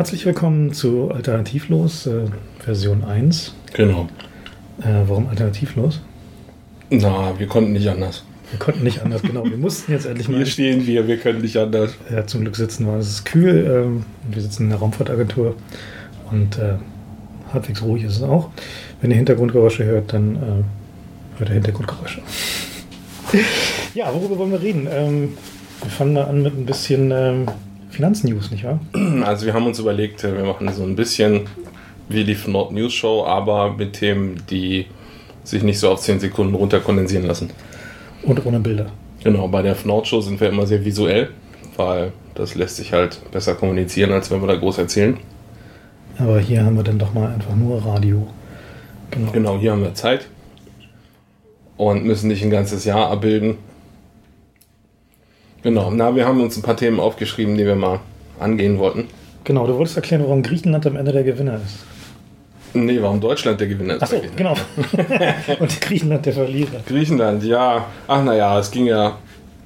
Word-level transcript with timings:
Herzlich 0.00 0.24
willkommen 0.24 0.72
zu 0.72 1.10
Alternativlos, 1.10 2.06
äh, 2.06 2.22
Version 2.58 3.04
1. 3.04 3.52
Genau. 3.74 4.08
Äh, 4.80 5.02
warum 5.06 5.28
alternativlos? 5.28 6.00
Na, 6.88 7.38
wir 7.38 7.46
konnten 7.46 7.74
nicht 7.74 7.86
anders. 7.86 8.24
Wir 8.50 8.58
konnten 8.58 8.82
nicht 8.82 9.02
anders, 9.02 9.20
genau. 9.20 9.44
Wir 9.44 9.58
mussten 9.58 9.92
jetzt 9.92 10.06
endlich 10.06 10.26
mal. 10.30 10.38
Hier 10.38 10.46
stehen 10.46 10.86
wir, 10.86 11.06
wir 11.06 11.18
können 11.18 11.42
nicht 11.42 11.58
anders. 11.58 11.92
Ja, 12.10 12.26
zum 12.26 12.40
Glück 12.40 12.56
sitzen 12.56 12.86
wir. 12.86 12.94
Es 12.94 13.10
ist 13.10 13.26
kühl. 13.26 13.66
Ähm, 13.70 14.04
wir 14.32 14.40
sitzen 14.40 14.62
in 14.62 14.68
der 14.70 14.78
Raumfahrtagentur 14.78 15.54
und 16.30 16.56
äh, 16.56 16.76
halbwegs 17.52 17.82
ruhig 17.82 18.04
ist 18.04 18.16
es 18.16 18.22
auch. 18.22 18.48
Wenn 19.02 19.10
ihr 19.10 19.18
Hintergrundgeräusche 19.18 19.84
hört, 19.84 20.14
dann 20.14 20.36
äh, 20.36 21.38
hört 21.40 21.50
ihr 21.50 21.56
Hintergrundgeräusche. 21.56 22.22
ja, 23.94 24.10
worüber 24.14 24.38
wollen 24.38 24.52
wir 24.52 24.62
reden? 24.62 24.88
Ähm, 24.90 25.36
wir 25.82 25.90
fangen 25.90 26.14
mal 26.14 26.24
an 26.24 26.42
mit 26.42 26.56
ein 26.56 26.64
bisschen 26.64 27.10
ähm, 27.10 27.46
Finanznews, 27.90 28.50
nicht 28.50 28.64
wahr? 28.64 28.80
Also 29.24 29.46
wir 29.46 29.54
haben 29.54 29.66
uns 29.66 29.78
überlegt, 29.78 30.22
wir 30.22 30.44
machen 30.44 30.72
so 30.72 30.82
ein 30.82 30.96
bisschen 30.96 31.42
wie 32.08 32.24
die 32.24 32.36
Nord 32.46 32.72
News 32.72 32.92
Show, 32.92 33.24
aber 33.24 33.74
mit 33.74 33.94
Themen, 33.94 34.42
die 34.50 34.86
sich 35.44 35.62
nicht 35.62 35.78
so 35.78 35.90
auf 35.90 36.00
10 36.00 36.20
Sekunden 36.20 36.54
runterkondensieren 36.54 37.26
lassen. 37.26 37.50
Und 38.22 38.44
ohne 38.44 38.60
Bilder. 38.60 38.86
Genau, 39.22 39.48
bei 39.48 39.62
der 39.62 39.76
Nord 39.84 40.06
Show 40.06 40.20
sind 40.20 40.40
wir 40.40 40.48
immer 40.48 40.66
sehr 40.66 40.84
visuell, 40.84 41.30
weil 41.76 42.12
das 42.34 42.54
lässt 42.54 42.76
sich 42.76 42.92
halt 42.92 43.20
besser 43.32 43.54
kommunizieren, 43.54 44.12
als 44.12 44.30
wenn 44.30 44.40
wir 44.40 44.48
da 44.48 44.56
groß 44.56 44.78
erzählen. 44.78 45.16
Aber 46.18 46.38
hier 46.38 46.64
haben 46.64 46.76
wir 46.76 46.82
dann 46.82 46.98
doch 46.98 47.14
mal 47.14 47.32
einfach 47.32 47.54
nur 47.54 47.84
Radio. 47.84 48.26
Genau, 49.10 49.32
genau 49.32 49.58
hier 49.58 49.72
haben 49.72 49.82
wir 49.82 49.94
Zeit 49.94 50.26
und 51.76 52.04
müssen 52.04 52.28
nicht 52.28 52.42
ein 52.42 52.50
ganzes 52.50 52.84
Jahr 52.84 53.10
abbilden. 53.10 53.56
Genau, 55.62 55.90
na, 55.90 56.14
wir 56.14 56.26
haben 56.26 56.40
uns 56.40 56.56
ein 56.56 56.62
paar 56.62 56.76
Themen 56.76 57.00
aufgeschrieben, 57.00 57.56
die 57.56 57.66
wir 57.66 57.76
mal 57.76 58.00
angehen 58.38 58.78
wollten. 58.78 59.08
Genau, 59.44 59.66
du 59.66 59.76
wolltest 59.76 59.96
erklären, 59.96 60.22
warum 60.22 60.42
Griechenland 60.42 60.86
am 60.86 60.96
Ende 60.96 61.12
der 61.12 61.24
Gewinner 61.24 61.56
ist. 61.56 61.84
Nee, 62.72 62.98
warum 63.02 63.20
Deutschland 63.20 63.58
der 63.60 63.66
Gewinner 63.66 63.96
ist. 63.96 64.02
Achso, 64.02 64.20
genau. 64.36 64.54
Und 65.58 65.80
Griechenland 65.80 66.24
der 66.24 66.32
Verlierer. 66.32 66.80
Griechenland, 66.86 67.42
ja. 67.42 67.86
Ach 68.06 68.22
naja, 68.22 68.58
es 68.58 68.70
ging 68.70 68.86
ja, 68.86 69.18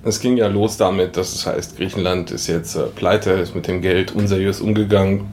es 0.05 0.21
ging 0.21 0.37
ja 0.37 0.47
los 0.47 0.77
damit, 0.77 1.17
dass 1.17 1.35
es 1.35 1.47
heißt, 1.47 1.77
Griechenland 1.77 2.31
ist 2.31 2.47
jetzt 2.47 2.77
äh, 2.77 2.85
pleite, 2.95 3.33
ist 3.33 3.55
mit 3.55 3.69
dem 3.69 3.83
Geld 3.83 4.15
unseriös 4.15 4.61
umgegangen 4.61 5.27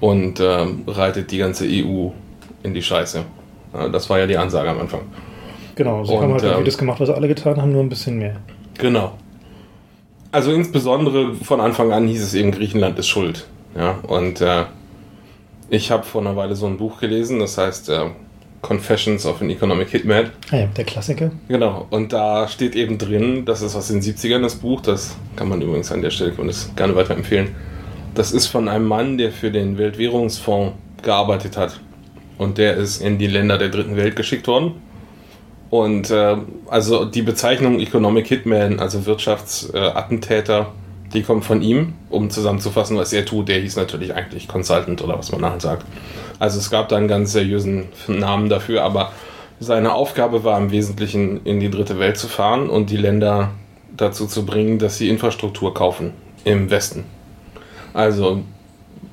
und 0.00 0.40
äh, 0.40 0.66
reitet 0.86 1.30
die 1.30 1.38
ganze 1.38 1.66
EU 1.66 2.08
in 2.62 2.74
die 2.74 2.82
Scheiße. 2.82 3.22
Ja, 3.74 3.88
das 3.88 4.08
war 4.08 4.18
ja 4.18 4.26
die 4.26 4.38
Ansage 4.38 4.70
am 4.70 4.80
Anfang. 4.80 5.00
Genau, 5.74 6.04
sie 6.04 6.12
und, 6.12 6.22
haben 6.22 6.32
halt 6.32 6.44
ähm, 6.44 6.64
das 6.64 6.78
gemacht, 6.78 7.00
was 7.00 7.10
alle 7.10 7.28
getan 7.28 7.60
haben, 7.60 7.72
nur 7.72 7.82
ein 7.82 7.88
bisschen 7.88 8.18
mehr. 8.18 8.36
Genau. 8.78 9.12
Also 10.34 10.50
insbesondere 10.50 11.32
von 11.36 11.60
Anfang 11.60 11.92
an 11.92 12.08
hieß 12.08 12.20
es 12.20 12.34
eben, 12.34 12.50
Griechenland 12.50 12.98
ist 12.98 13.06
schuld. 13.06 13.46
Ja, 13.76 14.00
und 14.08 14.40
äh, 14.40 14.64
ich 15.70 15.92
habe 15.92 16.02
vor 16.02 16.22
einer 16.22 16.34
Weile 16.34 16.56
so 16.56 16.66
ein 16.66 16.76
Buch 16.76 16.98
gelesen, 16.98 17.38
das 17.38 17.56
heißt 17.56 17.88
äh, 17.90 18.06
Confessions 18.60 19.26
of 19.26 19.40
an 19.40 19.50
Economic 19.50 19.90
Hitman. 19.90 20.30
Ah 20.50 20.56
ja, 20.56 20.66
der 20.66 20.82
Klassiker. 20.82 21.30
Genau, 21.46 21.86
und 21.90 22.12
da 22.12 22.48
steht 22.48 22.74
eben 22.74 22.98
drin, 22.98 23.44
das 23.44 23.62
ist 23.62 23.76
aus 23.76 23.86
den 23.86 24.02
70ern 24.02 24.42
das 24.42 24.56
Buch, 24.56 24.80
das 24.80 25.16
kann 25.36 25.48
man 25.48 25.62
übrigens 25.62 25.92
an 25.92 26.02
der 26.02 26.10
Stelle 26.10 26.32
und 26.36 26.48
das 26.48 26.68
gerne 26.74 26.96
weiterempfehlen. 26.96 27.54
Das 28.16 28.32
ist 28.32 28.48
von 28.48 28.68
einem 28.68 28.86
Mann, 28.86 29.16
der 29.16 29.30
für 29.30 29.52
den 29.52 29.78
Weltwährungsfonds 29.78 30.74
gearbeitet 31.00 31.56
hat. 31.56 31.78
Und 32.38 32.58
der 32.58 32.76
ist 32.76 33.00
in 33.00 33.18
die 33.18 33.28
Länder 33.28 33.56
der 33.56 33.68
dritten 33.68 33.94
Welt 33.94 34.16
geschickt 34.16 34.48
worden. 34.48 34.72
Und 35.74 36.08
äh, 36.10 36.36
also 36.68 37.04
die 37.04 37.22
Bezeichnung 37.22 37.80
Economic 37.80 38.28
Hitman, 38.28 38.78
also 38.78 39.06
Wirtschaftsattentäter, 39.06 40.60
äh, 40.60 41.12
die 41.12 41.24
kommt 41.24 41.44
von 41.44 41.62
ihm, 41.62 41.94
um 42.10 42.30
zusammenzufassen, 42.30 42.96
was 42.96 43.12
er 43.12 43.24
tut. 43.24 43.48
Der 43.48 43.58
hieß 43.58 43.74
natürlich 43.74 44.14
eigentlich 44.14 44.46
Consultant 44.46 45.02
oder 45.02 45.18
was 45.18 45.32
man 45.32 45.40
nachher 45.40 45.58
sagt. 45.58 45.84
Also 46.38 46.60
es 46.60 46.70
gab 46.70 46.90
da 46.90 46.96
einen 46.96 47.08
ganz 47.08 47.32
seriösen 47.32 47.86
Namen 48.06 48.48
dafür, 48.48 48.84
aber 48.84 49.10
seine 49.58 49.94
Aufgabe 49.94 50.44
war 50.44 50.58
im 50.58 50.70
Wesentlichen 50.70 51.44
in 51.44 51.58
die 51.58 51.72
dritte 51.72 51.98
Welt 51.98 52.18
zu 52.18 52.28
fahren 52.28 52.70
und 52.70 52.90
die 52.90 52.96
Länder 52.96 53.50
dazu 53.96 54.28
zu 54.28 54.46
bringen, 54.46 54.78
dass 54.78 54.98
sie 54.98 55.08
Infrastruktur 55.08 55.74
kaufen 55.74 56.12
im 56.44 56.70
Westen. 56.70 57.02
Also 57.94 58.44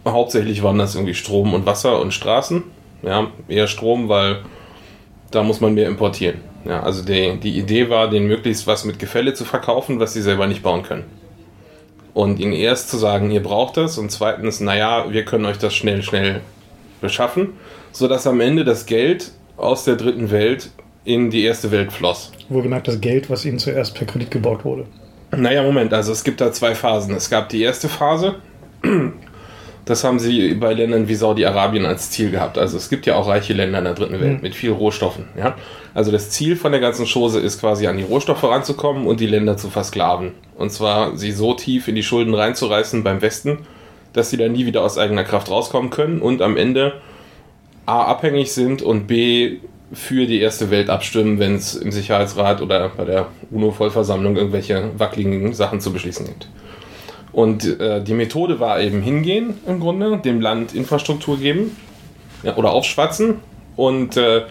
hauptsächlich 0.05 0.61
waren 0.61 0.77
das 0.77 0.93
irgendwie 0.93 1.15
Strom 1.15 1.55
und 1.55 1.65
Wasser 1.65 1.99
und 1.99 2.13
Straßen. 2.13 2.61
Ja, 3.01 3.31
eher 3.47 3.65
Strom, 3.65 4.09
weil 4.09 4.43
da 5.31 5.41
muss 5.41 5.59
man 5.59 5.73
mehr 5.73 5.87
importieren. 5.87 6.50
Ja, 6.65 6.83
also 6.83 7.03
die, 7.03 7.37
die 7.37 7.57
Idee 7.57 7.89
war, 7.89 8.09
denen 8.09 8.27
möglichst 8.27 8.67
was 8.67 8.85
mit 8.85 8.99
Gefälle 8.99 9.33
zu 9.33 9.45
verkaufen, 9.45 9.99
was 9.99 10.13
sie 10.13 10.21
selber 10.21 10.47
nicht 10.47 10.63
bauen 10.63 10.83
können 10.83 11.05
und 12.13 12.39
ihnen 12.39 12.53
erst 12.53 12.89
zu 12.89 12.97
sagen, 12.97 13.31
ihr 13.31 13.43
braucht 13.43 13.77
das 13.77 13.97
und 13.97 14.11
zweitens, 14.11 14.59
naja, 14.59 15.05
wir 15.11 15.25
können 15.25 15.45
euch 15.45 15.57
das 15.57 15.73
schnell, 15.73 16.03
schnell 16.03 16.41
beschaffen, 16.99 17.53
sodass 17.91 18.27
am 18.27 18.41
Ende 18.41 18.63
das 18.63 18.85
Geld 18.85 19.31
aus 19.57 19.85
der 19.85 19.95
dritten 19.95 20.31
Welt 20.31 20.71
in 21.03 21.29
die 21.29 21.43
erste 21.43 21.71
Welt 21.71 21.91
floss. 21.91 22.31
Wohlgemerkt 22.49 22.87
das 22.87 23.01
Geld, 23.01 23.29
was 23.29 23.45
ihnen 23.45 23.59
zuerst 23.59 23.95
per 23.95 24.05
Kredit 24.05 24.29
gebaut 24.29 24.65
wurde. 24.65 24.85
Naja, 25.35 25.63
Moment, 25.63 25.93
also 25.93 26.11
es 26.11 26.23
gibt 26.23 26.41
da 26.41 26.51
zwei 26.51 26.75
Phasen. 26.75 27.15
Es 27.15 27.29
gab 27.29 27.49
die 27.49 27.61
erste 27.61 27.87
Phase, 27.87 28.35
das 29.85 30.03
haben 30.03 30.19
sie 30.19 30.53
bei 30.53 30.73
Ländern 30.73 31.07
wie 31.07 31.15
Saudi-Arabien 31.15 31.85
als 31.85 32.11
Ziel 32.11 32.31
gehabt. 32.31 32.57
Also 32.57 32.77
es 32.77 32.89
gibt 32.89 33.05
ja 33.05 33.15
auch 33.15 33.27
reiche 33.27 33.53
Länder 33.53 33.79
in 33.79 33.85
der 33.85 33.93
dritten 33.93 34.19
Welt 34.19 34.37
mhm. 34.37 34.41
mit 34.41 34.55
viel 34.55 34.71
Rohstoffen. 34.71 35.25
Ja? 35.37 35.55
Also 35.93 36.11
das 36.11 36.29
Ziel 36.29 36.55
von 36.55 36.71
der 36.71 36.81
ganzen 36.81 37.05
Chose 37.05 37.39
ist 37.39 37.59
quasi 37.59 37.87
an 37.87 37.97
die 37.97 38.03
Rohstoffe 38.03 38.43
ranzukommen 38.43 39.07
und 39.07 39.19
die 39.19 39.27
Länder 39.27 39.57
zu 39.57 39.69
versklaven. 39.69 40.33
Und 40.55 40.71
zwar 40.71 41.17
sie 41.17 41.31
so 41.31 41.53
tief 41.53 41.87
in 41.87 41.95
die 41.95 42.03
Schulden 42.03 42.33
reinzureißen 42.33 43.03
beim 43.03 43.21
Westen, 43.21 43.59
dass 44.13 44.29
sie 44.29 44.37
dann 44.37 44.51
nie 44.51 44.65
wieder 44.65 44.83
aus 44.83 44.97
eigener 44.97 45.23
Kraft 45.23 45.49
rauskommen 45.49 45.89
können 45.89 46.21
und 46.21 46.41
am 46.41 46.57
Ende 46.57 47.01
A 47.85 48.03
abhängig 48.03 48.53
sind 48.53 48.81
und 48.81 49.07
B 49.07 49.57
für 49.93 50.25
die 50.25 50.39
erste 50.39 50.69
Welt 50.69 50.89
abstimmen, 50.89 51.39
wenn 51.39 51.55
es 51.55 51.75
im 51.75 51.91
Sicherheitsrat 51.91 52.61
oder 52.61 52.89
bei 52.89 53.03
der 53.03 53.27
UNO-Vollversammlung 53.49 54.37
irgendwelche 54.37 54.91
wackeligen 54.97 55.53
Sachen 55.53 55.81
zu 55.81 55.91
beschließen 55.91 56.25
gibt. 56.25 56.47
Und 57.33 57.79
äh, 57.79 58.03
die 58.03 58.13
Methode 58.13 58.59
war 58.59 58.81
eben 58.81 59.01
hingehen 59.01 59.55
im 59.65 59.79
Grunde, 59.79 60.17
dem 60.17 60.41
Land 60.41 60.75
Infrastruktur 60.75 61.37
geben 61.37 61.75
ja, 62.43 62.55
oder 62.57 62.71
aufschwatzen. 62.71 63.35
Und 63.75 64.17
äh, 64.17 64.43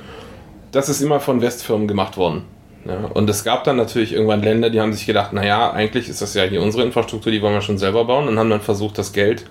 das 0.72 0.88
ist 0.88 1.00
immer 1.00 1.20
von 1.20 1.42
Westfirmen 1.42 1.88
gemacht 1.88 2.16
worden. 2.16 2.44
Ja, 2.86 3.10
und 3.12 3.28
es 3.28 3.44
gab 3.44 3.64
dann 3.64 3.76
natürlich 3.76 4.14
irgendwann 4.14 4.42
Länder, 4.42 4.70
die 4.70 4.80
haben 4.80 4.94
sich 4.94 5.04
gedacht, 5.04 5.34
naja, 5.34 5.70
eigentlich 5.70 6.08
ist 6.08 6.22
das 6.22 6.32
ja 6.32 6.44
hier 6.44 6.62
unsere 6.62 6.82
Infrastruktur, 6.82 7.30
die 7.30 7.42
wollen 7.42 7.52
wir 7.52 7.60
schon 7.60 7.76
selber 7.76 8.06
bauen 8.06 8.26
und 8.26 8.38
haben 8.38 8.48
dann 8.48 8.62
versucht, 8.62 8.96
das 8.96 9.12
Geld, 9.12 9.44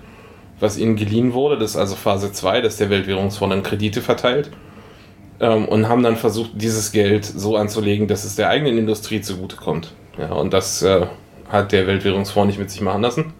was 0.58 0.76
ihnen 0.76 0.96
geliehen 0.96 1.32
wurde, 1.32 1.56
das 1.56 1.72
ist 1.72 1.76
also 1.76 1.94
Phase 1.94 2.32
2, 2.32 2.60
dass 2.60 2.76
der 2.78 2.90
Weltwährungsfonds 2.90 3.54
dann 3.54 3.62
Kredite 3.62 4.02
verteilt, 4.02 4.50
ähm, 5.40 5.66
und 5.66 5.88
haben 5.88 6.02
dann 6.02 6.16
versucht, 6.16 6.50
dieses 6.54 6.92
Geld 6.92 7.24
so 7.24 7.56
anzulegen, 7.56 8.06
dass 8.06 8.24
es 8.24 8.36
der 8.36 8.48
eigenen 8.50 8.78
Industrie 8.78 9.20
zugutekommt. 9.20 9.92
Ja, 10.18 10.32
und 10.32 10.52
das 10.52 10.82
äh, 10.82 11.06
hat 11.50 11.72
der 11.72 11.86
Weltwährungsfonds 11.86 12.46
nicht 12.46 12.58
mit 12.58 12.70
sich 12.70 12.80
machen 12.80 13.02
lassen. 13.02 13.32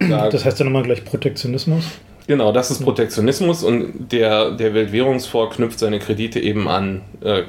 Da, 0.00 0.28
das 0.28 0.44
heißt 0.44 0.58
dann 0.58 0.68
nochmal 0.68 0.82
gleich 0.82 1.04
Protektionismus? 1.04 1.84
Genau, 2.26 2.52
das 2.52 2.70
ist 2.70 2.82
Protektionismus 2.82 3.62
und 3.62 4.10
der, 4.12 4.52
der 4.52 4.72
Weltwährungsfonds 4.72 5.56
knüpft 5.56 5.78
seine 5.78 5.98
Kredite 5.98 6.40
eben 6.40 6.68
an, 6.68 7.02
äh, 7.22 7.42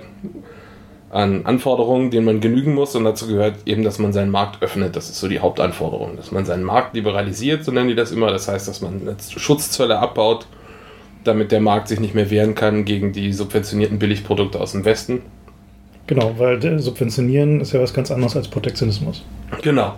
an 1.10 1.46
Anforderungen, 1.46 2.12
denen 2.12 2.26
man 2.26 2.42
genügen 2.42 2.74
muss 2.74 2.94
und 2.96 3.06
dazu 3.06 3.28
gehört 3.28 3.56
eben, 3.66 3.84
dass 3.84 4.00
man 4.00 4.12
seinen 4.12 4.32
Markt 4.32 4.62
öffnet. 4.62 4.96
Das 4.98 5.10
ist 5.10 5.20
so 5.20 5.30
die 5.30 5.40
Hauptanforderung, 5.40 6.18
dass 6.18 6.31
man 6.31 6.46
seinen 6.46 6.64
Markt 6.64 6.94
liberalisiert, 6.94 7.64
so 7.64 7.72
nennen 7.72 7.88
die 7.88 7.96
das 7.96 8.12
immer. 8.12 8.31
Das 8.31 8.50
heißt, 8.50 8.68
dass 8.68 8.81
man 8.81 9.16
Schutzzölle 9.30 9.98
abbaut, 9.98 10.46
damit 11.24 11.54
der 11.54 11.62
Markt 11.62 11.88
sich 11.88 12.02
nicht 12.02 12.14
mehr 12.14 12.30
wehren 12.30 12.54
kann 12.54 12.84
gegen 12.84 13.14
die 13.14 13.31
subventionierten 13.31 13.98
Billigprodukte 13.98 14.60
aus 14.60 14.74
dem 14.74 14.84
Westen. 14.84 15.22
Genau, 16.07 16.36
weil 16.38 16.80
subventionieren 16.80 17.62
ist 17.62 17.74
ja 17.74 17.81
was 17.81 17.94
ganz 17.94 18.12
anderes 18.12 18.36
als 18.36 18.48
Protektionismus. 18.48 19.24
Genau. 19.62 19.96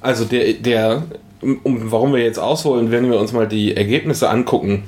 Also 0.00 0.24
der, 0.24 0.54
der 0.54 1.02
um, 1.42 1.90
warum 1.90 2.12
wir 2.12 2.22
jetzt 2.22 2.38
ausholen, 2.38 2.90
wenn 2.90 3.10
wir 3.10 3.18
uns 3.18 3.32
mal 3.32 3.46
die 3.46 3.76
Ergebnisse 3.76 4.28
angucken 4.28 4.84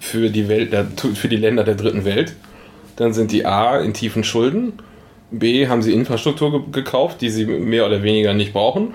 für 0.00 0.30
die, 0.30 0.48
Welt, 0.48 0.74
für 1.14 1.28
die 1.28 1.36
Länder 1.36 1.64
der 1.64 1.74
dritten 1.74 2.04
Welt, 2.04 2.34
dann 2.96 3.12
sind 3.12 3.32
die 3.32 3.46
A 3.46 3.80
in 3.80 3.94
tiefen 3.94 4.24
Schulden, 4.24 4.74
B 5.30 5.66
haben 5.66 5.82
sie 5.82 5.92
Infrastruktur 5.92 6.70
gekauft, 6.70 7.20
die 7.20 7.30
sie 7.30 7.46
mehr 7.46 7.86
oder 7.86 8.02
weniger 8.02 8.34
nicht 8.34 8.52
brauchen. 8.52 8.94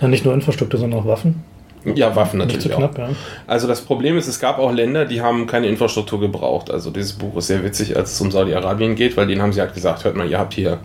Ja, 0.00 0.08
nicht 0.08 0.24
nur 0.24 0.32
Infrastruktur, 0.32 0.80
sondern 0.80 1.00
auch 1.00 1.06
Waffen. 1.06 1.44
Ja, 1.84 2.14
Waffen 2.14 2.38
natürlich. 2.38 2.66
Nicht 2.66 2.74
zu 2.74 2.78
knapp, 2.78 2.94
auch. 2.94 2.98
Ja. 2.98 3.10
Also 3.46 3.66
das 3.66 3.80
Problem 3.80 4.18
ist, 4.18 4.26
es 4.26 4.38
gab 4.38 4.58
auch 4.58 4.72
Länder, 4.72 5.04
die 5.06 5.22
haben 5.22 5.46
keine 5.46 5.66
Infrastruktur 5.66 6.20
gebraucht. 6.20 6.70
Also 6.70 6.90
dieses 6.90 7.14
Buch 7.14 7.36
ist 7.36 7.46
sehr 7.46 7.64
witzig, 7.64 7.96
als 7.96 8.12
es 8.12 8.20
um 8.20 8.30
Saudi-Arabien 8.30 8.94
geht, 8.94 9.16
weil 9.16 9.26
denen 9.26 9.42
haben 9.42 9.52
sie 9.52 9.60
halt 9.60 9.74
gesagt, 9.74 10.04
hört 10.04 10.16
mal, 10.16 10.28
ihr 10.28 10.38
habt 10.38 10.54
hier 10.54 10.78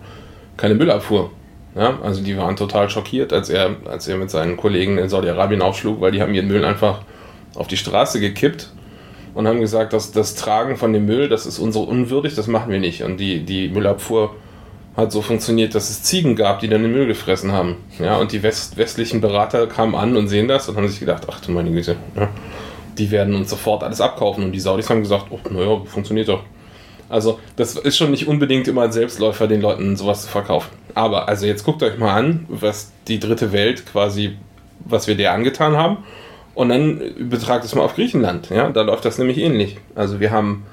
keine 0.58 0.76
Müllabfuhr. 0.76 1.32
Ja, 1.76 2.00
also 2.02 2.24
die 2.24 2.38
waren 2.38 2.56
total 2.56 2.90
schockiert, 2.90 3.34
als 3.34 3.50
er, 3.50 3.76
als 3.86 4.08
er 4.08 4.16
mit 4.16 4.30
seinen 4.30 4.56
Kollegen 4.56 4.98
in 4.98 5.10
Saudi-Arabien 5.10 5.62
aufschlug, 5.62 6.00
weil 6.00 6.14
die 6.14 6.22
haben 6.22 6.34
ihren 6.34 6.48
Müll 6.48 6.64
einfach 6.64 7.02
auf 7.56 7.68
die 7.68 7.76
Straße 7.76 8.22
gekippt 8.22 8.70
und 9.34 9.46
haben 9.48 9.60
gesagt, 9.60 9.92
dass 9.92 10.14
das 10.14 10.36
Tragen 10.36 10.78
von 10.78 10.94
dem 10.94 11.06
Müll, 11.06 11.28
das 11.28 11.46
ist 11.46 11.60
unsere 11.60 11.84
unwürdig, 11.84 12.34
das 12.36 12.48
machen 12.48 12.72
wir 12.72 12.80
nicht. 12.80 13.04
Und 13.04 13.18
die, 13.18 13.44
die 13.44 13.68
Müllabfuhr 13.68 14.34
hat 14.96 15.12
so 15.12 15.22
funktioniert, 15.22 15.76
dass 15.76 15.90
es 15.90 16.04
Ziegen 16.04 16.36
gab, 16.36 16.62
die 16.62 16.70
dann 16.70 16.82
den 16.82 16.92
Müll 16.92 17.06
gefressen 17.08 17.52
haben. 17.52 17.78
Ja, 18.00 18.18
und 18.18 18.32
die 18.32 18.44
West, 18.44 18.78
westlichen 18.78 19.22
Berater 19.22 19.68
kamen 19.68 19.96
an 19.96 20.16
und 20.16 20.30
sehen 20.30 20.48
das 20.48 20.70
und 20.70 20.78
haben 20.78 20.88
sich 20.88 21.00
gedacht, 21.00 21.24
ach 21.30 21.42
du 21.42 21.52
meine 21.52 21.72
Güte. 21.72 21.98
Ja. 22.16 22.30
die 22.98 23.12
werden 23.12 23.36
uns 23.36 23.50
sofort 23.50 23.84
alles 23.84 24.02
abkaufen. 24.02 24.44
Und 24.44 24.52
die 24.52 24.60
Saudis 24.60 24.90
haben 24.90 25.02
gesagt, 25.02 25.26
oh, 25.30 25.40
naja, 25.50 25.82
funktioniert 25.86 26.30
doch. 26.30 26.44
Also, 27.10 27.40
das 27.56 27.76
ist 27.76 27.98
schon 27.98 28.12
nicht 28.12 28.28
unbedingt 28.28 28.68
immer 28.68 28.84
ein 28.84 28.92
Selbstläufer, 28.92 29.48
den 29.48 29.62
Leuten 29.62 29.96
sowas 29.96 30.24
zu 30.24 30.28
verkaufen. 30.28 30.72
Aber, 30.96 31.28
also 31.28 31.46
jetzt 31.46 31.64
guckt 31.64 31.84
euch 31.84 31.98
mal 31.98 32.14
an, 32.14 32.46
was 32.50 32.92
die 33.08 33.20
dritte 33.20 33.52
Welt 33.52 33.86
quasi, 33.86 34.38
was 34.80 35.08
wir 35.08 35.16
der 35.16 35.34
angetan 35.34 35.76
haben. 35.76 35.98
Und 36.56 36.70
dann 36.70 37.02
betragt 37.30 37.66
es 37.66 37.76
mal 37.76 37.84
auf 37.84 37.96
Griechenland. 37.96 38.50
Ja, 38.50 38.70
da 38.70 38.82
läuft 38.82 39.06
das 39.06 39.18
nämlich 39.18 39.38
ähnlich. 39.38 39.78
Also, 39.94 40.20
wir 40.20 40.32
haben, 40.32 40.66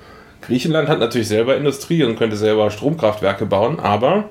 Griechenland 0.42 0.88
hat 0.88 0.98
natürlich 0.98 1.28
selber 1.28 1.56
Industrie 1.56 2.02
und 2.02 2.16
könnte 2.16 2.36
selber 2.36 2.70
Stromkraftwerke 2.70 3.46
bauen, 3.46 3.78
aber 3.80 4.28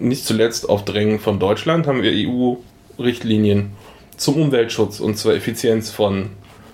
nicht 0.00 0.24
zuletzt 0.24 0.68
auf 0.68 0.84
Drängen 0.84 1.18
von 1.18 1.38
Deutschland 1.38 1.86
haben 1.86 2.02
wir 2.02 2.12
EU-Richtlinien 2.12 3.72
zum 4.16 4.36
Umweltschutz 4.36 5.00
und 5.00 5.16
zur 5.16 5.34
Effizienz 5.34 5.90
von 5.90 6.30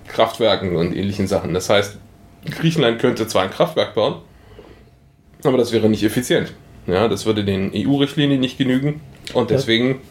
Kraftwerken 0.07 0.75
und 0.75 0.95
ähnlichen 0.95 1.27
Sachen. 1.27 1.53
Das 1.53 1.69
heißt, 1.69 1.97
Griechenland 2.51 2.99
könnte 2.99 3.27
zwar 3.27 3.43
ein 3.43 3.51
Kraftwerk 3.51 3.95
bauen, 3.95 4.15
aber 5.43 5.57
das 5.57 5.71
wäre 5.71 5.89
nicht 5.89 6.03
effizient. 6.03 6.53
Ja, 6.85 7.07
das 7.07 7.25
würde 7.25 7.45
den 7.45 7.71
EU-Richtlinien 7.73 8.41
nicht 8.41 8.57
genügen 8.57 8.99
und 9.33 9.49
deswegen 9.49 10.01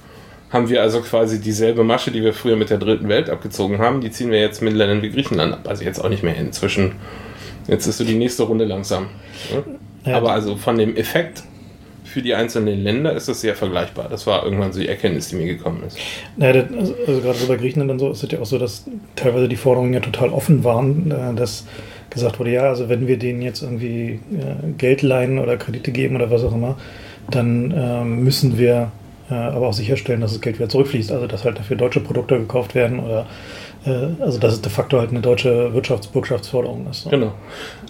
haben 0.50 0.68
wir 0.68 0.82
also 0.82 1.00
quasi 1.00 1.40
dieselbe 1.40 1.84
Masche, 1.84 2.10
die 2.10 2.22
wir 2.22 2.34
früher 2.34 2.56
mit 2.56 2.70
der 2.70 2.78
dritten 2.78 3.08
Welt 3.08 3.30
abgezogen 3.30 3.78
haben, 3.78 4.00
die 4.00 4.10
ziehen 4.10 4.30
wir 4.30 4.40
jetzt 4.40 4.62
mit 4.62 4.74
Ländern 4.74 5.02
wie 5.02 5.10
Griechenland 5.10 5.54
ab. 5.54 5.60
Also 5.66 5.84
jetzt 5.84 5.98
auch 5.98 6.08
nicht 6.08 6.22
mehr 6.22 6.36
inzwischen. 6.36 6.92
Jetzt 7.68 7.86
ist 7.86 7.98
so 7.98 8.04
die 8.04 8.14
nächste 8.14 8.44
Runde 8.44 8.64
langsam. 8.64 9.08
Ja? 10.04 10.16
Aber 10.16 10.32
also 10.32 10.56
von 10.56 10.76
dem 10.78 10.96
Effekt 10.96 11.42
für 12.04 12.20
die 12.20 12.34
einzelnen 12.34 12.82
Länder 12.82 13.12
ist 13.12 13.28
das 13.28 13.40
sehr 13.40 13.54
vergleichbar. 13.54 14.08
Das 14.10 14.26
war 14.26 14.44
irgendwann 14.44 14.72
so 14.72 14.80
die 14.80 14.88
Erkenntnis, 14.88 15.28
die 15.28 15.36
mir 15.36 15.46
gekommen 15.46 15.82
ist. 15.86 15.96
Naja, 16.36 16.64
also, 16.78 16.94
also, 17.06 17.20
gerade 17.20 17.38
so 17.38 17.46
bei 17.46 17.56
Griechenland 17.56 17.90
und 17.90 17.98
so 17.98 18.10
ist 18.10 18.22
es 18.22 18.30
ja 18.30 18.40
auch 18.40 18.46
so, 18.46 18.58
dass 18.58 18.84
teilweise 19.16 19.48
die 19.48 19.56
Forderungen 19.56 19.94
ja 19.94 20.00
total 20.00 20.28
offen 20.28 20.62
waren, 20.64 21.10
äh, 21.10 21.34
dass 21.34 21.64
gesagt 22.10 22.38
wurde, 22.38 22.52
ja, 22.52 22.64
also 22.64 22.88
wenn 22.88 23.06
wir 23.06 23.18
denen 23.18 23.42
jetzt 23.42 23.62
irgendwie 23.62 24.20
äh, 24.32 24.72
Geld 24.76 25.02
leihen 25.02 25.38
oder 25.38 25.56
Kredite 25.56 25.92
geben 25.92 26.16
oder 26.16 26.30
was 26.30 26.44
auch 26.44 26.54
immer, 26.54 26.76
dann 27.30 27.70
äh, 27.70 28.04
müssen 28.04 28.58
wir 28.58 28.92
äh, 29.30 29.34
aber 29.34 29.68
auch 29.68 29.72
sicherstellen, 29.72 30.20
dass 30.20 30.32
das 30.32 30.40
Geld 30.40 30.58
wieder 30.58 30.68
zurückfließt. 30.68 31.10
Also 31.10 31.26
dass 31.26 31.44
halt 31.44 31.58
dafür 31.58 31.76
deutsche 31.76 32.00
Produkte 32.00 32.38
gekauft 32.38 32.74
werden 32.74 33.00
oder 33.00 33.26
also 33.84 34.38
dass 34.38 34.54
es 34.54 34.62
de 34.62 34.70
facto 34.70 34.98
halt 34.98 35.10
eine 35.10 35.20
deutsche 35.20 35.74
Wirtschaftsbürgschaftsforderung 35.74 36.86
ist. 36.90 37.02
So. 37.02 37.10
Genau. 37.10 37.32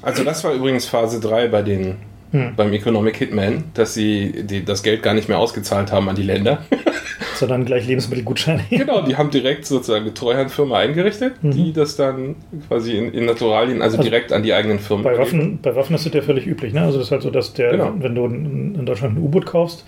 Also 0.00 0.24
das 0.24 0.42
war 0.44 0.52
übrigens 0.52 0.86
Phase 0.86 1.20
3 1.20 1.48
bei 1.48 1.62
den 1.62 1.96
hm. 2.32 2.54
beim 2.56 2.72
Economic 2.72 3.16
Hitman, 3.18 3.64
dass 3.74 3.94
sie 3.94 4.44
die, 4.44 4.64
das 4.64 4.82
Geld 4.82 5.02
gar 5.02 5.14
nicht 5.14 5.28
mehr 5.28 5.38
ausgezahlt 5.38 5.92
haben 5.92 6.08
an 6.08 6.16
die 6.16 6.22
Länder. 6.22 6.64
Sondern 7.34 7.64
gleich 7.64 7.86
Lebensmittelgutscheine. 7.86 8.64
genau, 8.70 9.02
die 9.02 9.16
haben 9.16 9.30
direkt 9.30 9.66
sozusagen 9.66 10.04
eine 10.04 10.14
Treuhandfirma 10.14 10.78
eingerichtet, 10.78 11.42
mhm. 11.42 11.50
die 11.50 11.72
das 11.72 11.96
dann 11.96 12.36
quasi 12.68 12.96
in, 12.96 13.12
in 13.12 13.24
Naturalien, 13.26 13.82
also, 13.82 13.98
also, 13.98 14.08
direkt 14.08 14.32
an 14.32 14.42
die 14.42 14.54
eigenen 14.54 14.78
Firmen. 14.78 15.04
Bei 15.04 15.18
Waffen, 15.18 15.58
bei 15.60 15.74
Waffen 15.74 15.94
ist 15.94 16.06
das 16.06 16.14
ja 16.14 16.22
völlig 16.22 16.46
üblich. 16.46 16.72
Ne? 16.72 16.82
Also 16.82 16.98
das 16.98 17.08
ist 17.08 17.12
halt 17.12 17.22
so, 17.22 17.30
dass 17.30 17.52
der, 17.52 17.72
genau. 17.72 17.92
wenn 17.98 18.14
du 18.14 18.24
in 18.26 18.86
Deutschland 18.86 19.16
ein 19.16 19.22
U-Boot 19.22 19.46
kaufst, 19.46 19.84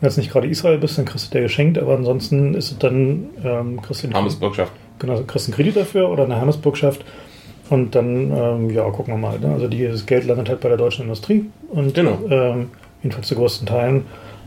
und 0.00 0.06
jetzt 0.06 0.18
nicht 0.18 0.30
gerade 0.30 0.46
Israel 0.46 0.76
bist, 0.76 0.98
dann 0.98 1.06
kriegst 1.06 1.28
du 1.28 1.32
der 1.32 1.42
geschenkt, 1.42 1.78
aber 1.78 1.94
ansonsten 1.94 2.52
ist 2.52 2.70
es 2.70 2.78
dann 2.78 3.30
ähm, 3.42 3.80
kriegst 3.80 4.04
du 4.04 4.12
Hamesbürgschaft. 4.12 4.72
Genau, 4.98 5.20
kriegst 5.26 5.46
du 5.46 5.52
einen 5.52 5.56
Kredit 5.56 5.76
dafür 5.76 6.10
oder 6.10 6.24
eine 6.24 6.40
Hamesbürgschaft 6.40 7.04
und 7.70 7.94
dann, 7.94 8.30
ähm, 8.30 8.70
ja, 8.70 8.88
gucken 8.90 9.14
wir 9.14 9.18
mal. 9.18 9.38
Ne? 9.38 9.52
Also 9.52 9.68
dieses 9.68 10.06
Geld 10.06 10.26
landet 10.26 10.48
halt 10.48 10.60
bei 10.60 10.68
der 10.68 10.78
deutschen 10.78 11.02
Industrie 11.02 11.46
und 11.70 11.94
genau. 11.94 12.18
ähm, 12.30 12.70
jedenfalls 13.02 13.28
zu 13.28 13.34
größten 13.34 13.66
Teilen. 13.66 14.04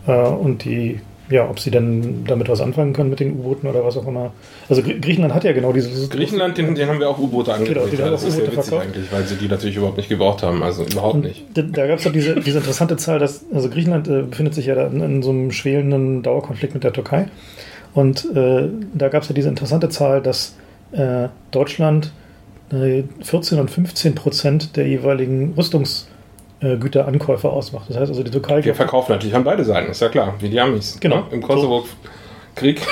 Äh, 0.08 0.12
und 0.12 0.64
die, 0.64 1.00
ja, 1.30 1.48
ob 1.48 1.60
sie 1.60 1.70
dann 1.70 2.24
damit 2.26 2.50
was 2.50 2.62
anfangen 2.62 2.94
können 2.94 3.10
mit 3.10 3.20
den 3.20 3.34
U-Booten 3.34 3.68
oder 3.68 3.84
was 3.84 3.98
auch 3.98 4.08
immer. 4.08 4.32
Also 4.68 4.82
Griechenland 4.82 5.34
hat 5.34 5.44
ja 5.44 5.52
genau 5.52 5.74
dieses. 5.74 6.10
Griechenland, 6.10 6.58
den, 6.58 6.74
den 6.76 6.88
haben 6.88 7.00
wir 7.00 7.10
auch 7.10 7.20
U-Boote 7.20 7.54
angekauft. 7.54 7.92
Genau, 7.92 8.10
das 8.10 8.24
ist 8.24 8.36
sehr 8.36 8.48
witzig 8.48 8.64
verkauft. 8.64 8.88
eigentlich, 8.88 9.12
weil 9.12 9.24
sie 9.26 9.36
die 9.36 9.48
natürlich 9.48 9.76
überhaupt 9.76 9.98
nicht 9.98 10.10
gebraucht 10.10 10.42
haben. 10.42 10.64
Also 10.64 10.84
überhaupt 10.84 11.16
und 11.16 11.26
nicht. 11.26 11.46
Da, 11.54 11.62
da 11.62 11.88
gab 11.88 12.00
es 12.00 12.06
doch 12.06 12.12
diese, 12.12 12.36
diese 12.36 12.60
interessante 12.60 12.98
Zahl, 12.98 13.20
dass, 13.20 13.46
also 13.54 13.70
Griechenland 13.70 14.08
äh, 14.08 14.24
befindet 14.24 14.56
sich 14.56 14.66
ja 14.66 14.76
da 14.76 14.88
in, 14.88 15.02
in, 15.02 15.22
so 15.22 15.30
einem 15.30 15.52
schwelenden 15.52 16.24
Dauerkonflikt 16.24 16.74
mit 16.74 16.84
der 16.84 16.94
Türkei. 16.94 17.28
Und 17.94 18.26
äh, 18.36 18.70
da 18.94 19.10
gab 19.10 19.24
es 19.24 19.30
ja 19.30 19.36
diese 19.36 19.50
interessante 19.50 19.90
Zahl, 19.90 20.22
dass 20.22 20.56
äh, 20.92 21.28
Deutschland 21.52 22.12
14 22.70 23.58
äh, 23.58 23.62
und 23.62 23.72
15 23.72 24.16
Prozent 24.16 24.76
der 24.76 24.88
jeweiligen 24.88 25.54
Rüstungsgüterankäufe 25.56 27.50
ausmacht. 27.50 27.90
Das 27.90 27.98
heißt 27.98 28.10
also, 28.12 28.24
die 28.24 28.32
Türkei. 28.32 28.64
Wir 28.64 28.76
verkaufen 28.76 29.12
natürlich 29.12 29.36
an 29.36 29.44
beide 29.44 29.66
Seiten, 29.66 29.90
ist 29.92 30.02
ja 30.02 30.10
klar, 30.10 30.36
wie 30.40 30.50
die 30.50 30.60
Amis. 30.60 30.98
Genau. 31.00 31.18
Ne? 31.18 31.24
Im 31.32 31.42
Kosovo-Krieg. 31.42 32.82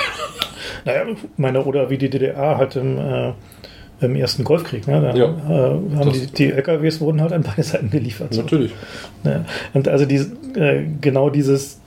Naja, 0.84 1.02
meine, 1.36 1.64
oder 1.64 1.90
wie 1.90 1.98
die 1.98 2.08
DDR 2.08 2.56
halt 2.56 2.76
im, 2.76 2.98
äh, 2.98 3.32
im 4.00 4.16
ersten 4.16 4.44
Golfkrieg. 4.44 4.86
Ne? 4.86 5.00
Da 5.00 5.14
ja, 5.14 5.24
äh, 5.24 5.96
haben 5.96 6.12
die, 6.12 6.26
die, 6.26 6.52
LKWs 6.52 7.00
wurden 7.00 7.20
halt 7.20 7.32
an 7.32 7.42
beide 7.42 7.62
Seiten 7.62 7.90
geliefert. 7.90 8.32
So. 8.32 8.42
Natürlich. 8.42 8.72
Ja. 9.24 9.44
Und 9.74 9.88
also 9.88 10.06
die, 10.06 10.16
äh, 10.56 10.86
genau 11.00 11.30
dieses 11.30 11.80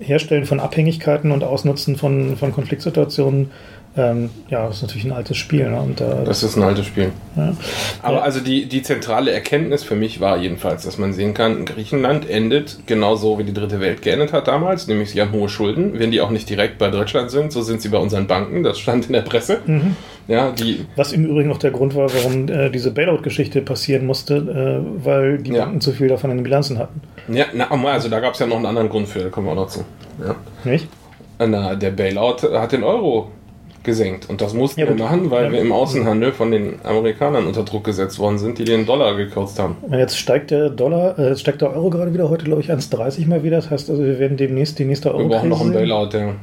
Herstellen 0.00 0.46
von 0.46 0.60
Abhängigkeiten 0.60 1.32
und 1.32 1.44
Ausnutzen 1.44 1.96
von, 1.96 2.36
von 2.36 2.52
Konfliktsituationen 2.52 3.50
ähm, 3.96 4.28
ja, 4.50 4.66
das 4.66 4.76
ist 4.76 4.82
natürlich 4.82 5.04
ein 5.06 5.12
altes 5.12 5.38
Spiel. 5.38 5.70
Ne? 5.70 5.80
Und, 5.80 6.00
äh, 6.00 6.24
das 6.24 6.42
ist 6.42 6.56
ein 6.56 6.62
altes 6.62 6.86
Spiel. 6.86 7.12
Ja. 7.34 7.56
Aber 8.02 8.22
also 8.22 8.40
die, 8.40 8.66
die 8.66 8.82
zentrale 8.82 9.32
Erkenntnis 9.32 9.84
für 9.84 9.94
mich 9.94 10.20
war 10.20 10.36
jedenfalls, 10.36 10.84
dass 10.84 10.98
man 10.98 11.14
sehen 11.14 11.32
kann, 11.32 11.64
Griechenland 11.64 12.28
endet 12.28 12.80
genauso 12.86 13.38
wie 13.38 13.44
die 13.44 13.54
dritte 13.54 13.80
Welt 13.80 14.02
geendet 14.02 14.32
hat 14.32 14.48
damals, 14.48 14.86
nämlich 14.86 15.10
sie 15.10 15.20
haben 15.20 15.32
hohe 15.32 15.48
Schulden. 15.48 15.98
Wenn 15.98 16.10
die 16.10 16.20
auch 16.20 16.30
nicht 16.30 16.48
direkt 16.50 16.76
bei 16.78 16.90
Deutschland 16.90 17.30
sind, 17.30 17.52
so 17.52 17.62
sind 17.62 17.80
sie 17.80 17.88
bei 17.88 17.98
unseren 17.98 18.26
Banken. 18.26 18.62
Das 18.62 18.78
stand 18.78 19.06
in 19.06 19.14
der 19.14 19.22
Presse. 19.22 19.60
Mhm. 19.64 19.96
Ja, 20.28 20.50
die 20.50 20.84
Was 20.96 21.12
im 21.12 21.24
Übrigen 21.24 21.48
noch 21.48 21.58
der 21.58 21.70
Grund 21.70 21.94
war, 21.94 22.12
warum 22.12 22.48
äh, 22.48 22.68
diese 22.68 22.90
Bailout-Geschichte 22.90 23.62
passieren 23.62 24.04
musste, 24.04 24.34
äh, 24.34 25.04
weil 25.04 25.38
die 25.38 25.52
Banken 25.52 25.80
zu 25.80 25.92
viel 25.92 26.08
davon 26.08 26.30
in 26.30 26.38
den 26.38 26.44
Bilanzen 26.44 26.78
hatten. 26.78 27.00
Ja, 27.28 27.46
na, 27.52 27.68
also 27.68 28.08
da 28.08 28.20
gab 28.20 28.34
es 28.34 28.40
ja 28.40 28.46
noch 28.46 28.56
einen 28.56 28.66
anderen 28.66 28.88
Grund 28.88 29.08
für, 29.08 29.20
da 29.20 29.28
kommen 29.28 29.46
wir 29.46 29.52
auch 29.52 29.56
noch 29.56 29.68
zu. 29.68 29.84
Ja. 30.24 30.34
Nicht? 30.64 30.88
Na, 31.38 31.74
der 31.74 31.90
Bailout 31.90 32.36
hat 32.52 32.72
den 32.72 32.84
Euro 32.84 33.30
gesenkt. 33.86 34.28
Und 34.28 34.42
das 34.42 34.52
mussten 34.52 34.80
ja, 34.80 34.88
wir 34.88 34.94
machen, 34.96 35.30
weil 35.30 35.46
ja. 35.46 35.52
wir 35.52 35.60
im 35.60 35.72
Außenhandel 35.72 36.32
von 36.32 36.50
den 36.50 36.74
Amerikanern 36.84 37.46
unter 37.46 37.62
Druck 37.62 37.84
gesetzt 37.84 38.18
worden 38.18 38.38
sind, 38.38 38.58
die 38.58 38.64
den 38.64 38.84
Dollar 38.84 39.16
gekürzt 39.16 39.58
haben. 39.58 39.76
Jetzt 39.90 40.18
steigt 40.18 40.50
der 40.50 40.68
Dollar, 40.68 41.18
äh, 41.18 41.28
jetzt 41.28 41.40
steigt 41.40 41.62
der 41.62 41.74
Euro 41.74 41.88
gerade 41.88 42.12
wieder 42.12 42.28
heute, 42.28 42.44
glaube 42.44 42.60
ich, 42.60 42.70
1,30 42.70 43.26
mal 43.26 43.42
wieder. 43.42 43.56
Das 43.56 43.70
heißt 43.70 43.88
also, 43.88 44.04
wir 44.04 44.18
werden 44.18 44.36
demnächst 44.36 44.78
die 44.78 44.84
nächste 44.84 45.14
Euro. 45.14 45.20
Wir 45.20 45.36
brauchen 45.36 45.48
noch 45.48 45.60
einen 45.62 45.72
Bailout, 45.72 46.10
ja. 46.12 46.34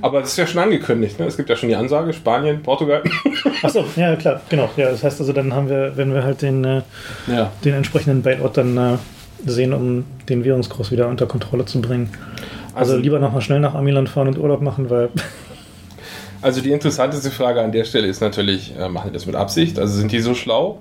Aber 0.00 0.20
das 0.20 0.30
ist 0.30 0.36
ja 0.36 0.46
schon 0.46 0.62
angekündigt, 0.62 1.18
ne? 1.18 1.26
Es 1.26 1.36
gibt 1.36 1.50
ja 1.50 1.56
schon 1.56 1.68
die 1.68 1.74
Ansage, 1.74 2.12
Spanien, 2.12 2.62
Portugal. 2.62 3.02
Achso, 3.62 3.84
ja 3.96 4.14
klar, 4.16 4.40
genau. 4.48 4.70
Ja, 4.76 4.90
das 4.90 5.02
heißt 5.02 5.20
also, 5.20 5.32
dann 5.32 5.52
haben 5.52 5.68
wir, 5.68 5.96
wenn 5.96 6.14
wir 6.14 6.22
halt 6.22 6.42
den, 6.42 6.64
äh, 6.64 6.82
ja. 7.26 7.50
den 7.64 7.74
entsprechenden 7.74 8.22
Bailout 8.22 8.52
dann 8.54 8.76
äh, 8.76 8.96
sehen, 9.46 9.72
um 9.72 10.04
den 10.28 10.44
Währungskurs 10.44 10.90
wieder 10.90 11.08
unter 11.08 11.26
Kontrolle 11.26 11.64
zu 11.64 11.80
bringen. 11.80 12.10
Also, 12.74 12.92
also 12.92 13.02
lieber 13.02 13.18
nochmal 13.18 13.40
schnell 13.40 13.60
nach 13.60 13.74
Amiland 13.74 14.08
fahren 14.08 14.28
und 14.28 14.38
Urlaub 14.38 14.60
machen, 14.60 14.90
weil 14.90 15.10
Also 16.44 16.60
die 16.60 16.72
interessanteste 16.72 17.30
Frage 17.30 17.62
an 17.62 17.72
der 17.72 17.84
Stelle 17.84 18.06
ist 18.06 18.20
natürlich, 18.20 18.74
äh, 18.78 18.90
machen 18.90 19.08
die 19.08 19.14
das 19.14 19.24
mit 19.24 19.34
Absicht? 19.34 19.78
Also 19.78 19.96
sind 19.96 20.12
die 20.12 20.20
so 20.20 20.34
schlau? 20.34 20.78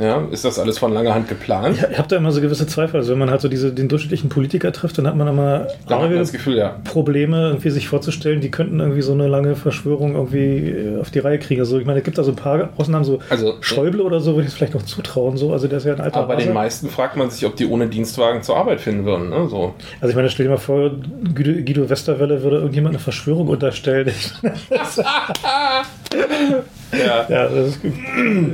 Ja, 0.00 0.26
ist 0.30 0.44
das 0.44 0.58
alles 0.58 0.78
von 0.78 0.92
langer 0.92 1.14
Hand 1.14 1.28
geplant? 1.28 1.78
Ja, 1.80 1.88
ich 1.90 1.98
habe 1.98 2.08
da 2.08 2.16
immer 2.16 2.32
so 2.32 2.40
gewisse 2.40 2.66
Zweifel. 2.66 2.96
Also 2.96 3.12
wenn 3.12 3.18
man 3.18 3.30
halt 3.30 3.42
so 3.42 3.48
diese, 3.48 3.72
den 3.72 3.88
durchschnittlichen 3.88 4.30
Politiker 4.30 4.72
trifft, 4.72 4.96
dann 4.96 5.06
hat 5.06 5.14
man 5.14 5.28
immer 5.28 5.66
hat 5.88 6.00
man 6.00 6.14
das 6.14 6.32
Gefühl, 6.32 6.56
ja. 6.56 6.80
Probleme, 6.84 7.48
irgendwie 7.48 7.70
sich 7.70 7.88
vorzustellen, 7.88 8.40
die 8.40 8.50
könnten 8.50 8.80
irgendwie 8.80 9.02
so 9.02 9.12
eine 9.12 9.28
lange 9.28 9.56
Verschwörung 9.56 10.14
irgendwie 10.14 10.70
äh, 10.70 11.00
auf 11.00 11.10
die 11.10 11.18
Reihe 11.18 11.38
kriegen. 11.38 11.60
Also 11.60 11.78
ich 11.78 11.84
meine, 11.84 11.98
es 11.98 12.04
gibt 12.04 12.16
da 12.16 12.24
so 12.24 12.32
ein 12.32 12.36
paar 12.36 12.70
Ausnahmen, 12.78 13.04
so 13.04 13.20
also, 13.28 13.56
Schäuble 13.60 14.02
oder 14.02 14.20
so, 14.20 14.32
würde 14.32 14.42
ich 14.42 14.48
es 14.48 14.54
vielleicht 14.54 14.74
noch 14.74 14.84
zutrauen. 14.84 15.36
So. 15.36 15.52
Also 15.52 15.68
der 15.68 15.78
ist 15.78 15.84
ja 15.84 15.92
ein 15.92 16.00
alter 16.00 16.20
Aber 16.20 16.34
bei 16.34 16.42
den 16.42 16.54
meisten 16.54 16.88
fragt 16.88 17.16
man 17.16 17.30
sich, 17.30 17.44
ob 17.44 17.56
die 17.56 17.66
ohne 17.66 17.88
Dienstwagen 17.88 18.42
zur 18.42 18.56
Arbeit 18.56 18.80
finden 18.80 19.04
würden. 19.04 19.28
Ne? 19.28 19.48
So. 19.48 19.74
Also 20.00 20.10
ich 20.10 20.16
meine, 20.16 20.30
stell 20.30 20.46
dir 20.46 20.50
mal 20.50 20.56
vor, 20.56 20.92
Guido, 21.34 21.52
Guido 21.62 21.90
Westerwelle 21.90 22.42
würde 22.42 22.56
irgendjemand 22.56 22.94
eine 22.94 23.02
Verschwörung 23.02 23.48
unterstellen. 23.48 24.10
Ja. 26.92 27.26
ja, 27.28 27.48
das 27.48 27.78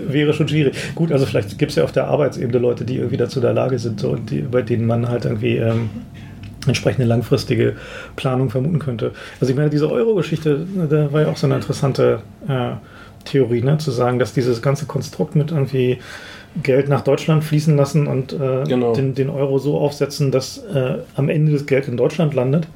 wäre 0.08 0.32
schon 0.34 0.48
schwierig. 0.48 0.76
Gut, 0.94 1.12
also 1.12 1.26
vielleicht 1.26 1.58
gibt 1.58 1.70
es 1.70 1.76
ja 1.76 1.84
auf 1.84 1.92
der 1.92 2.08
Arbeitsebene 2.08 2.58
Leute, 2.58 2.84
die 2.84 2.96
irgendwie 2.96 3.16
dazu 3.16 3.38
in 3.38 3.44
der 3.44 3.54
Lage 3.54 3.78
sind, 3.78 4.00
so, 4.00 4.16
die, 4.16 4.40
bei 4.40 4.62
denen 4.62 4.86
man 4.86 5.08
halt 5.08 5.24
irgendwie 5.24 5.56
ähm, 5.56 5.90
entsprechende 6.66 7.06
langfristige 7.06 7.76
Planung 8.16 8.50
vermuten 8.50 8.78
könnte. 8.78 9.12
Also 9.40 9.50
ich 9.50 9.56
meine, 9.56 9.70
diese 9.70 9.90
Euro-Geschichte, 9.90 10.66
da 10.88 11.12
war 11.12 11.22
ja 11.22 11.28
auch 11.28 11.36
so 11.36 11.46
eine 11.46 11.56
interessante 11.56 12.20
äh, 12.48 12.72
Theorie, 13.24 13.62
ne? 13.62 13.78
zu 13.78 13.90
sagen, 13.90 14.18
dass 14.18 14.32
dieses 14.32 14.62
ganze 14.62 14.86
Konstrukt 14.86 15.34
mit 15.36 15.50
irgendwie 15.50 15.98
Geld 16.62 16.88
nach 16.88 17.02
Deutschland 17.02 17.44
fließen 17.44 17.76
lassen 17.76 18.06
und 18.06 18.32
äh, 18.32 18.64
genau. 18.66 18.94
den, 18.94 19.14
den, 19.14 19.28
Euro 19.28 19.58
so 19.58 19.78
aufsetzen, 19.78 20.30
dass 20.30 20.58
äh, 20.58 20.98
am 21.14 21.28
Ende 21.28 21.52
das 21.52 21.66
Geld 21.66 21.88
in 21.88 21.96
Deutschland 21.96 22.34
landet 22.34 22.66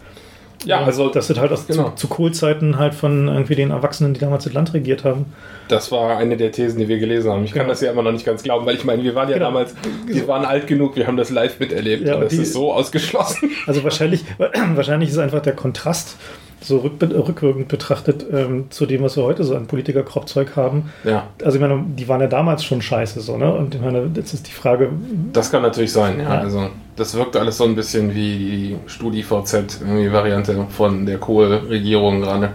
ja, 0.65 0.83
also. 0.83 1.09
Das 1.09 1.27
sind 1.27 1.41
halt 1.41 1.53
auch 1.53 1.67
genau. 1.67 1.91
zu, 1.91 1.97
zu 1.97 2.09
Kohlzeiten 2.09 2.79
halt 2.79 2.95
von 2.95 3.29
irgendwie 3.29 3.55
den 3.55 3.71
Erwachsenen, 3.71 4.15
die 4.15 4.21
damals 4.21 4.45
das 4.45 4.53
Land 4.53 4.75
regiert 4.75 5.05
haben. 5.05 5.27
Das 5.69 5.91
war 5.93 6.17
eine 6.17 6.37
der 6.37 6.53
Thesen, 6.53 6.79
die 6.79 6.89
wir 6.89 6.99
gelesen 6.99 7.31
haben. 7.31 7.45
Ich 7.45 7.53
genau. 7.53 7.65
kann 7.65 7.69
das 7.71 7.81
ja 7.81 7.91
immer 7.91 8.03
noch 8.03 8.13
nicht 8.13 8.27
ganz 8.27 8.43
glauben, 8.43 8.67
weil 8.67 8.75
ich 8.75 8.85
meine, 8.85 9.03
wir 9.03 9.15
waren 9.15 9.29
ja 9.29 9.35
genau. 9.35 9.47
damals, 9.47 9.75
wir 10.07 10.29
waren 10.29 10.45
alt 10.45 10.67
genug, 10.67 10.97
wir 10.97 11.07
haben 11.07 11.17
das 11.17 11.31
live 11.31 11.61
miterlebt 11.61 12.07
ja, 12.07 12.15
und 12.15 12.23
das 12.23 12.31
die, 12.31 12.43
ist 12.43 12.53
so 12.53 12.73
ausgeschlossen. 12.73 13.51
Also 13.67 13.85
wahrscheinlich, 13.85 14.25
wahrscheinlich 14.75 15.11
ist 15.11 15.19
einfach 15.19 15.43
der 15.43 15.55
Kontrast 15.55 16.17
so 16.61 16.79
rück, 16.79 17.01
rückwirkend 17.01 17.69
betrachtet 17.69 18.27
ähm, 18.33 18.71
zu 18.71 18.87
dem, 18.87 19.03
was 19.03 19.17
wir 19.17 19.25
heute 19.25 19.45
so 19.45 19.57
an 19.57 19.67
Politiker-Kropfzeug 19.67 20.57
haben. 20.57 20.91
Ja. 21.05 21.29
Also 21.43 21.57
ich 21.57 21.61
meine, 21.61 21.85
die 21.87 22.09
waren 22.09 22.21
ja 22.21 22.27
damals 22.27 22.65
schon 22.65 22.83
scheiße 22.83 23.21
so, 23.21 23.37
ne? 23.37 23.53
Und 23.53 23.75
ich 23.75 23.81
meine, 23.81 24.11
jetzt 24.15 24.35
ist 24.35 24.47
die 24.47 24.53
Frage. 24.53 24.91
Das 25.33 25.51
kann 25.51 25.63
natürlich 25.63 25.93
sein, 25.93 26.19
ja. 26.19 26.35
Ja. 26.35 26.41
Also 26.41 26.71
das 27.01 27.15
wirkt 27.15 27.35
alles 27.35 27.57
so 27.57 27.65
ein 27.65 27.75
bisschen 27.75 28.15
wie 28.15 28.37
die 28.37 28.77
StudiVZ, 28.87 29.81
irgendwie 29.81 30.13
Variante 30.13 30.67
von 30.69 31.07
der 31.07 31.17
Kohl-Regierung 31.17 32.21
gerade. 32.21 32.51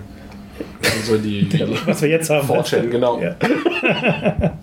Also 0.84 1.18
die, 1.18 1.46
die 1.50 1.66
was 1.86 2.02
wir 2.04 2.10
jetzt 2.10 2.30
haben. 2.30 2.48
4chan, 2.48 2.88
genau. 2.90 3.20
Ja. 3.20 3.36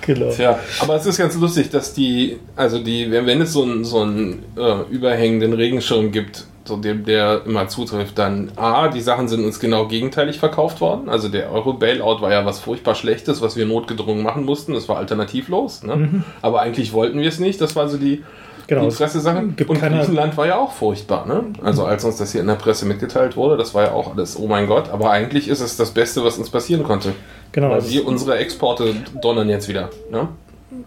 genau. 0.00 0.30
Tja, 0.30 0.58
aber 0.80 0.94
es 0.96 1.04
ist 1.04 1.18
ganz 1.18 1.36
lustig, 1.36 1.68
dass 1.68 1.92
die, 1.92 2.38
also 2.56 2.82
die, 2.82 3.10
wenn, 3.10 3.42
es 3.42 3.52
so 3.52 3.64
einen, 3.64 3.84
so 3.84 4.00
einen 4.00 4.44
äh, 4.56 4.90
überhängenden 4.90 5.52
Regenschirm 5.52 6.10
gibt, 6.10 6.46
so 6.64 6.78
dem, 6.78 7.04
der 7.04 7.42
immer 7.44 7.68
zutrifft, 7.68 8.16
dann 8.16 8.50
A, 8.56 8.88
die 8.88 9.02
Sachen 9.02 9.28
sind 9.28 9.44
uns 9.44 9.60
genau 9.60 9.88
gegenteilig 9.88 10.38
verkauft 10.38 10.80
worden. 10.80 11.10
Also 11.10 11.28
der 11.28 11.52
Euro-Bailout 11.52 12.22
war 12.22 12.32
ja 12.32 12.46
was 12.46 12.60
furchtbar 12.60 12.94
Schlechtes, 12.94 13.42
was 13.42 13.56
wir 13.56 13.66
notgedrungen 13.66 14.22
machen 14.22 14.46
mussten. 14.46 14.72
Das 14.72 14.88
war 14.88 14.96
alternativlos. 14.96 15.82
Ne? 15.82 16.24
Aber 16.40 16.62
eigentlich 16.62 16.94
wollten 16.94 17.20
wir 17.20 17.28
es 17.28 17.40
nicht. 17.40 17.60
Das 17.60 17.76
war 17.76 17.88
so 17.88 17.98
die, 17.98 18.22
Genau, 18.70 18.82
die 18.82 18.86
es 18.86 18.98
Pressesache. 18.98 19.48
gibt 19.56 19.68
Und 19.68 19.80
Griechenland 19.80 20.36
war 20.36 20.46
ja 20.46 20.56
auch 20.56 20.70
furchtbar. 20.70 21.26
Ne? 21.26 21.42
Also 21.60 21.86
als 21.86 22.04
uns 22.04 22.18
das 22.18 22.30
hier 22.30 22.40
in 22.40 22.46
der 22.46 22.54
Presse 22.54 22.86
mitgeteilt 22.86 23.36
wurde, 23.36 23.56
das 23.56 23.74
war 23.74 23.86
ja 23.86 23.90
auch 23.90 24.14
alles, 24.14 24.38
oh 24.38 24.46
mein 24.46 24.68
Gott. 24.68 24.90
Aber 24.90 25.10
eigentlich 25.10 25.48
ist 25.48 25.58
es 25.58 25.76
das 25.76 25.90
Beste, 25.90 26.22
was 26.24 26.38
uns 26.38 26.50
passieren 26.50 26.84
konnte. 26.84 27.12
Genau. 27.50 27.70
Weil 27.70 27.74
Also, 27.74 27.90
wir 27.90 28.06
unsere 28.06 28.38
Exporte 28.38 28.94
donnern 29.20 29.48
jetzt 29.48 29.68
wieder. 29.68 29.90
Ne? 30.12 30.28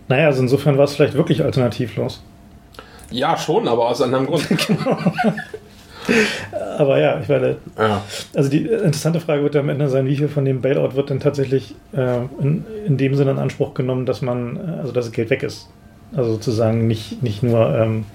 naja, 0.07 0.27
also 0.27 0.41
insofern 0.41 0.77
war 0.77 0.85
es 0.85 0.95
vielleicht 0.95 1.15
wirklich 1.15 1.43
alternativlos. 1.43 2.21
Ja, 3.11 3.37
schon, 3.37 3.67
aber 3.67 3.89
aus 3.89 4.01
anderem 4.01 4.27
Grund. 4.27 4.47
Aber 6.77 6.99
ja, 6.99 7.19
ich 7.21 7.29
meine, 7.29 7.55
ja. 7.77 8.01
also 8.33 8.49
die 8.49 8.65
interessante 8.65 9.21
Frage 9.21 9.43
wird 9.43 9.55
ja 9.55 9.61
am 9.61 9.69
Ende 9.69 9.87
sein, 9.87 10.05
wie 10.05 10.17
viel 10.17 10.27
von 10.27 10.43
dem 10.43 10.61
Bailout 10.61 10.95
wird 10.95 11.09
denn 11.09 11.21
tatsächlich 11.21 11.75
äh, 11.93 12.17
in, 12.41 12.65
in 12.85 12.97
dem 12.97 13.15
Sinne 13.15 13.31
in 13.31 13.39
Anspruch 13.39 13.73
genommen, 13.73 14.05
dass 14.05 14.21
man, 14.21 14.57
äh, 14.57 14.81
also 14.81 14.91
dass 14.91 15.05
das 15.05 15.13
Geld 15.13 15.29
weg 15.29 15.43
ist. 15.43 15.69
Also 16.15 16.33
sozusagen 16.33 16.87
nicht, 16.87 17.23
nicht 17.23 17.43
nur, 17.43 17.73
ähm, 17.75 18.05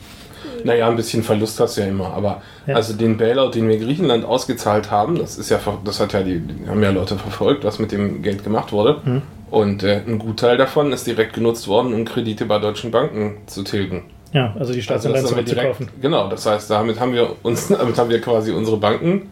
Naja, 0.64 0.88
ein 0.88 0.96
bisschen 0.96 1.22
Verlust 1.22 1.58
hast 1.60 1.76
du 1.76 1.80
ja 1.82 1.86
immer, 1.88 2.12
aber 2.14 2.42
Ja. 2.66 2.74
also 2.76 2.92
den 2.94 3.16
Bailout, 3.16 3.50
den 3.52 3.68
wir 3.68 3.78
Griechenland 3.78 4.24
ausgezahlt 4.24 4.90
haben, 4.90 5.18
das 5.18 5.38
ist 5.38 5.50
ja, 5.50 5.58
das 5.84 6.00
hat 6.00 6.12
ja 6.12 6.22
die, 6.22 6.42
haben 6.68 6.82
ja 6.82 6.90
Leute 6.90 7.16
verfolgt, 7.16 7.64
was 7.64 7.78
mit 7.78 7.92
dem 7.92 8.22
Geld 8.22 8.44
gemacht 8.44 8.72
wurde. 8.72 9.00
Mhm. 9.04 9.22
Und 9.50 9.82
äh, 9.82 10.02
ein 10.06 10.18
Gutteil 10.18 10.56
davon 10.58 10.92
ist 10.92 11.06
direkt 11.06 11.32
genutzt 11.32 11.68
worden, 11.68 11.94
um 11.94 12.04
Kredite 12.04 12.44
bei 12.44 12.58
deutschen 12.58 12.90
Banken 12.90 13.36
zu 13.46 13.62
tilgen. 13.62 14.04
ja, 14.32 14.48
also 14.58 14.72
die 14.72 14.78
Also 14.78 14.82
Staatsanleihen 14.82 15.24
wir 15.24 15.30
zurückzukaufen. 15.30 15.86
direkt, 15.86 16.02
genau, 16.02 16.28
das 16.28 16.44
heißt, 16.46 16.70
damit 16.70 17.00
haben 17.00 17.14
wir 17.14 17.34
uns, 17.42 17.68
damit 17.78 17.96
haben 17.98 18.10
wir 18.10 18.20
quasi 18.20 18.52
unsere 18.52 18.76
Banken 18.76 19.30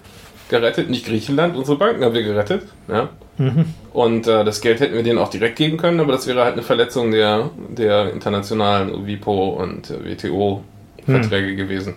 gerettet, 0.49 0.91
nicht 0.91 1.07
Griechenland, 1.07 1.57
unsere 1.57 1.77
Banken 1.77 2.05
haben 2.05 2.15
wir 2.15 2.23
gerettet. 2.23 2.63
Ja? 2.89 3.09
Mhm. 3.39 3.67
Und 3.93 4.27
äh, 4.27 4.45
das 4.45 4.61
Geld 4.61 4.81
hätten 4.81 4.95
wir 4.95 5.03
denen 5.03 5.19
auch 5.19 5.31
direkt 5.31 5.57
geben 5.57 5.77
können, 5.77 6.01
aber 6.01 6.13
das 6.13 6.27
wäre 6.27 6.45
halt 6.45 6.55
eine 6.55 6.63
Verletzung 6.63 7.11
der, 7.11 7.51
der 7.69 8.13
internationalen 8.13 9.07
WIPO 9.07 9.49
und 9.49 9.91
äh, 9.91 10.17
WTO-Verträge 10.17 11.57
gewesen. 11.57 11.95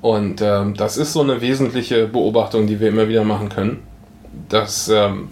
Und 0.00 0.42
ähm, 0.42 0.74
das 0.74 0.96
ist 0.96 1.12
so 1.12 1.22
eine 1.22 1.40
wesentliche 1.40 2.06
Beobachtung, 2.06 2.66
die 2.66 2.78
wir 2.78 2.88
immer 2.88 3.08
wieder 3.08 3.24
machen 3.24 3.48
können, 3.48 3.82
dass 4.48 4.88
ähm, 4.88 5.28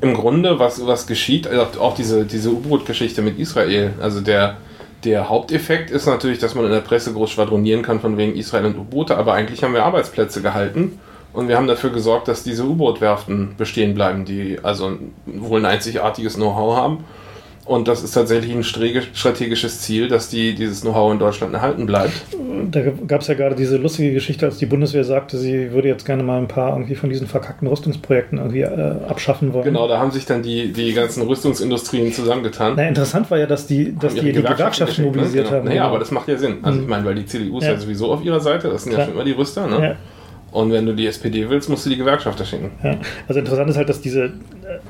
im 0.00 0.14
Grunde 0.14 0.58
was, 0.58 0.86
was 0.86 1.06
geschieht, 1.06 1.48
also 1.48 1.80
auch 1.80 1.94
diese, 1.94 2.24
diese 2.24 2.50
U-Boot-Geschichte 2.50 3.20
mit 3.20 3.38
Israel, 3.38 3.92
also 4.00 4.20
der, 4.20 4.58
der 5.04 5.28
Haupteffekt 5.28 5.90
ist 5.90 6.06
natürlich, 6.06 6.38
dass 6.38 6.54
man 6.54 6.66
in 6.66 6.70
der 6.70 6.80
Presse 6.80 7.12
groß 7.12 7.30
schwadronieren 7.30 7.82
kann 7.82 8.00
von 8.00 8.16
wegen 8.16 8.36
Israel 8.36 8.66
und 8.66 8.78
U-Boote, 8.78 9.16
aber 9.16 9.32
eigentlich 9.34 9.64
haben 9.64 9.74
wir 9.74 9.84
Arbeitsplätze 9.84 10.40
gehalten 10.40 11.00
und 11.32 11.48
wir 11.48 11.56
haben 11.56 11.66
dafür 11.66 11.90
gesorgt, 11.90 12.28
dass 12.28 12.42
diese 12.42 12.64
U-Boot-Werften 12.64 13.54
bestehen 13.56 13.94
bleiben, 13.94 14.24
die 14.24 14.58
also 14.62 14.92
wohl 15.26 15.60
ein 15.60 15.66
einzigartiges 15.66 16.34
Know-how 16.34 16.76
haben. 16.76 17.04
Und 17.66 17.86
das 17.86 18.02
ist 18.02 18.12
tatsächlich 18.12 18.52
ein 18.52 18.64
strategisches 18.64 19.82
Ziel, 19.82 20.08
dass 20.08 20.28
die, 20.28 20.54
dieses 20.56 20.80
Know-how 20.80 21.12
in 21.12 21.20
Deutschland 21.20 21.54
erhalten 21.54 21.86
bleibt. 21.86 22.10
Da 22.70 22.80
gab 23.06 23.20
es 23.20 23.28
ja 23.28 23.34
gerade 23.34 23.54
diese 23.54 23.76
lustige 23.76 24.12
Geschichte, 24.12 24.46
als 24.46 24.58
die 24.58 24.66
Bundeswehr 24.66 25.04
sagte, 25.04 25.38
sie 25.38 25.70
würde 25.70 25.86
jetzt 25.86 26.04
gerne 26.04 26.24
mal 26.24 26.38
ein 26.38 26.48
paar 26.48 26.72
irgendwie 26.72 26.96
von 26.96 27.10
diesen 27.10 27.28
verkackten 27.28 27.68
Rüstungsprojekten 27.68 28.38
irgendwie 28.38 28.62
äh, 28.62 28.94
abschaffen 29.06 29.52
wollen. 29.52 29.64
Genau, 29.66 29.86
da 29.86 29.98
haben 30.00 30.10
sich 30.10 30.26
dann 30.26 30.42
die, 30.42 30.72
die 30.72 30.92
ganzen 30.94 31.22
Rüstungsindustrien 31.28 32.12
zusammengetan. 32.12 32.72
Na, 32.76 32.88
interessant 32.88 33.30
war 33.30 33.38
ja, 33.38 33.46
dass 33.46 33.68
die, 33.68 33.94
dass 33.96 34.14
die, 34.14 34.32
die 34.32 34.42
Gewerkschaften 34.42 34.86
geschickt, 34.86 35.06
mobilisiert 35.06 35.50
ne? 35.50 35.56
haben. 35.56 35.64
Naja, 35.66 35.82
genau. 35.82 35.88
aber 35.90 35.98
das 36.00 36.10
macht 36.10 36.26
ja 36.26 36.36
Sinn. 36.38 36.56
Also 36.62 36.78
Mhm. 36.78 36.84
ich 36.84 36.90
meine, 36.90 37.04
weil 37.04 37.14
die 37.14 37.26
CDU 37.26 37.58
ist 37.58 37.64
ja. 37.64 37.72
Ja. 37.72 37.78
sowieso 37.78 38.10
auf 38.12 38.24
ihrer 38.24 38.40
Seite, 38.40 38.68
das 38.68 38.82
sind 38.82 38.92
ja 38.92 38.96
Klar. 38.96 39.06
schon 39.06 39.14
immer 39.14 39.24
die 39.24 39.32
Rüster, 39.32 39.68
ne? 39.68 39.80
ja, 39.90 39.96
Und 40.52 40.72
wenn 40.72 40.86
du 40.86 40.94
die 40.94 41.06
SPD 41.06 41.48
willst, 41.48 41.68
musst 41.68 41.86
du 41.86 41.90
die 41.90 41.96
Gewerkschafter 41.96 42.44
schicken. 42.44 42.70
ja. 42.82 42.96
Also 43.28 43.38
interessant 43.40 43.70
ist 43.70 43.76
halt, 43.76 43.88
dass 43.88 44.00
diese, 44.00 44.32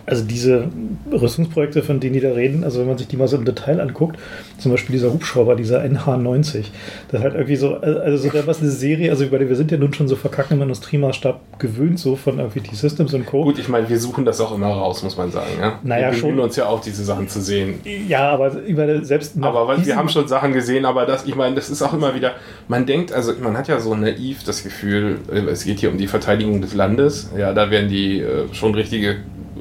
also 0.06 0.24
diese 0.24 0.68
Rüstungsprojekte, 1.12 1.82
von 1.82 2.00
denen 2.00 2.14
die 2.14 2.20
da 2.20 2.32
reden, 2.32 2.64
also 2.64 2.80
wenn 2.80 2.86
man 2.86 2.98
sich 2.98 3.08
die 3.08 3.16
mal 3.16 3.28
so 3.28 3.36
im 3.36 3.44
Detail 3.44 3.80
anguckt, 3.80 4.18
zum 4.58 4.70
Beispiel 4.72 4.94
dieser 4.94 5.12
Hubschrauber, 5.12 5.56
dieser 5.56 5.82
NH90, 5.82 6.64
das 7.08 7.20
ist 7.20 7.20
halt 7.20 7.34
irgendwie 7.34 7.56
so, 7.56 7.76
also 7.76 8.16
so 8.16 8.30
da 8.30 8.46
was 8.46 8.60
eine 8.60 8.70
Serie, 8.70 9.10
also 9.10 9.30
wir 9.30 9.56
sind 9.56 9.70
ja 9.70 9.78
nun 9.78 9.92
schon 9.92 10.08
so 10.08 10.16
verkackt 10.16 10.50
im 10.50 10.62
Industriemaßstab 10.62 11.58
gewöhnt, 11.58 11.98
so 11.98 12.16
von 12.16 12.38
irgendwie 12.38 12.60
T-Systems 12.60 13.12
und 13.14 13.26
Co. 13.26 13.44
Gut, 13.44 13.58
ich 13.58 13.68
meine, 13.68 13.88
wir 13.88 13.98
suchen 13.98 14.24
das 14.24 14.40
auch 14.40 14.54
immer 14.54 14.68
raus, 14.68 15.02
muss 15.02 15.16
man 15.16 15.30
sagen. 15.30 15.50
Ja? 15.60 15.78
Naja, 15.82 16.10
wir 16.10 16.18
schon. 16.18 16.38
uns 16.38 16.56
ja 16.56 16.66
auch, 16.66 16.80
diese 16.80 17.04
Sachen 17.04 17.28
zu 17.28 17.40
sehen. 17.40 17.80
Ja, 18.08 18.30
aber 18.30 18.62
ich 18.66 18.74
meine, 18.74 19.04
selbst 19.04 19.34
Aber 19.40 19.68
weil, 19.68 19.84
wir 19.84 19.96
haben 19.96 20.08
schon 20.08 20.26
Sachen 20.28 20.52
gesehen, 20.52 20.84
aber 20.84 21.06
das, 21.06 21.26
ich 21.26 21.34
meine, 21.34 21.54
das 21.54 21.68
ist 21.68 21.82
auch 21.82 21.92
immer 21.92 22.14
wieder, 22.14 22.32
man 22.68 22.86
denkt, 22.86 23.12
also 23.12 23.32
man 23.40 23.56
hat 23.56 23.68
ja 23.68 23.80
so 23.80 23.94
naiv 23.94 24.44
das 24.44 24.62
Gefühl, 24.62 25.18
es 25.50 25.64
geht 25.64 25.80
hier 25.80 25.90
um 25.90 25.98
die 25.98 26.06
Verteidigung 26.06 26.60
des 26.60 26.74
Landes. 26.74 27.30
Ja, 27.36 27.52
da 27.52 27.70
werden 27.70 27.88
die 27.88 28.20
äh, 28.20 28.52
schon 28.52 28.74
richtige, 28.74 29.16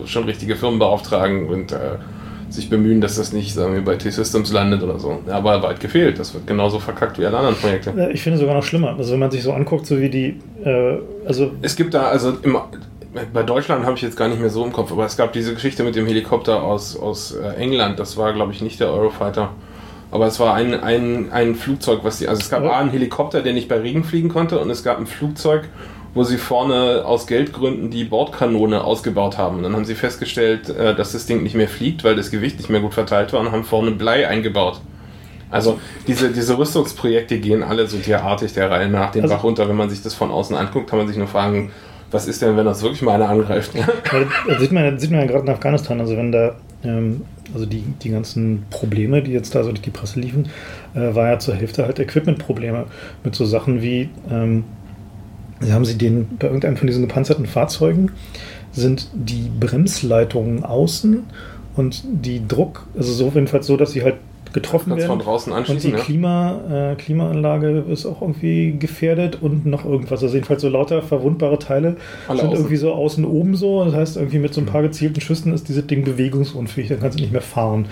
schon 0.05 0.23
richtige 0.23 0.55
Firmen 0.55 0.79
beauftragen 0.79 1.47
und 1.47 1.71
äh, 1.71 1.97
sich 2.49 2.69
bemühen, 2.69 2.99
dass 3.01 3.15
das 3.15 3.31
nicht, 3.31 3.53
sagen 3.53 3.73
wir, 3.73 3.81
bei 3.81 3.95
T-Systems 3.95 4.51
landet 4.51 4.81
oder 4.81 4.99
so. 4.99 5.19
Aber 5.29 5.61
weit 5.61 5.79
gefehlt. 5.79 6.19
Das 6.19 6.33
wird 6.33 6.47
genauso 6.47 6.79
verkackt 6.79 7.19
wie 7.19 7.25
alle 7.25 7.37
anderen 7.37 7.55
Projekte. 7.55 8.09
Ich 8.11 8.21
finde 8.21 8.39
sogar 8.39 8.55
noch 8.55 8.63
schlimmer. 8.63 8.95
Also 8.97 9.13
wenn 9.13 9.19
man 9.19 9.31
sich 9.31 9.43
so 9.43 9.53
anguckt, 9.53 9.85
so 9.85 9.99
wie 9.99 10.09
die, 10.09 10.39
äh, 10.63 10.97
also 11.25 11.51
Es 11.61 11.75
gibt 11.75 11.93
da, 11.93 12.07
also 12.07 12.33
im, 12.41 12.57
bei 13.33 13.43
Deutschland 13.43 13.85
habe 13.85 13.95
ich 13.95 14.01
jetzt 14.01 14.17
gar 14.17 14.27
nicht 14.27 14.39
mehr 14.39 14.49
so 14.49 14.63
im 14.63 14.71
Kopf, 14.71 14.91
aber 14.91 15.05
es 15.05 15.17
gab 15.17 15.33
diese 15.33 15.53
Geschichte 15.53 15.83
mit 15.83 15.95
dem 15.95 16.05
Helikopter 16.05 16.63
aus, 16.63 16.97
aus 16.97 17.35
äh, 17.35 17.55
England. 17.61 17.99
Das 17.99 18.17
war, 18.17 18.33
glaube 18.33 18.51
ich, 18.51 18.61
nicht 18.61 18.79
der 18.79 18.89
Eurofighter. 18.89 19.51
Aber 20.11 20.25
es 20.27 20.39
war 20.39 20.55
ein, 20.55 20.73
ein, 20.81 21.31
ein 21.31 21.55
Flugzeug, 21.55 21.99
was 22.03 22.17
die, 22.19 22.27
also 22.27 22.41
es 22.41 22.49
gab 22.49 22.63
Ja. 22.63 22.71
A, 22.71 22.79
einen 22.79 22.89
Helikopter, 22.89 23.41
der 23.41 23.53
nicht 23.53 23.67
bei 23.69 23.77
Regen 23.77 24.03
fliegen 24.03 24.29
konnte, 24.29 24.59
und 24.59 24.69
es 24.69 24.83
gab 24.83 24.97
ein 24.99 25.05
Flugzeug, 25.07 25.69
wo 26.15 26.23
sie 26.23 26.37
vorne 26.37 27.03
aus 27.05 27.27
Geldgründen 27.27 27.91
die 27.91 28.03
Bordkanone 28.05 28.83
ausgebaut 28.83 29.37
haben. 29.37 29.57
Und 29.57 29.63
dann 29.63 29.75
haben 29.75 29.85
sie 29.85 29.93
festgestellt, 29.93 30.69
äh, 30.69 30.95
dass 30.95 31.11
das 31.11 31.27
Ding 31.27 31.43
nicht 31.43 31.55
mehr 31.55 31.67
fliegt, 31.67 32.03
weil 32.03 32.15
das 32.15 32.31
Gewicht 32.31 32.57
nicht 32.57 32.69
mehr 32.71 32.81
gut 32.81 32.95
verteilt 32.95 33.31
war 33.33 33.39
und 33.41 33.51
haben 33.51 33.63
vorne 33.63 33.91
Blei 33.91 34.27
eingebaut. 34.27 34.81
Also 35.51 35.79
diese, 36.07 36.29
diese 36.31 36.57
Rüstungsprojekte 36.57 37.39
gehen 37.39 37.63
alle 37.63 37.87
so 37.87 37.97
derartig 37.97 38.53
der 38.53 38.69
Reihe 38.71 38.87
nach 38.89 39.11
den 39.11 39.23
Also- 39.23 39.35
Bach 39.35 39.43
runter. 39.43 39.69
Wenn 39.69 39.75
man 39.77 39.89
sich 39.91 40.01
das 40.01 40.13
von 40.15 40.31
außen 40.31 40.55
anguckt, 40.55 40.89
kann 40.89 40.97
man 40.99 41.07
sich 41.07 41.17
nur 41.17 41.27
fragen, 41.27 41.71
was 42.11 42.27
ist 42.27 42.41
denn, 42.41 42.57
wenn 42.57 42.65
das 42.65 42.81
wirklich 42.81 43.03
mal 43.03 43.13
einer 43.13 43.29
angreift? 43.29 43.71
Das 44.47 44.59
sieht 44.59 44.71
man, 44.71 44.97
sieht 44.97 45.11
man 45.11 45.19
ja 45.21 45.25
gerade 45.27 45.45
in 45.45 45.49
Afghanistan, 45.53 45.99
also 45.99 46.17
wenn 46.17 46.31
da, 46.31 46.55
ähm, 46.83 47.21
also 47.53 47.65
die, 47.65 47.83
die 48.01 48.09
ganzen 48.09 48.65
Probleme, 48.69 49.21
die 49.21 49.31
jetzt 49.31 49.55
da 49.55 49.63
so 49.63 49.69
durch 49.69 49.81
die 49.81 49.89
Presse 49.89 50.19
liefen, 50.19 50.49
äh, 50.93 51.13
war 51.15 51.29
ja 51.29 51.39
zur 51.39 51.55
Hälfte 51.55 51.85
halt 51.85 51.99
Equipment-Probleme 51.99 52.85
mit 53.23 53.35
so 53.35 53.45
Sachen 53.45 53.81
wie, 53.81 54.09
ähm, 54.29 54.63
haben 55.69 55.85
sie 55.85 55.97
den, 55.97 56.37
bei 56.37 56.47
irgendeinem 56.47 56.77
von 56.77 56.87
diesen 56.87 57.07
gepanzerten 57.07 57.45
Fahrzeugen 57.45 58.11
sind 58.71 59.09
die 59.13 59.49
Bremsleitungen 59.59 60.63
außen 60.63 61.23
und 61.75 62.03
die 62.05 62.47
Druck, 62.47 62.87
also 62.95 63.11
so 63.13 63.25
jedenfalls 63.33 63.67
so, 63.67 63.77
dass 63.77 63.91
sie 63.91 64.03
halt 64.03 64.15
getroffen 64.53 64.89
Kannst 64.89 65.05
von 65.05 65.17
werden. 65.19 65.25
draußen 65.25 65.51
Und 65.53 65.65
die 65.67 65.71
anschließen, 65.71 65.91
ne? 65.91 65.97
Klima, 65.99 66.91
äh, 66.91 66.95
Klimaanlage 66.95 67.83
ist 67.89 68.05
auch 68.05 68.21
irgendwie 68.21 68.75
gefährdet 68.77 69.37
und 69.41 69.65
noch 69.65 69.85
irgendwas. 69.85 70.21
Also 70.23 70.33
jedenfalls 70.35 70.61
so 70.61 70.69
lauter 70.69 71.01
verwundbare 71.01 71.59
Teile 71.59 71.97
Alle 72.27 72.39
sind 72.39 72.47
außen. 72.49 72.57
irgendwie 72.59 72.75
so 72.77 72.91
außen 72.93 73.25
oben 73.25 73.55
so. 73.55 73.85
Das 73.85 73.93
heißt, 73.93 74.17
irgendwie 74.17 74.39
mit 74.39 74.53
so 74.53 74.61
ein 74.61 74.65
paar 74.65 74.81
gezielten 74.81 75.21
Schüssen 75.21 75.53
ist 75.53 75.67
dieses 75.69 75.85
Ding 75.87 76.03
bewegungsunfähig, 76.03 76.89
dann 76.89 76.99
kannst 76.99 77.17
du 77.19 77.21
nicht 77.21 77.31
mehr 77.31 77.41
fahren. 77.41 77.85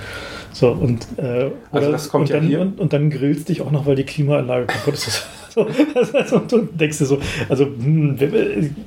So, 0.54 0.70
und, 0.72 1.06
äh, 1.18 1.52
Also 1.72 1.92
das 1.92 2.10
kommt 2.10 2.24
und 2.24 2.30
ja 2.30 2.36
dann, 2.38 2.48
hier- 2.48 2.62
Und, 2.62 2.80
und 2.80 2.94
dann 2.94 3.10
grillst 3.10 3.50
dich 3.50 3.62
auch 3.62 3.72
noch, 3.72 3.86
weil 3.86 3.96
die 3.96 4.04
Klimaanlage 4.04 4.66
kaputt 4.68 4.96
ist. 4.96 5.28
So, 5.58 5.66
also, 5.96 6.36
und 6.36 6.52
du 6.52 6.60
denkst 6.72 7.00
dir 7.00 7.06
so, 7.08 7.18
also 7.50 7.66
hm, 7.66 8.16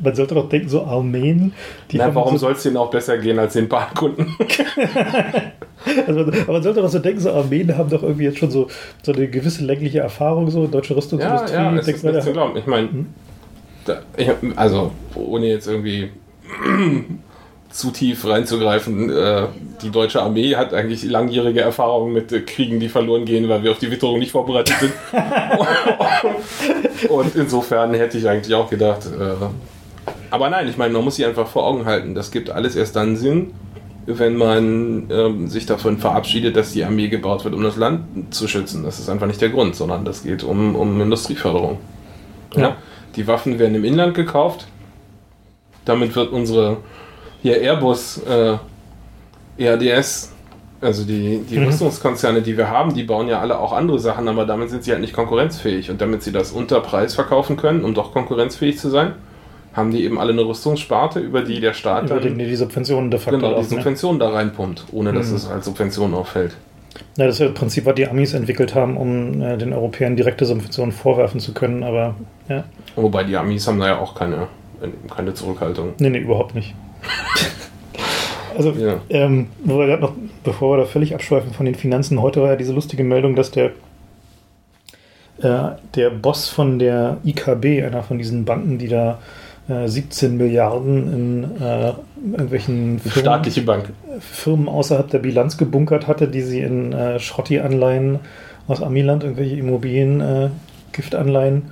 man 0.04 0.14
sollte 0.14 0.36
doch 0.36 0.48
denken, 0.48 0.68
so 0.68 0.84
Armeen, 0.84 1.52
die 1.90 1.96
Na, 1.98 2.14
warum 2.14 2.34
so, 2.34 2.46
soll 2.46 2.52
es 2.52 2.62
denen 2.62 2.76
auch 2.76 2.90
besser 2.92 3.18
gehen 3.18 3.40
als 3.40 3.54
den 3.54 3.66
Bahnkunden? 3.68 4.36
also, 6.06 6.20
aber 6.20 6.52
man 6.52 6.62
sollte 6.62 6.82
doch 6.82 6.88
so 6.88 6.98
denken, 6.98 7.20
so 7.20 7.32
Armeen 7.32 7.76
haben 7.76 7.90
doch 7.90 8.02
irgendwie 8.02 8.24
jetzt 8.24 8.38
schon 8.38 8.50
so, 8.50 8.68
so 9.02 9.12
eine 9.12 9.28
gewisse 9.28 9.64
längliche 9.64 10.00
Erfahrung, 10.00 10.50
so 10.50 10.66
deutsche 10.66 10.94
ja, 10.94 10.96
Rüstungsindustrie. 10.96 11.54
ja, 11.54 11.74
es 11.76 11.86
denkst 11.86 12.04
ist 12.04 12.12
nicht 12.12 12.22
zu 12.22 12.28
ja, 12.28 12.32
glauben. 12.32 12.56
Ich 12.58 12.66
meine, 12.66 12.88
Hm? 12.88 13.06
also 14.56 14.92
ohne 15.14 15.46
jetzt 15.46 15.66
irgendwie 15.66 16.10
zu 17.70 17.90
tief 17.90 18.26
reinzugreifen. 18.26 19.10
Äh, 19.10 19.46
die 19.82 19.90
deutsche 19.90 20.20
Armee 20.22 20.56
hat 20.56 20.74
eigentlich 20.74 21.04
langjährige 21.04 21.60
Erfahrungen 21.60 22.12
mit 22.12 22.32
äh, 22.32 22.40
Kriegen, 22.40 22.80
die 22.80 22.88
verloren 22.88 23.24
gehen, 23.24 23.48
weil 23.48 23.62
wir 23.62 23.70
auf 23.70 23.78
die 23.78 23.90
Witterung 23.90 24.18
nicht 24.18 24.32
vorbereitet 24.32 24.74
sind. 24.80 24.92
Und 27.10 27.34
insofern 27.36 27.94
hätte 27.94 28.18
ich 28.18 28.28
eigentlich 28.28 28.54
auch 28.54 28.68
gedacht, 28.68 29.06
äh, 29.06 29.46
aber 30.30 30.50
nein, 30.50 30.68
ich 30.68 30.76
meine, 30.76 30.92
man 30.92 31.04
muss 31.04 31.16
sich 31.16 31.26
einfach 31.26 31.48
vor 31.48 31.66
Augen 31.66 31.84
halten. 31.86 32.14
Das 32.14 32.30
gibt 32.30 32.50
alles 32.50 32.76
erst 32.76 32.96
dann 32.96 33.16
Sinn, 33.16 33.52
wenn 34.18 34.36
man 34.36 35.10
ähm, 35.10 35.48
sich 35.48 35.66
davon 35.66 35.98
verabschiedet, 35.98 36.56
dass 36.56 36.72
die 36.72 36.84
Armee 36.84 37.08
gebaut 37.08 37.44
wird, 37.44 37.54
um 37.54 37.62
das 37.62 37.76
Land 37.76 38.34
zu 38.34 38.48
schützen. 38.48 38.82
Das 38.82 38.98
ist 38.98 39.08
einfach 39.08 39.26
nicht 39.26 39.40
der 39.40 39.50
Grund, 39.50 39.76
sondern 39.76 40.04
das 40.04 40.22
geht 40.22 40.42
um, 40.42 40.74
um 40.76 41.00
Industrieförderung. 41.00 41.78
Ja. 42.54 42.60
ja. 42.60 42.76
Die 43.16 43.26
Waffen 43.26 43.58
werden 43.58 43.74
im 43.74 43.84
Inland 43.84 44.14
gekauft. 44.14 44.66
Damit 45.84 46.14
wird 46.14 46.32
unsere 46.32 46.78
hier 47.42 47.60
Airbus, 47.60 48.18
äh, 48.18 48.56
EADS, 49.58 50.32
also 50.80 51.04
die, 51.04 51.42
die 51.48 51.58
mhm. 51.58 51.66
Rüstungskonzerne, 51.66 52.42
die 52.42 52.56
wir 52.56 52.70
haben, 52.70 52.94
die 52.94 53.02
bauen 53.02 53.28
ja 53.28 53.40
alle 53.40 53.58
auch 53.58 53.72
andere 53.72 53.98
Sachen, 53.98 54.28
aber 54.28 54.46
damit 54.46 54.70
sind 54.70 54.84
sie 54.84 54.92
halt 54.92 55.00
nicht 55.00 55.12
konkurrenzfähig. 55.12 55.90
Und 55.90 56.00
damit 56.00 56.22
sie 56.22 56.32
das 56.32 56.52
unter 56.52 56.80
Preis 56.80 57.14
verkaufen 57.14 57.56
können, 57.56 57.84
um 57.84 57.94
doch 57.94 58.12
konkurrenzfähig 58.12 58.78
zu 58.78 58.88
sein, 58.88 59.14
haben 59.72 59.90
die 59.90 60.04
eben 60.04 60.18
alle 60.18 60.32
eine 60.32 60.42
Rüstungssparte, 60.42 61.20
über 61.20 61.42
die 61.42 61.60
der 61.60 61.74
Staat 61.74 62.06
über 62.06 62.20
dann, 62.20 62.38
die, 62.38 62.46
die 62.46 62.56
Subventionen 62.56 63.10
de 63.10 63.20
facto 63.20 63.38
genau, 63.38 63.54
die 63.54 63.60
ne? 63.60 63.64
Subventionen 63.64 64.18
ne? 64.18 64.24
da 64.24 64.30
reinpumpt, 64.30 64.86
ohne 64.92 65.12
dass 65.12 65.30
mhm. 65.30 65.36
es 65.36 65.48
als 65.48 65.64
Subvention 65.64 66.14
auffällt. 66.14 66.56
Ja, 67.16 67.26
das 67.26 67.36
ist 67.36 67.40
ja 67.40 67.46
im 67.46 67.54
Prinzip, 67.54 67.86
was 67.86 67.94
die 67.94 68.06
Amis 68.06 68.34
entwickelt 68.34 68.74
haben, 68.74 68.96
um 68.96 69.40
äh, 69.40 69.56
den 69.56 69.72
Europäern 69.72 70.16
direkte 70.16 70.44
Subventionen 70.44 70.92
vorwerfen 70.92 71.40
zu 71.40 71.54
können, 71.54 71.82
aber 71.82 72.16
ja. 72.48 72.64
Wobei 72.96 73.24
die 73.24 73.36
Amis 73.36 73.66
haben 73.68 73.78
da 73.78 73.86
ja 73.86 73.98
auch 73.98 74.14
keine, 74.14 74.48
keine 75.14 75.34
Zurückhaltung. 75.34 75.94
Nee, 75.98 76.10
nee, 76.10 76.18
überhaupt 76.18 76.54
nicht. 76.54 76.74
also, 78.56 78.72
ja. 78.72 79.00
ähm, 79.08 79.46
wo 79.64 79.78
wir 79.78 79.96
noch, 79.98 80.14
bevor 80.42 80.76
wir 80.76 80.82
da 80.82 80.86
völlig 80.86 81.14
abschweifen 81.14 81.52
von 81.52 81.64
den 81.64 81.76
Finanzen, 81.76 82.20
heute 82.20 82.42
war 82.42 82.50
ja 82.50 82.56
diese 82.56 82.72
lustige 82.72 83.04
Meldung, 83.04 83.36
dass 83.36 83.52
der 83.52 83.70
äh, 85.42 85.70
der 85.94 86.10
Boss 86.10 86.48
von 86.48 86.78
der 86.78 87.18
IKB, 87.24 87.82
einer 87.82 88.02
von 88.02 88.18
diesen 88.18 88.44
Banken, 88.44 88.78
die 88.78 88.88
da 88.88 89.18
17 89.86 90.30
äh, 90.32 90.34
Milliarden 90.34 91.12
in 91.12 91.60
äh, 91.60 91.92
irgendwelchen 92.32 92.98
Firmen, 92.98 93.20
staatliche 93.20 93.62
Bank. 93.62 93.92
Firmen 94.18 94.68
außerhalb 94.68 95.08
der 95.10 95.20
Bilanz 95.20 95.56
gebunkert 95.56 96.06
hatte, 96.06 96.28
die 96.28 96.42
sie 96.42 96.60
in 96.60 96.92
äh, 96.92 97.18
Schrotti-Anleihen 97.18 98.18
aus 98.66 98.82
Amiland, 98.82 99.24
irgendwelche 99.24 99.56
Immobilien, 99.56 100.20
äh, 100.20 100.48
Giftanleihen 100.92 101.70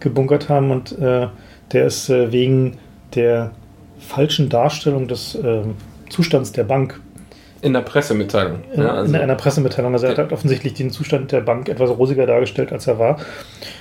gebunkert 0.00 0.48
haben 0.48 0.70
und 0.70 0.98
äh, 0.98 1.28
der 1.72 1.86
ist 1.86 2.08
äh, 2.08 2.30
wegen 2.32 2.78
der 3.14 3.52
falschen 3.98 4.48
Darstellung 4.48 5.08
des 5.08 5.38
Zustands 6.10 6.52
der 6.52 6.64
Bank 6.64 7.00
in 7.64 7.72
der 7.72 7.80
Pressemitteilung. 7.80 8.58
In, 8.74 8.82
ja, 8.82 8.92
also 8.92 9.14
in 9.14 9.20
einer 9.20 9.36
Pressemitteilung. 9.36 9.94
Also 9.94 10.06
er 10.06 10.16
hat 10.16 10.32
offensichtlich 10.32 10.74
den 10.74 10.90
Zustand 10.90 11.32
der 11.32 11.40
Bank 11.40 11.70
etwas 11.70 11.88
rosiger 11.90 12.26
dargestellt, 12.26 12.72
als 12.72 12.86
er 12.86 12.98
war, 12.98 13.18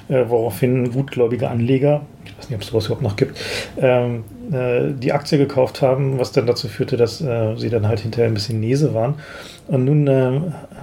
äh, 0.08 0.24
woraufhin 0.28 0.92
gutgläubige 0.92 1.50
Anleger, 1.50 2.02
ich 2.24 2.38
weiß 2.38 2.50
nicht, 2.50 2.56
ob 2.56 2.62
es 2.62 2.68
sowas 2.70 2.86
überhaupt 2.86 3.04
noch 3.04 3.16
gibt, 3.18 3.38
ähm, 3.78 4.24
äh, 4.54 4.94
die 4.94 5.12
Aktie 5.12 5.38
gekauft 5.38 5.82
haben, 5.82 6.20
was 6.20 6.32
dann 6.32 6.46
dazu 6.46 6.68
führte, 6.68 6.98
dass 6.98 7.22
äh, 7.22 7.56
sie 7.56 7.70
dann 7.70 7.88
halt 7.88 8.02
hinterher 8.02 8.30
ein 8.30 8.34
bisschen 8.34 8.60
Nese 8.60 8.94
waren. 8.94 9.16
Und 9.68 9.86
nun 9.86 10.08
äh, 10.08 10.12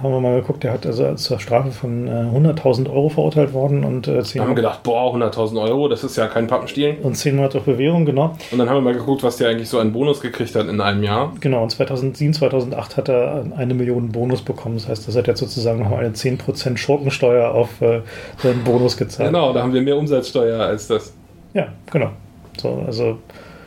haben 0.01 0.11
wir 0.11 0.19
mal 0.19 0.41
geguckt, 0.41 0.63
der 0.63 0.73
hat 0.73 0.87
also 0.87 1.13
zur 1.13 1.39
Strafe 1.39 1.71
von 1.71 2.07
äh, 2.07 2.11
100.000 2.11 2.89
Euro 2.89 3.09
verurteilt 3.09 3.53
worden 3.53 3.83
und 3.83 4.07
äh, 4.07 4.23
10 4.23 4.41
haben 4.41 4.49
wir 4.49 4.55
gedacht, 4.55 4.81
boah, 4.81 5.15
100.000 5.15 5.61
Euro, 5.61 5.87
das 5.87 6.03
ist 6.03 6.17
ja 6.17 6.27
kein 6.27 6.47
Pappenstiel. 6.47 6.97
Und 7.03 7.15
10 7.15 7.35
Monate 7.35 7.59
auf 7.59 7.65
Bewährung, 7.65 8.05
genau. 8.05 8.35
Und 8.51 8.57
dann 8.57 8.67
haben 8.67 8.77
wir 8.77 8.81
mal 8.81 8.95
geguckt, 8.95 9.21
was 9.21 9.37
der 9.37 9.49
eigentlich 9.49 9.69
so 9.69 9.77
einen 9.77 9.93
Bonus 9.93 10.19
gekriegt 10.19 10.55
hat 10.55 10.67
in 10.67 10.81
einem 10.81 11.03
Jahr. 11.03 11.31
Genau, 11.39 11.61
und 11.61 11.69
2007, 11.69 12.33
2008 12.33 12.97
hat 12.97 13.09
er 13.09 13.45
eine 13.55 13.75
Million 13.75 14.11
Bonus 14.11 14.41
bekommen. 14.41 14.75
Das 14.75 14.87
heißt, 14.87 15.07
das 15.07 15.15
hat 15.15 15.27
jetzt 15.27 15.39
sozusagen 15.39 15.83
nochmal 15.83 16.03
eine 16.05 16.15
10% 16.15 16.77
Schurkensteuer 16.77 17.51
auf 17.51 17.81
äh, 17.81 18.01
seinen 18.41 18.63
Bonus 18.63 18.97
gezahlt. 18.97 19.29
Genau, 19.29 19.53
da 19.53 19.61
haben 19.61 19.73
wir 19.73 19.81
mehr 19.81 19.97
Umsatzsteuer 19.97 20.59
als 20.59 20.87
das. 20.87 21.13
Ja, 21.53 21.67
genau. 21.91 22.09
So, 22.57 22.83
also 22.85 23.19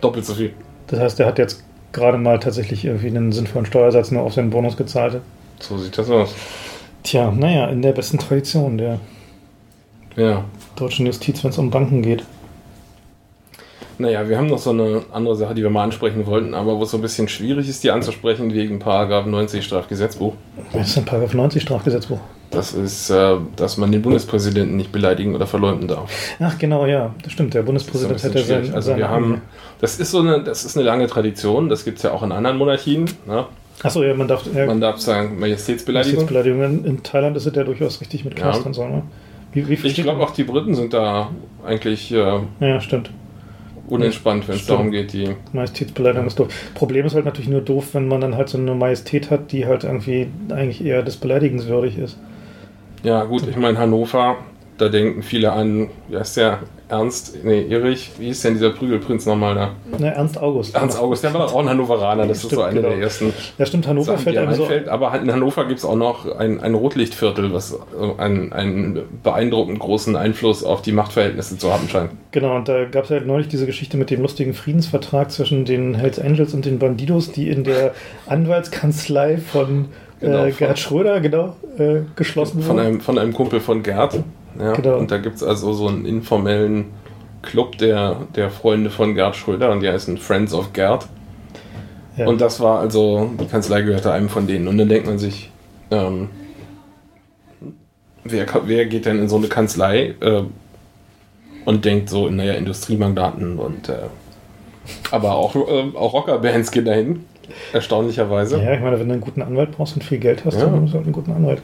doppelt 0.05 0.27
so 0.27 0.35
viel. 0.35 0.53
Das 0.87 1.01
heißt, 1.01 1.21
er 1.21 1.27
hat 1.27 1.39
jetzt 1.39 1.65
gerade 1.93 2.19
mal 2.19 2.39
tatsächlich 2.39 2.85
irgendwie 2.85 3.09
einen 3.09 3.33
sinnvollen 3.33 3.67
Steuersatz 3.67 4.11
nur 4.11 4.23
auf 4.23 4.35
seinen 4.35 4.51
Bonus 4.51 4.77
gezahlt. 4.77 5.21
So 5.61 5.79
sieht 5.79 5.97
das 5.97 6.11
aus. 6.11 6.35
Tja, 7.03 7.31
naja, 7.31 7.69
in 7.69 7.83
der 7.83 7.93
besten 7.93 8.19
Tradition 8.19 8.79
der 8.79 8.99
ja. 10.17 10.45
deutschen 10.77 11.07
Justiz, 11.07 11.43
wenn 11.43 11.51
es 11.51 11.59
um 11.59 11.71
Banken 11.71 12.03
geht. 12.03 12.25
Naja, 13.97 14.29
wir 14.29 14.37
haben 14.37 14.49
noch 14.49 14.59
so 14.59 14.71
eine 14.71 15.03
andere 15.13 15.37
Sache, 15.37 15.55
die 15.55 15.63
wir 15.63 15.71
mal 15.71 15.85
ansprechen 15.85 16.27
wollten, 16.27 16.53
aber 16.53 16.77
wo 16.79 16.83
es 16.83 16.91
so 16.91 16.99
ein 16.99 17.03
bisschen 17.03 17.29
schwierig 17.29 17.69
ist, 17.69 17.85
die 17.85 17.93
anzusprechen, 17.93 18.53
wegen 18.53 18.81
Paragraph 18.81 19.25
90 19.27 19.65
Strafgesetzbuch. 19.65 20.35
Was 20.73 20.89
ist 20.89 20.97
denn 20.97 21.05
Paragraph 21.05 21.35
90 21.35 21.63
Strafgesetzbuch? 21.63 22.19
Das 22.55 22.73
ist, 22.73 23.11
äh, 23.11 23.37
dass 23.57 23.77
man 23.77 23.93
den 23.93 24.03
Bundespräsidenten 24.03 24.77
nicht 24.77 24.93
beleidigen 24.93 25.35
oder 25.35 25.47
verleumden 25.47 25.89
darf. 25.89 26.11
Ach 26.41 26.59
genau, 26.59 26.87
ja, 26.87 27.15
das 27.23 27.33
stimmt. 27.33 27.55
Der 27.55 27.63
Bundespräsident 27.63 28.23
hätte 28.23 28.43
sein. 28.43 28.75
Also 28.75 28.97
wir 28.97 29.09
haben, 29.09 29.43
das 29.81 29.99
ist 29.99 30.11
so 30.11 30.21
eine, 30.21 30.43
das 30.43 30.65
ist 30.65 30.77
eine 30.77 30.87
lange 30.87 31.07
Tradition. 31.07 31.69
Das 31.69 31.85
gibt 31.85 31.99
es 31.99 32.05
ja 32.05 32.13
auch 32.13 32.23
in 32.23 32.33
anderen 32.33 32.57
Monarchien. 32.57 33.07
Ne? 33.27 33.47
Achso, 33.83 34.03
ja, 34.03 34.15
man 34.15 34.29
darf. 34.29 34.45
Ja, 34.55 34.67
man 34.67 34.81
darf 34.81 34.99
sagen 34.99 35.39
Majestätsbeleidigung. 35.39 36.25
Majestätsbeleidigung. 36.25 36.63
In, 36.63 36.85
in 36.85 37.03
Thailand 37.03 37.37
ist 37.37 37.47
es 37.47 37.55
ja 37.55 37.65
durchaus 37.65 38.01
richtig 38.01 38.25
mit 38.25 38.37
Knast 38.37 38.61
ja. 38.61 38.67
und 38.67 38.75
so. 38.75 38.87
Ne? 38.87 39.03
Wie, 39.53 39.69
wie 39.69 39.87
ich 39.87 39.95
glaube 39.95 40.23
auch 40.23 40.31
die 40.31 40.45
Briten 40.45 40.75
sind 40.75 40.95
da 40.95 41.31
eigentlich. 41.65 42.13
Äh, 42.13 42.41
ja, 42.61 42.81
stimmt 42.81 43.11
unentspannt, 43.89 44.49
wenn 44.49 44.57
es 44.57 44.67
darum 44.67 44.91
geht, 44.91 45.13
die. 45.13 45.37
Majestätsbeleidigung 45.53 46.25
ja. 46.25 46.29
ist 46.29 46.39
doof. 46.39 46.49
Problem 46.75 47.07
ist 47.07 47.15
halt 47.15 47.25
natürlich 47.25 47.51
nur 47.51 47.61
doof, 47.61 47.89
wenn 47.93 48.09
man 48.09 48.21
dann 48.21 48.37
halt 48.37 48.49
so 48.49 48.59
eine 48.59 48.75
Majestät 48.75 49.31
hat, 49.31 49.53
die 49.53 49.67
halt 49.67 49.85
irgendwie 49.85 50.29
eigentlich 50.51 50.85
eher 50.85 51.03
des 51.03 51.17
Beleidigens 51.17 51.67
würdig 51.67 51.99
ist. 51.99 52.17
Ja, 53.05 53.25
gut, 53.25 53.47
ich 53.47 53.57
meine, 53.57 53.79
Hannover, 53.79 54.37
da 54.79 54.89
denken 54.89 55.23
viele 55.23 55.53
an, 55.53 55.91
wie 56.09 56.17
heißt 56.17 56.39
der? 56.39 56.61
Ernst, 56.87 57.43
nee, 57.43 57.67
Erich, 57.71 58.11
wie 58.19 58.29
ist 58.29 58.45
denn 58.45 58.55
dieser 58.55 58.71
Prügelprinz 58.71 59.25
nochmal 59.25 59.55
da? 59.55 59.71
Ne, 59.99 60.15
Ernst 60.15 60.39
August. 60.39 60.75
Ernst 60.75 60.99
August, 60.99 61.25
der 61.25 61.33
war 61.33 61.41
doch 61.41 61.55
auch 61.55 61.61
ein 61.61 61.69
Hannoveraner, 61.69 62.27
das 62.27 62.39
stimmt, 62.39 62.53
ist 62.53 62.59
so 62.59 62.63
eine 62.63 62.81
genau. 62.81 62.89
der 62.91 62.99
ersten. 62.99 63.33
Ja, 63.57 63.65
stimmt, 63.65 63.89
Hannover 63.89 64.13
Sachen, 64.13 64.19
fällt 64.19 64.37
einem 64.37 64.55
so. 64.55 64.69
Aber 64.89 65.19
in 65.19 65.33
Hannover 65.33 65.65
gibt 65.67 65.79
es 65.79 65.85
auch 65.87 65.97
noch 65.97 66.31
ein, 66.39 66.61
ein 66.61 66.75
Rotlichtviertel, 66.75 67.55
was 67.55 67.79
einen, 68.19 68.53
einen 68.53 69.01
beeindruckend 69.23 69.79
großen 69.79 70.15
Einfluss 70.15 70.63
auf 70.63 70.83
die 70.83 70.93
Machtverhältnisse 70.93 71.57
zu 71.57 71.73
haben 71.73 71.89
scheint. 71.89 72.11
Genau, 72.33 72.55
und 72.57 72.69
da 72.69 72.85
gab 72.85 73.05
es 73.05 73.11
ja 73.11 73.21
neulich 73.21 73.49
diese 73.49 73.65
Geschichte 73.65 73.97
mit 73.97 74.11
dem 74.11 74.21
lustigen 74.21 74.53
Friedensvertrag 74.53 75.31
zwischen 75.31 75.65
den 75.65 75.95
Hells 75.95 76.19
Angels 76.19 76.53
und 76.53 76.67
den 76.67 76.79
Bandidos, 76.79 77.33
die 77.33 77.49
in 77.49 77.65
der 77.65 77.95
Anwaltskanzlei 78.27 79.39
von 79.39 79.87
Genau, 80.25 80.45
äh, 80.45 80.53
Gerd 80.53 80.79
Schröder, 80.79 81.21
genau, 81.21 81.57
äh, 81.79 82.01
geschlossen 82.17 82.63
von 82.63 82.79
Einem, 82.79 83.01
von 83.01 83.19
einem 83.19 83.33
Kumpel 83.33 83.61
von 83.61 83.83
Gerd. 83.83 84.23
Ja, 84.59 84.73
genau. 84.73 84.99
Und 84.99 85.11
da 85.11 85.19
gibt 85.19 85.37
es 85.37 85.43
also 85.43 85.73
so 85.73 85.89
einen 85.89 86.07
informellen 86.07 86.87
Club 87.43 87.79
der, 87.79 88.17
der 88.35 88.51
Freunde 88.51 88.91
von 88.91 89.15
Gerd 89.15 89.37
Schröder 89.37 89.71
und 89.71 89.81
die 89.81 89.89
heißen 89.89 90.19
Friends 90.19 90.55
of 90.55 90.73
Gerd. 90.73 91.07
Ja. 92.17 92.27
Und 92.27 92.41
das 92.41 92.61
war 92.61 92.79
also, 92.79 93.31
die 93.41 93.47
Kanzlei 93.47 93.83
gehörte 93.83 94.13
einem 94.13 94.29
von 94.29 94.47
denen. 94.47 94.69
Und 94.69 94.79
dann 94.79 94.89
denkt 94.89 95.07
man 95.07 95.19
sich, 95.19 95.51
ähm, 95.91 96.29
wer, 98.23 98.47
wer 98.67 98.87
geht 98.87 99.07
denn 99.07 99.19
in 99.19 99.29
so 99.29 99.37
eine 99.37 99.49
Kanzlei 99.49 100.15
äh, 100.21 100.43
und 101.65 101.85
denkt 101.85 102.09
so, 102.09 102.29
naja, 102.29 102.55
Industriemagnaten 102.55 103.59
und 103.59 103.89
äh, 103.89 103.95
aber 105.11 105.35
auch, 105.35 105.57
äh, 105.57 105.97
auch 105.97 106.13
Rockerbands 106.13 106.71
gehen 106.71 106.85
dahin. 106.85 107.25
Erstaunlicherweise. 107.73 108.61
Ja, 108.61 108.75
ich 108.75 108.81
meine, 108.81 108.99
wenn 108.99 109.09
du 109.09 109.15
einen 109.15 109.23
guten 109.23 109.43
Anwalt 109.43 109.73
brauchst 109.73 109.97
und 109.97 110.03
viel 110.03 110.19
Geld 110.19 110.45
hast, 110.45 110.59
ja. 110.59 110.67
dann 110.67 110.83
hast 110.83 110.91
du 110.91 110.95
halt 110.95 111.05
einen 111.05 111.13
guten 111.13 111.33
Anwalt. 111.33 111.63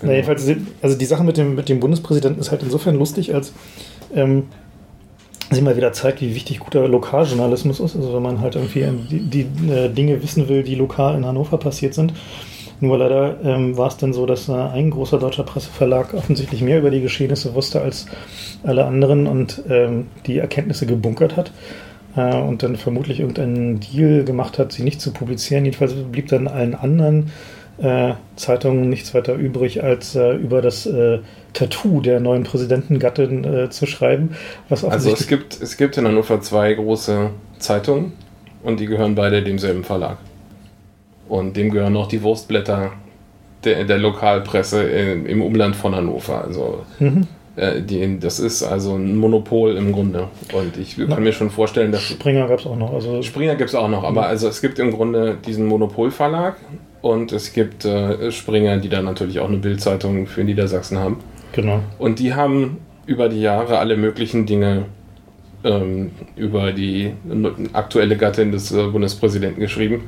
Genau. 0.00 0.12
Na, 0.12 0.16
jedenfalls, 0.16 0.48
also 0.82 0.96
die 0.96 1.04
Sache 1.04 1.24
mit 1.24 1.36
dem, 1.36 1.54
mit 1.54 1.68
dem 1.68 1.80
Bundespräsidenten 1.80 2.40
ist 2.40 2.50
halt 2.50 2.62
insofern 2.62 2.96
lustig, 2.96 3.34
als 3.34 3.52
ähm, 4.14 4.44
sie 5.50 5.60
mal 5.62 5.76
wieder 5.76 5.92
zeigt, 5.92 6.20
wie 6.20 6.34
wichtig 6.34 6.60
guter 6.60 6.86
Lokaljournalismus 6.88 7.80
ist. 7.80 7.96
Also 7.96 8.14
wenn 8.14 8.22
man 8.22 8.40
halt 8.40 8.54
irgendwie 8.54 8.86
die, 9.10 9.20
die 9.20 9.70
äh, 9.70 9.88
Dinge 9.88 10.22
wissen 10.22 10.48
will, 10.48 10.62
die 10.62 10.74
lokal 10.74 11.16
in 11.16 11.26
Hannover 11.26 11.58
passiert 11.58 11.94
sind. 11.94 12.12
Nur 12.82 12.96
leider 12.96 13.36
ähm, 13.44 13.76
war 13.76 13.88
es 13.88 13.98
dann 13.98 14.14
so, 14.14 14.24
dass 14.24 14.48
äh, 14.48 14.52
ein 14.52 14.90
großer 14.90 15.18
deutscher 15.18 15.42
Presseverlag 15.42 16.14
offensichtlich 16.14 16.62
mehr 16.62 16.78
über 16.78 16.90
die 16.90 17.02
Geschehnisse 17.02 17.54
wusste 17.54 17.82
als 17.82 18.06
alle 18.62 18.86
anderen 18.86 19.26
und 19.26 19.62
ähm, 19.68 20.06
die 20.26 20.38
Erkenntnisse 20.38 20.86
gebunkert 20.86 21.36
hat 21.36 21.52
und 22.14 22.62
dann 22.62 22.76
vermutlich 22.76 23.20
irgendeinen 23.20 23.80
Deal 23.80 24.24
gemacht 24.24 24.58
hat, 24.58 24.72
sie 24.72 24.82
nicht 24.82 25.00
zu 25.00 25.12
publizieren. 25.12 25.64
Jedenfalls 25.64 25.94
blieb 26.10 26.28
dann 26.28 26.48
allen 26.48 26.74
anderen 26.74 27.30
äh, 27.78 28.14
Zeitungen 28.36 28.88
nichts 28.88 29.14
weiter 29.14 29.34
übrig, 29.34 29.82
als 29.82 30.14
äh, 30.14 30.34
über 30.34 30.60
das 30.60 30.86
äh, 30.86 31.20
Tattoo 31.52 32.00
der 32.00 32.20
neuen 32.20 32.44
Präsidentengattin 32.44 33.44
äh, 33.44 33.70
zu 33.70 33.86
schreiben. 33.86 34.34
Also 34.68 34.90
es 34.90 35.26
gibt, 35.26 35.60
es 35.60 35.76
gibt 35.76 35.96
in 35.96 36.06
Hannover 36.06 36.40
zwei 36.40 36.74
große 36.74 37.30
Zeitungen 37.58 38.12
und 38.62 38.80
die 38.80 38.86
gehören 38.86 39.14
beide 39.14 39.42
demselben 39.42 39.84
Verlag. 39.84 40.18
Und 41.28 41.56
dem 41.56 41.70
gehören 41.70 41.92
noch 41.92 42.08
die 42.08 42.22
Wurstblätter 42.22 42.92
der, 43.64 43.84
der 43.84 43.98
Lokalpresse 43.98 44.82
im, 44.82 45.26
im 45.26 45.42
Umland 45.42 45.76
von 45.76 45.94
Hannover. 45.94 46.44
Also 46.44 46.84
mhm. 46.98 47.26
Äh, 47.56 47.82
die, 47.82 48.18
das 48.18 48.40
ist 48.40 48.62
also 48.62 48.94
ein 48.94 49.16
Monopol 49.16 49.76
im 49.76 49.92
Grunde. 49.92 50.28
Und 50.52 50.76
ich 50.76 50.96
kann 50.96 51.22
mir 51.22 51.32
schon 51.32 51.50
vorstellen, 51.50 51.92
dass. 51.92 52.02
Springer 52.02 52.46
gab 52.46 52.60
es 52.60 52.66
auch 52.66 52.76
noch. 52.76 52.92
Also 52.92 53.22
Springer 53.22 53.56
gibt 53.56 53.70
es 53.70 53.74
auch 53.74 53.88
noch, 53.88 54.04
aber 54.04 54.26
also 54.26 54.48
es 54.48 54.60
gibt 54.60 54.78
im 54.78 54.92
Grunde 54.92 55.36
diesen 55.44 55.66
Monopolverlag 55.66 56.56
und 57.02 57.32
es 57.32 57.52
gibt 57.52 57.84
äh, 57.84 58.30
Springer, 58.30 58.78
die 58.78 58.88
dann 58.88 59.04
natürlich 59.04 59.40
auch 59.40 59.48
eine 59.48 59.58
Bildzeitung 59.58 60.26
für 60.26 60.44
Niedersachsen 60.44 60.98
haben. 60.98 61.18
genau. 61.52 61.80
Und 61.98 62.18
die 62.18 62.34
haben 62.34 62.78
über 63.06 63.28
die 63.28 63.40
Jahre 63.40 63.78
alle 63.78 63.96
möglichen 63.96 64.46
Dinge 64.46 64.86
ähm, 65.64 66.12
über 66.36 66.72
die 66.72 67.12
aktuelle 67.72 68.16
Gattin 68.16 68.52
des 68.52 68.72
äh, 68.72 68.84
Bundespräsidenten 68.84 69.60
geschrieben. 69.60 70.02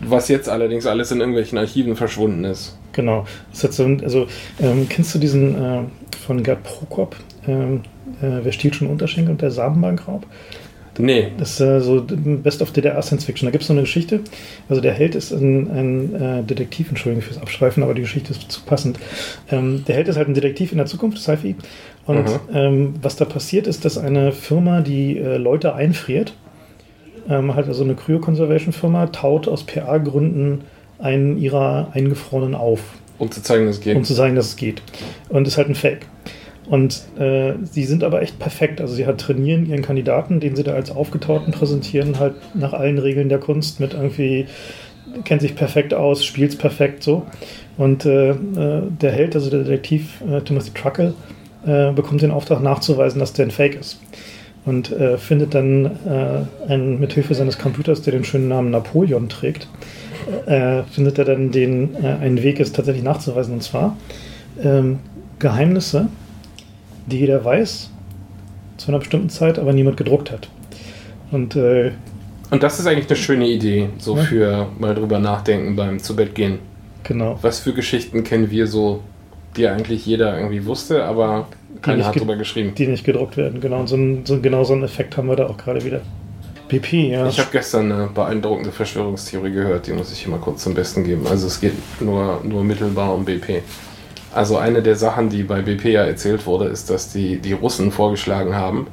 Was 0.00 0.28
jetzt 0.28 0.48
allerdings 0.48 0.86
alles 0.86 1.10
in 1.12 1.20
irgendwelchen 1.20 1.58
Archiven 1.58 1.94
verschwunden 1.96 2.44
ist. 2.44 2.78
Genau. 2.92 3.26
Ist 3.52 3.62
jetzt 3.62 3.76
so 3.76 3.84
also, 3.84 4.26
ähm, 4.60 4.88
kennst 4.88 5.14
du 5.14 5.18
diesen 5.18 5.54
äh, 5.54 5.82
von 6.26 6.42
Gerd 6.42 6.62
Prokop? 6.62 7.16
Ähm, 7.46 7.82
äh, 8.20 8.40
wer 8.42 8.52
stiehlt 8.52 8.74
schon 8.74 8.88
Unterschenkel 8.88 9.32
und 9.32 9.42
der 9.42 9.50
Samenbankraub? 9.50 10.26
Nee, 10.98 11.28
Das 11.38 11.52
ist 11.52 11.60
äh, 11.60 11.80
so 11.80 12.04
Best 12.06 12.60
of 12.62 12.72
DDR 12.72 13.00
Science 13.00 13.24
Fiction. 13.24 13.46
Da 13.46 13.52
gibt 13.52 13.62
es 13.62 13.68
so 13.68 13.72
eine 13.72 13.82
Geschichte. 13.82 14.20
Also 14.68 14.82
der 14.82 14.92
Held 14.92 15.14
ist 15.14 15.30
ein, 15.32 15.70
ein 15.70 16.14
äh, 16.14 16.42
Detektiv, 16.42 16.88
Entschuldigung 16.90 17.22
fürs 17.22 17.40
Abschweifen, 17.40 17.82
aber 17.82 17.94
die 17.94 18.02
Geschichte 18.02 18.32
ist 18.32 18.50
zu 18.50 18.62
passend. 18.62 18.98
Ähm, 19.50 19.84
der 19.86 19.94
Held 19.94 20.08
ist 20.08 20.16
halt 20.16 20.28
ein 20.28 20.34
Detektiv 20.34 20.72
in 20.72 20.78
der 20.78 20.86
Zukunft, 20.86 21.18
Sci-Fi. 21.18 21.54
Und 22.06 22.24
Mhm. 22.24 22.38
ähm, 22.52 22.94
was 23.00 23.16
da 23.16 23.24
passiert 23.24 23.66
ist, 23.66 23.84
dass 23.84 23.96
eine 23.98 24.32
Firma, 24.32 24.80
die 24.80 25.16
äh, 25.16 25.36
Leute 25.36 25.74
einfriert, 25.74 26.34
ähm, 27.28 27.54
halt 27.54 27.68
also 27.68 27.84
eine 27.84 27.94
Cryo-Conservation-Firma, 27.94 29.06
taut 29.08 29.48
aus 29.48 29.64
PA-Gründen 29.64 30.62
einen 30.98 31.38
ihrer 31.38 31.88
Eingefrorenen 31.92 32.54
auf 32.54 32.80
um 33.20 33.30
zu 33.30 33.42
zeigen, 33.42 33.66
dass 33.66 33.76
es 33.76 33.82
geht. 33.82 33.96
um 33.96 34.04
zu 34.04 34.14
sagen, 34.14 34.34
dass 34.34 34.46
es 34.46 34.56
geht. 34.56 34.82
Und 35.28 35.46
ist 35.46 35.58
halt 35.58 35.68
ein 35.68 35.74
Fake. 35.74 36.06
Und 36.68 37.02
äh, 37.18 37.54
sie 37.64 37.84
sind 37.84 38.02
aber 38.02 38.22
echt 38.22 38.38
perfekt. 38.38 38.80
Also 38.80 38.94
sie 38.94 39.06
hat 39.06 39.20
trainieren 39.20 39.66
ihren 39.66 39.82
Kandidaten, 39.82 40.40
den 40.40 40.56
sie 40.56 40.62
da 40.62 40.72
als 40.72 40.90
Aufgetauten 40.90 41.52
präsentieren, 41.52 42.18
halt 42.18 42.34
nach 42.54 42.72
allen 42.72 42.98
Regeln 42.98 43.28
der 43.28 43.38
Kunst 43.38 43.78
mit 43.80 43.92
irgendwie, 43.92 44.46
kennt 45.24 45.42
sich 45.42 45.54
perfekt 45.54 45.92
aus, 45.92 46.24
spielt 46.24 46.58
perfekt 46.58 47.02
so. 47.02 47.26
Und 47.76 48.06
äh, 48.06 48.30
äh, 48.30 48.82
der 48.88 49.12
Held, 49.12 49.34
also 49.34 49.50
der 49.50 49.64
Detektiv 49.64 50.22
äh, 50.22 50.40
Timothy 50.40 50.70
Truckle, 50.70 51.14
äh, 51.66 51.92
bekommt 51.92 52.22
den 52.22 52.30
Auftrag 52.30 52.62
nachzuweisen, 52.62 53.18
dass 53.18 53.32
der 53.32 53.46
ein 53.46 53.50
Fake 53.50 53.74
ist. 53.74 54.00
Und 54.66 54.92
äh, 54.92 55.16
findet 55.16 55.54
dann 55.54 55.86
äh, 55.86 56.68
einen, 56.70 57.00
mit 57.00 57.14
Hilfe 57.14 57.34
seines 57.34 57.58
Computers, 57.58 58.02
der 58.02 58.12
den 58.12 58.24
schönen 58.24 58.48
Namen 58.48 58.70
Napoleon 58.70 59.28
trägt, 59.30 59.68
äh, 60.46 60.82
findet 60.82 61.18
er 61.18 61.24
dann 61.24 61.50
den, 61.50 61.94
äh, 61.94 62.06
einen 62.20 62.42
Weg, 62.42 62.60
es 62.60 62.72
tatsächlich 62.72 63.02
nachzuweisen. 63.02 63.54
Und 63.54 63.62
zwar 63.62 63.96
ähm, 64.62 64.98
Geheimnisse, 65.38 66.08
die 67.06 67.20
jeder 67.20 67.42
weiß, 67.44 67.90
zu 68.76 68.88
einer 68.88 68.98
bestimmten 68.98 69.30
Zeit, 69.30 69.58
aber 69.58 69.72
niemand 69.72 69.96
gedruckt 69.96 70.30
hat. 70.30 70.48
Und 71.30 71.56
äh, 71.56 71.92
Und 72.50 72.62
das 72.62 72.78
ist 72.78 72.86
eigentlich 72.86 73.08
eine 73.08 73.16
schöne 73.16 73.46
Idee, 73.48 73.88
so 73.98 74.16
Ja. 74.16 74.22
für 74.24 74.68
mal 74.78 74.94
drüber 74.94 75.18
nachdenken 75.20 75.74
beim 75.74 75.98
zu 76.00 76.14
Bett 76.16 76.34
gehen. 76.34 76.58
genau. 77.04 77.38
Was 77.40 77.60
für 77.60 77.72
Geschichten 77.72 78.24
kennen 78.24 78.50
wir 78.50 78.66
so, 78.66 79.00
die 79.56 79.66
eigentlich 79.66 80.06
jeder 80.06 80.36
irgendwie 80.36 80.64
wusste, 80.66 81.04
aber 81.04 81.48
keiner 81.82 82.06
hat 82.06 82.18
drüber 82.18 82.36
geschrieben. 82.36 82.74
Die 82.74 82.86
nicht 82.86 83.04
gedruckt 83.04 83.36
werden, 83.36 83.60
genau. 83.60 83.80
Und 83.80 83.88
so, 83.88 83.96
ein, 83.96 84.24
so, 84.24 84.40
genau 84.40 84.64
so 84.64 84.74
einen 84.74 84.84
Effekt 84.84 85.16
haben 85.16 85.28
wir 85.28 85.36
da 85.36 85.46
auch 85.46 85.56
gerade 85.56 85.84
wieder. 85.84 86.00
BP, 86.68 87.10
ja. 87.10 87.26
Ich 87.26 87.38
habe 87.40 87.48
gestern 87.50 87.90
eine 87.90 88.06
beeindruckende 88.06 88.70
Verschwörungstheorie 88.70 89.50
gehört, 89.50 89.88
die 89.88 89.92
muss 89.92 90.12
ich 90.12 90.20
hier 90.20 90.30
mal 90.30 90.38
kurz 90.38 90.62
zum 90.62 90.74
Besten 90.74 91.02
geben. 91.02 91.26
Also 91.26 91.48
es 91.48 91.60
geht 91.60 91.72
nur, 92.00 92.40
nur 92.44 92.62
mittelbar 92.62 93.12
um 93.12 93.24
BP. 93.24 93.62
Also 94.32 94.56
eine 94.56 94.80
der 94.80 94.94
Sachen, 94.94 95.28
die 95.28 95.42
bei 95.42 95.62
BP 95.62 95.86
ja 95.86 96.04
erzählt 96.04 96.46
wurde, 96.46 96.66
ist, 96.66 96.88
dass 96.88 97.12
die, 97.12 97.38
die 97.38 97.52
Russen 97.52 97.90
vorgeschlagen 97.90 98.54
haben, 98.54 98.86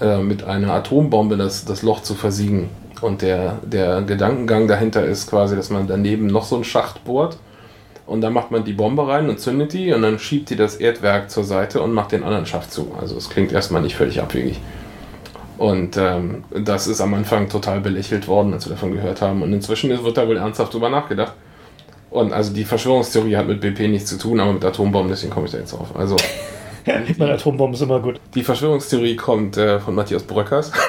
äh, 0.00 0.18
mit 0.18 0.44
einer 0.44 0.72
Atombombe 0.72 1.36
das, 1.36 1.66
das 1.66 1.82
Loch 1.82 2.00
zu 2.00 2.14
versiegen. 2.14 2.70
Und 3.02 3.20
der, 3.20 3.58
der 3.64 4.00
Gedankengang 4.00 4.66
dahinter 4.66 5.04
ist 5.04 5.28
quasi, 5.28 5.56
dass 5.56 5.68
man 5.68 5.86
daneben 5.86 6.26
noch 6.26 6.44
so 6.44 6.54
einen 6.54 6.64
Schacht 6.64 7.04
bohrt 7.04 7.36
und 8.06 8.20
dann 8.20 8.32
macht 8.32 8.50
man 8.50 8.64
die 8.64 8.72
Bombe 8.72 9.06
rein 9.06 9.28
und 9.28 9.40
zündet 9.40 9.72
die 9.72 9.92
und 9.92 10.02
dann 10.02 10.18
schiebt 10.18 10.50
die 10.50 10.56
das 10.56 10.76
Erdwerk 10.76 11.30
zur 11.30 11.44
Seite 11.44 11.80
und 11.80 11.92
macht 11.92 12.12
den 12.12 12.22
anderen 12.22 12.46
Schacht 12.46 12.72
zu. 12.72 12.92
Also 13.00 13.16
es 13.16 13.30
klingt 13.30 13.52
erstmal 13.52 13.82
nicht 13.82 13.96
völlig 13.96 14.20
abwegig. 14.20 14.60
Und 15.56 15.96
ähm, 15.96 16.44
das 16.50 16.86
ist 16.86 17.00
am 17.00 17.14
Anfang 17.14 17.48
total 17.48 17.80
belächelt 17.80 18.26
worden, 18.26 18.52
als 18.52 18.66
wir 18.66 18.72
davon 18.72 18.92
gehört 18.92 19.22
haben. 19.22 19.42
Und 19.42 19.52
inzwischen 19.52 19.90
wird 19.90 20.16
da 20.16 20.26
wohl 20.26 20.36
ernsthaft 20.36 20.74
drüber 20.74 20.90
nachgedacht. 20.90 21.32
Und 22.10 22.32
also 22.32 22.52
die 22.52 22.64
Verschwörungstheorie 22.64 23.36
hat 23.36 23.48
mit 23.48 23.60
BP 23.60 23.88
nichts 23.88 24.10
zu 24.10 24.18
tun, 24.18 24.40
aber 24.40 24.52
mit 24.52 24.64
Atombomben, 24.64 25.10
deswegen 25.10 25.32
komme 25.32 25.46
ich 25.46 25.52
da 25.52 25.58
jetzt 25.58 25.72
drauf. 25.72 25.96
Also 25.96 26.16
Ich 27.08 27.16
meine, 27.18 27.32
Atombomben 27.32 27.74
ist 27.74 27.80
immer 27.80 28.00
gut. 28.00 28.20
die 28.34 28.42
Verschwörungstheorie 28.44 29.16
kommt 29.16 29.56
äh, 29.56 29.80
von 29.80 29.94
Matthias 29.94 30.22
Bröckers. 30.22 30.70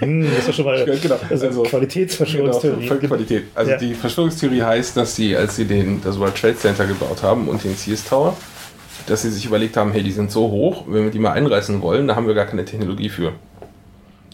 Hm, 0.00 0.22
das 0.30 0.38
ist 0.40 0.46
ja 0.48 0.52
schon 0.52 0.64
mal 0.64 0.84
genau. 1.02 1.16
also, 1.28 1.46
Also, 1.46 1.62
Qualitätsverschwörungstheorie. 1.64 2.86
Genau, 2.88 3.00
Qualität. 3.08 3.44
Also 3.54 3.72
Ja. 3.72 3.76
die 3.76 3.94
Verschwörungstheorie 3.94 4.62
heißt, 4.62 4.96
dass 4.96 5.16
sie, 5.16 5.36
als 5.36 5.56
sie 5.56 5.64
den, 5.64 6.00
das 6.02 6.18
World 6.20 6.36
Trade 6.36 6.54
Center 6.56 6.86
gebaut 6.86 7.22
haben 7.24 7.48
und 7.48 7.64
den 7.64 7.74
Sears 7.74 8.04
Tower, 8.04 8.36
dass 9.08 9.22
sie 9.22 9.30
sich 9.30 9.44
überlegt 9.46 9.76
haben, 9.76 9.90
hey, 9.90 10.02
die 10.04 10.12
sind 10.12 10.30
so 10.30 10.50
hoch, 10.50 10.84
wenn 10.86 11.02
wir 11.04 11.10
die 11.10 11.18
mal 11.18 11.32
einreißen 11.32 11.82
wollen, 11.82 12.06
da 12.06 12.14
haben 12.14 12.26
wir 12.28 12.34
gar 12.34 12.46
keine 12.46 12.64
Technologie 12.64 13.08
für. 13.08 13.32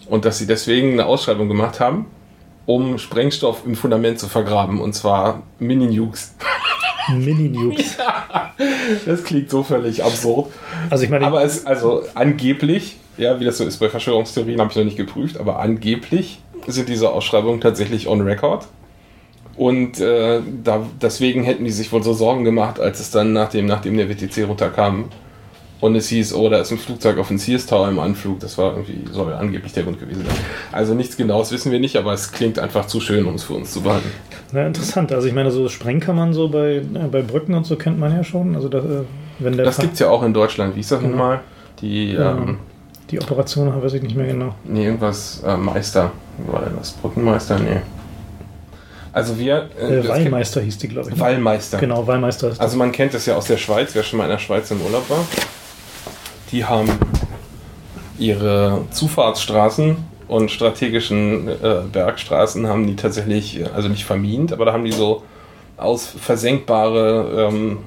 Und 0.06 0.26
dass 0.26 0.36
sie 0.38 0.46
deswegen 0.46 0.92
eine 0.92 1.06
Ausschreibung 1.06 1.48
gemacht 1.48 1.80
haben, 1.80 2.06
um 2.66 2.98
Sprengstoff 2.98 3.62
im 3.64 3.74
Fundament 3.74 4.18
zu 4.18 4.28
vergraben, 4.28 4.80
und 4.82 4.92
zwar 4.94 5.42
Mini-Nukes. 5.60 6.34
Mini-Nukes. 7.12 7.98
Das 9.06 9.24
klingt 9.24 9.50
so 9.50 9.62
völlig 9.62 10.04
absurd. 10.04 10.52
Also 10.88 11.04
ich 11.04 11.10
meine, 11.10 11.26
Aber 11.26 11.42
es, 11.42 11.66
also 11.66 12.02
angeblich, 12.14 12.96
ja, 13.16 13.40
wie 13.40 13.44
das 13.44 13.58
so 13.58 13.64
ist 13.64 13.78
bei 13.78 13.88
Verschwörungstheorien, 13.88 14.60
habe 14.60 14.70
ich 14.70 14.76
noch 14.76 14.84
nicht 14.84 14.96
geprüft, 14.96 15.38
aber 15.38 15.58
angeblich 15.58 16.38
sind 16.66 16.88
diese 16.88 17.10
Ausschreibungen 17.10 17.60
tatsächlich 17.60 18.06
on 18.06 18.20
record. 18.20 18.66
Und 19.56 20.00
äh, 20.00 20.40
da, 20.62 20.86
deswegen 21.00 21.44
hätten 21.44 21.64
die 21.64 21.70
sich 21.70 21.90
wohl 21.92 22.02
so 22.02 22.12
Sorgen 22.12 22.44
gemacht, 22.44 22.80
als 22.80 23.00
es 23.00 23.10
dann, 23.10 23.32
nachdem, 23.32 23.66
nachdem 23.66 23.96
der 23.96 24.08
WTC 24.08 24.48
runterkam 24.48 25.10
und 25.84 25.94
es 25.96 26.08
hieß, 26.08 26.32
oh, 26.32 26.48
da 26.48 26.60
ist 26.60 26.70
ein 26.72 26.78
Flugzeug 26.78 27.18
auf 27.18 27.28
den 27.28 27.36
Sears 27.36 27.66
Tower 27.66 27.88
im 27.90 27.98
Anflug, 27.98 28.40
das 28.40 28.56
war 28.56 28.72
irgendwie, 28.72 29.00
soll 29.12 29.34
angeblich 29.34 29.74
der 29.74 29.82
Grund 29.82 30.00
gewesen 30.00 30.24
sein. 30.24 30.34
Also 30.72 30.94
nichts 30.94 31.18
Genaues 31.18 31.52
wissen 31.52 31.70
wir 31.70 31.78
nicht, 31.78 31.96
aber 31.96 32.14
es 32.14 32.32
klingt 32.32 32.58
einfach 32.58 32.86
zu 32.86 33.00
schön, 33.00 33.26
um 33.26 33.34
es 33.34 33.42
für 33.44 33.52
uns 33.52 33.70
zu 33.72 33.82
behalten. 33.82 34.10
na, 34.52 34.66
interessant. 34.66 35.12
Also 35.12 35.28
ich 35.28 35.34
meine, 35.34 35.50
so 35.50 35.68
Sprengkammern 35.68 36.32
so 36.32 36.48
bei, 36.48 36.76
äh, 36.76 36.82
bei 37.12 37.20
Brücken 37.20 37.52
und 37.52 37.66
so 37.66 37.76
kennt 37.76 37.98
man 37.98 38.16
ja 38.16 38.24
schon. 38.24 38.54
Also 38.54 38.70
da, 38.70 38.78
äh, 38.78 38.82
wenn 39.40 39.56
der 39.58 39.66
Das 39.66 39.76
gibt 39.76 39.92
es 39.92 39.98
ja 39.98 40.08
auch 40.08 40.22
in 40.22 40.32
Deutschland. 40.32 40.74
Wie 40.74 40.80
ist 40.80 40.90
das 40.90 41.00
Genau. 41.00 41.10
nochmal? 41.12 41.40
Die, 41.82 42.12
Ja. 42.12 42.32
ähm, 42.32 42.56
die 43.10 43.20
Operation, 43.20 43.70
weiß 43.82 43.92
ich 43.92 44.02
nicht 44.02 44.16
mehr 44.16 44.26
genau. 44.28 44.54
Nee, 44.64 44.86
irgendwas 44.86 45.42
äh, 45.46 45.54
Meister. 45.54 46.12
War 46.50 46.62
denn 46.62 46.76
das? 46.78 46.92
Brückenmeister? 46.92 47.58
Nee. 47.58 47.80
Also 49.12 49.38
wir. 49.38 49.68
Äh, 49.78 49.98
das 49.98 50.08
Wallmeister 50.08 50.60
hieß 50.62 50.78
die, 50.78 50.88
glaube 50.88 51.10
ich. 51.10 51.14
ne? 51.16 51.20
Wallmeister. 51.20 51.78
Genau, 51.78 52.06
Wallmeister 52.06 52.48
ist. 52.48 52.60
Also 52.60 52.78
man 52.78 52.90
kennt 52.90 53.12
das 53.12 53.26
ja 53.26 53.36
aus 53.36 53.44
der 53.46 53.58
Schweiz, 53.58 53.90
wer 53.94 54.02
schon 54.02 54.16
mal 54.16 54.24
in 54.24 54.30
der 54.30 54.38
Schweiz 54.38 54.70
im 54.70 54.80
Urlaub 54.80 55.08
war. 55.10 55.24
Die 56.54 56.64
haben 56.64 56.88
ihre 58.16 58.82
Zufahrtsstraßen 58.92 59.96
und 60.28 60.52
strategischen 60.52 61.48
äh, 61.48 61.82
Bergstraßen 61.92 62.68
haben 62.68 62.86
die 62.86 62.94
tatsächlich, 62.94 63.60
äh, 63.60 63.64
also 63.74 63.88
nicht 63.88 64.04
vermint, 64.04 64.52
aber 64.52 64.64
da 64.64 64.72
haben 64.72 64.84
die 64.84 64.92
so 64.92 65.24
aus 65.76 66.06
versenkbare 66.06 67.48
ähm, 67.50 67.78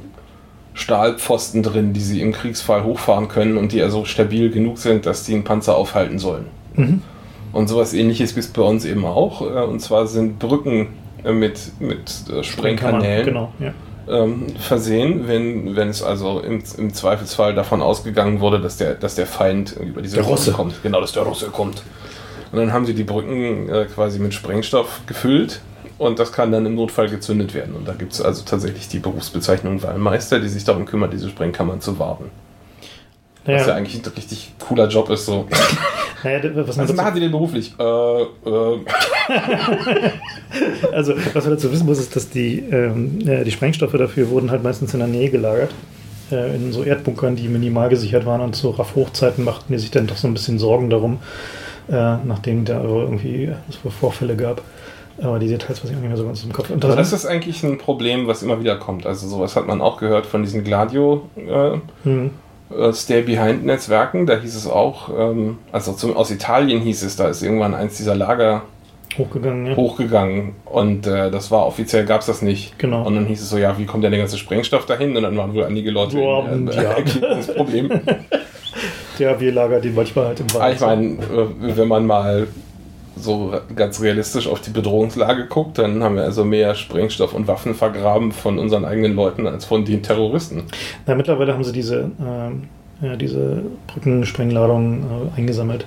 Stahlpfosten 0.74 1.64
drin, 1.64 1.94
die 1.94 2.02
sie 2.02 2.20
im 2.20 2.34
Kriegsfall 2.34 2.84
hochfahren 2.84 3.30
können 3.30 3.56
und 3.56 3.72
die 3.72 3.82
also 3.82 4.04
stabil 4.04 4.52
genug 4.52 4.80
sind, 4.80 5.06
dass 5.06 5.24
die 5.24 5.34
einen 5.34 5.46
Panzer 5.46 5.78
aufhalten 5.78 6.20
sollen. 6.20 6.48
Mhm. 6.76 7.02
Und 7.54 7.70
sowas 7.70 7.94
ähnliches 7.94 8.36
gibt 8.36 8.48
es 8.48 8.52
bei 8.52 8.64
uns 8.64 8.84
eben 8.84 9.06
auch. 9.06 9.44
äh, 9.44 9.64
Und 9.64 9.80
zwar 9.80 10.08
sind 10.08 10.40
Brücken 10.40 10.90
äh, 11.24 11.32
mit, 11.32 11.72
mit 11.80 12.12
Sprengkanälen 12.42 13.26
Genau, 13.26 13.54
ja. 13.60 13.74
Ähm, 14.10 14.48
versehen, 14.60 15.28
wenn, 15.28 15.76
wenn 15.76 15.90
es 15.90 16.02
also 16.02 16.40
im, 16.40 16.64
im 16.78 16.94
Zweifelsfall 16.94 17.54
davon 17.56 17.82
ausgegangen 17.82 18.40
wurde, 18.40 18.60
dass 18.60 18.78
der, 18.78 18.96
dass 18.96 19.16
der 19.16 19.28
Feind 19.28 19.76
über 19.78 20.02
diese 20.02 20.18
Der 20.18 20.26
Russe. 20.26 20.52
kommt. 20.52 20.82
Genau, 20.84 21.02
dass 21.02 21.12
der 21.12 21.24
Russe 21.24 21.48
kommt. 21.48 21.84
Und 22.52 22.60
dann 22.60 22.72
haben 22.72 22.86
sie 22.86 22.94
die 22.94 23.04
Brücken 23.04 23.70
äh, 23.70 23.86
quasi 23.86 24.20
mit 24.20 24.34
Sprengstoff 24.34 25.02
gefüllt 25.06 25.62
und 25.98 26.20
das 26.20 26.32
kann 26.32 26.52
dann 26.52 26.66
im 26.66 26.76
Notfall 26.76 27.10
gezündet 27.10 27.54
werden. 27.54 27.76
Und 27.76 27.88
da 27.88 27.94
gibt 27.94 28.14
es 28.14 28.22
also 28.22 28.44
tatsächlich 28.46 28.88
die 28.88 29.00
Berufsbezeichnung 29.00 29.84
Wallmeister, 29.84 30.40
die 30.40 30.48
sich 30.48 30.64
darum 30.64 30.86
kümmert, 30.86 31.12
diese 31.12 31.30
Sprengkammern 31.30 31.82
zu 31.82 32.00
warten. 32.00 32.30
Was 33.48 33.62
ja 33.62 33.70
Ja, 33.70 33.76
eigentlich 33.76 33.96
ein 33.96 34.12
richtig 34.16 34.54
cooler 34.60 34.88
Job 34.88 35.10
ist. 35.10 35.26
So. 35.26 35.48
naja, 36.24 36.40
was 36.54 36.68
Was 36.68 36.76
dazu, 36.78 36.94
machen 36.94 37.16
die 37.16 37.22
denn 37.22 37.32
beruflich? 37.32 37.74
Äh, 37.80 37.84
äh, 37.84 38.80
also, 40.92 41.14
was 41.34 41.46
man 41.46 41.54
dazu 41.54 41.72
wissen 41.72 41.86
muss, 41.86 42.00
ist, 42.00 42.16
dass 42.16 42.30
die, 42.30 42.60
ähm, 42.60 43.28
äh, 43.28 43.44
die 43.44 43.52
Sprengstoffe 43.52 43.94
dafür 43.94 44.30
wurden 44.30 44.52
halt 44.52 44.64
meistens 44.64 44.94
in 44.94 45.00
der 45.00 45.08
Nähe 45.08 45.30
gelagert. 45.30 45.72
Äh, 46.32 46.56
in 46.56 46.74
so 46.74 46.84
Erdbunkern, 46.84 47.36
die 47.36 47.48
minimal 47.48 47.90
gesichert 47.90 48.26
waren. 48.26 48.42
Und 48.42 48.56
zu 48.56 48.70
RAF-Hochzeiten 48.72 49.44
machten 49.44 49.72
die 49.72 49.80
sich 49.80 49.92
dann 49.92 50.08
doch 50.08 50.18
so 50.18 50.28
ein 50.28 50.34
bisschen 50.34 50.60
Sorgen 50.60 50.90
darum, 50.90 51.20
äh, 51.90 52.18
nachdem 52.26 52.66
da 52.66 52.84
irgendwie 52.84 53.52
es 53.70 53.78
Vorfälle 53.94 54.36
gab. 54.36 54.62
Aber 55.22 55.40
die 55.40 55.48
Details 55.48 55.84
weiß 55.84 55.90
ich 55.90 55.96
auch 55.96 56.02
nicht 56.02 56.10
mehr 56.10 56.18
so 56.18 56.26
ganz 56.26 56.44
im 56.44 56.54
Kopf. 56.54 56.70
Und 56.70 56.84
Also 56.84 56.96
das 56.96 57.12
ist 57.12 57.26
eigentlich 57.26 57.64
ein 57.64 57.78
Problem, 57.78 58.28
was 58.28 58.44
immer 58.44 58.60
wieder 58.60 58.76
kommt. 58.76 59.06
Also 59.06 59.28
sowas 59.28 59.56
hat 59.56 59.66
man 59.66 59.82
auch 59.82 59.98
gehört 59.98 60.26
von 60.26 60.44
diesen 60.44 60.64
Gladio 60.64 61.28
äh, 61.36 61.78
hm, 62.04 62.32
Stay-Behind-Netzwerken, 62.92 64.26
da 64.26 64.38
hieß 64.38 64.56
es 64.56 64.68
auch, 64.68 65.10
ähm, 65.18 65.58
also 65.72 65.94
zum, 65.94 66.16
aus 66.16 66.32
Italien 66.32 66.82
hieß 66.82 67.04
es, 67.04 67.16
da 67.16 67.28
ist 67.28 67.42
irgendwann 67.42 67.74
eins 67.74 67.98
dieser 67.98 68.16
Lager 68.16 68.64
Hochgegangen, 69.18 69.66
ja. 69.68 69.76
hochgegangen 69.76 70.56
und 70.66 71.08
äh, 71.08 71.32
das 71.32 71.50
war 71.50 71.66
offiziell, 71.66 72.06
gab 72.06 72.22
es 72.22 72.28
das 72.28 72.42
nicht. 72.42 72.78
Genau. 72.78 73.06
Und 73.06 73.16
dann 73.16 73.26
hieß 73.26 73.42
es 73.42 73.50
so, 73.50 73.58
ja, 73.58 73.78
wie 73.78 73.86
kommt 73.86 74.04
denn 74.04 74.12
der 74.12 74.20
ganze 74.20 74.38
Sprengstoff 74.38 74.86
dahin? 74.86 75.16
Und 75.16 75.24
dann 75.24 75.36
waren 75.38 75.54
wohl 75.56 75.64
einige 75.64 75.90
Leute 75.92 76.18
Boah, 76.18 76.48
in, 76.52 76.68
ja. 76.68 76.96
das 77.22 77.54
Problem. 77.54 77.90
Ja, 79.20 79.40
wir 79.40 79.52
lagern 79.52 79.82
die 79.82 79.90
manchmal 79.90 80.28
halt 80.28 80.40
im 80.42 80.46
Aber 80.52 80.60
Wald. 80.60 80.76
ich 80.76 80.82
meine, 80.82 81.06
äh, 81.14 81.76
wenn 81.76 81.88
man 81.88 82.06
mal 82.06 82.48
so 83.18 83.54
ganz 83.76 84.02
realistisch 84.02 84.48
auf 84.48 84.62
die 84.62 84.70
Bedrohungslage 84.70 85.48
guckt, 85.48 85.78
dann 85.78 86.04
haben 86.04 86.16
wir 86.16 86.24
also 86.24 86.46
mehr 86.46 86.76
Sprengstoff 86.76 87.34
und 87.34 87.48
Waffen 87.48 87.76
vergraben 87.76 88.32
von 88.32 88.60
unseren 88.60 88.86
eigenen 88.86 89.16
Leuten 89.16 89.48
als 89.48 89.66
von 89.66 89.86
den 89.86 90.04
Terroristen. 90.04 90.64
Na, 91.06 91.16
mittlerweile 91.16 91.54
haben 91.54 91.64
sie 91.64 91.72
diese, 91.72 92.12
ja, 93.02 93.16
diese 93.16 93.64
Brückensprengladungen 93.88 95.04
äh, 95.04 95.38
eingesammelt. 95.38 95.86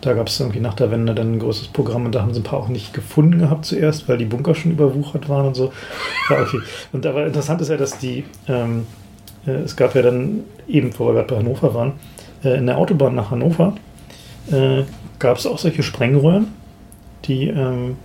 Da 0.00 0.14
gab 0.14 0.26
es 0.26 0.40
irgendwie 0.40 0.60
nach 0.60 0.74
der 0.74 0.90
Wende 0.90 1.14
dann 1.14 1.34
ein 1.34 1.38
größeres 1.38 1.68
Programm 1.68 2.06
und 2.06 2.14
da 2.14 2.22
haben 2.22 2.34
sie 2.34 2.40
ein 2.40 2.44
paar 2.44 2.58
auch 2.58 2.68
nicht 2.68 2.92
gefunden 2.92 3.38
gehabt 3.38 3.64
zuerst, 3.64 4.08
weil 4.08 4.18
die 4.18 4.24
Bunker 4.24 4.54
schon 4.54 4.72
überwuchert 4.72 5.28
waren 5.28 5.46
und 5.46 5.54
so. 5.54 5.72
Ja, 6.30 6.42
okay. 6.42 6.58
Und 6.92 7.06
aber 7.06 7.26
interessant 7.26 7.60
ist 7.60 7.68
ja, 7.68 7.76
dass 7.76 7.98
die, 7.98 8.24
ähm, 8.48 8.86
äh, 9.46 9.50
es 9.50 9.76
gab 9.76 9.94
ja 9.94 10.02
dann 10.02 10.44
eben, 10.68 10.90
wo 10.98 11.06
wir 11.06 11.14
gerade 11.14 11.28
bei 11.28 11.36
Hannover 11.36 11.74
waren, 11.74 11.92
äh, 12.44 12.58
in 12.58 12.66
der 12.66 12.78
Autobahn 12.78 13.14
nach 13.14 13.30
Hannover 13.30 13.74
äh, 14.50 14.82
gab 15.18 15.38
es 15.38 15.46
auch 15.46 15.58
solche 15.58 15.82
Sprengröhren, 15.82 16.48
die 17.24 17.48
ähm, 17.48 17.96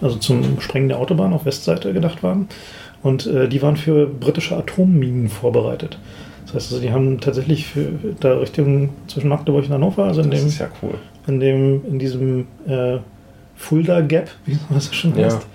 also 0.00 0.16
zum 0.16 0.60
Sprengen 0.60 0.88
der 0.88 0.98
Autobahn 0.98 1.32
auf 1.32 1.44
Westseite 1.44 1.92
gedacht 1.92 2.22
waren. 2.22 2.48
Und 3.02 3.26
äh, 3.26 3.48
die 3.48 3.62
waren 3.62 3.76
für 3.76 4.06
britische 4.06 4.56
Atomminen 4.56 5.28
vorbereitet. 5.28 5.98
Das 6.46 6.54
heißt 6.54 6.72
also, 6.72 6.82
die 6.82 6.90
haben 6.92 7.20
tatsächlich 7.20 7.66
für, 7.66 7.86
da 8.20 8.38
Richtung 8.38 8.90
zwischen 9.06 9.28
Magdeburg 9.28 9.64
und 9.66 9.70
Hannover, 9.72 10.04
also 10.04 10.20
in 10.22 10.30
Das 10.30 10.40
dem, 10.40 10.48
ist 10.48 10.58
ja 10.58 10.68
cool. 10.82 10.94
in 11.26 11.40
dem, 11.40 11.82
in 11.86 11.98
diesem 11.98 12.46
äh, 12.66 12.98
Fulda 13.56 14.00
Gap, 14.00 14.30
wie 14.46 14.52
man 14.68 14.74
das 14.74 14.94
schon 14.94 15.16
Ja. 15.16 15.26
heißt, 15.26 15.46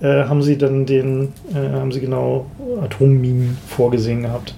äh, 0.00 0.24
haben 0.24 0.42
sie 0.42 0.58
dann 0.58 0.84
den, 0.86 1.28
äh, 1.54 1.72
haben 1.72 1.90
sie 1.92 2.00
genau 2.00 2.46
Atomminen 2.82 3.56
vorgesehen 3.68 4.22
gehabt, 4.22 4.54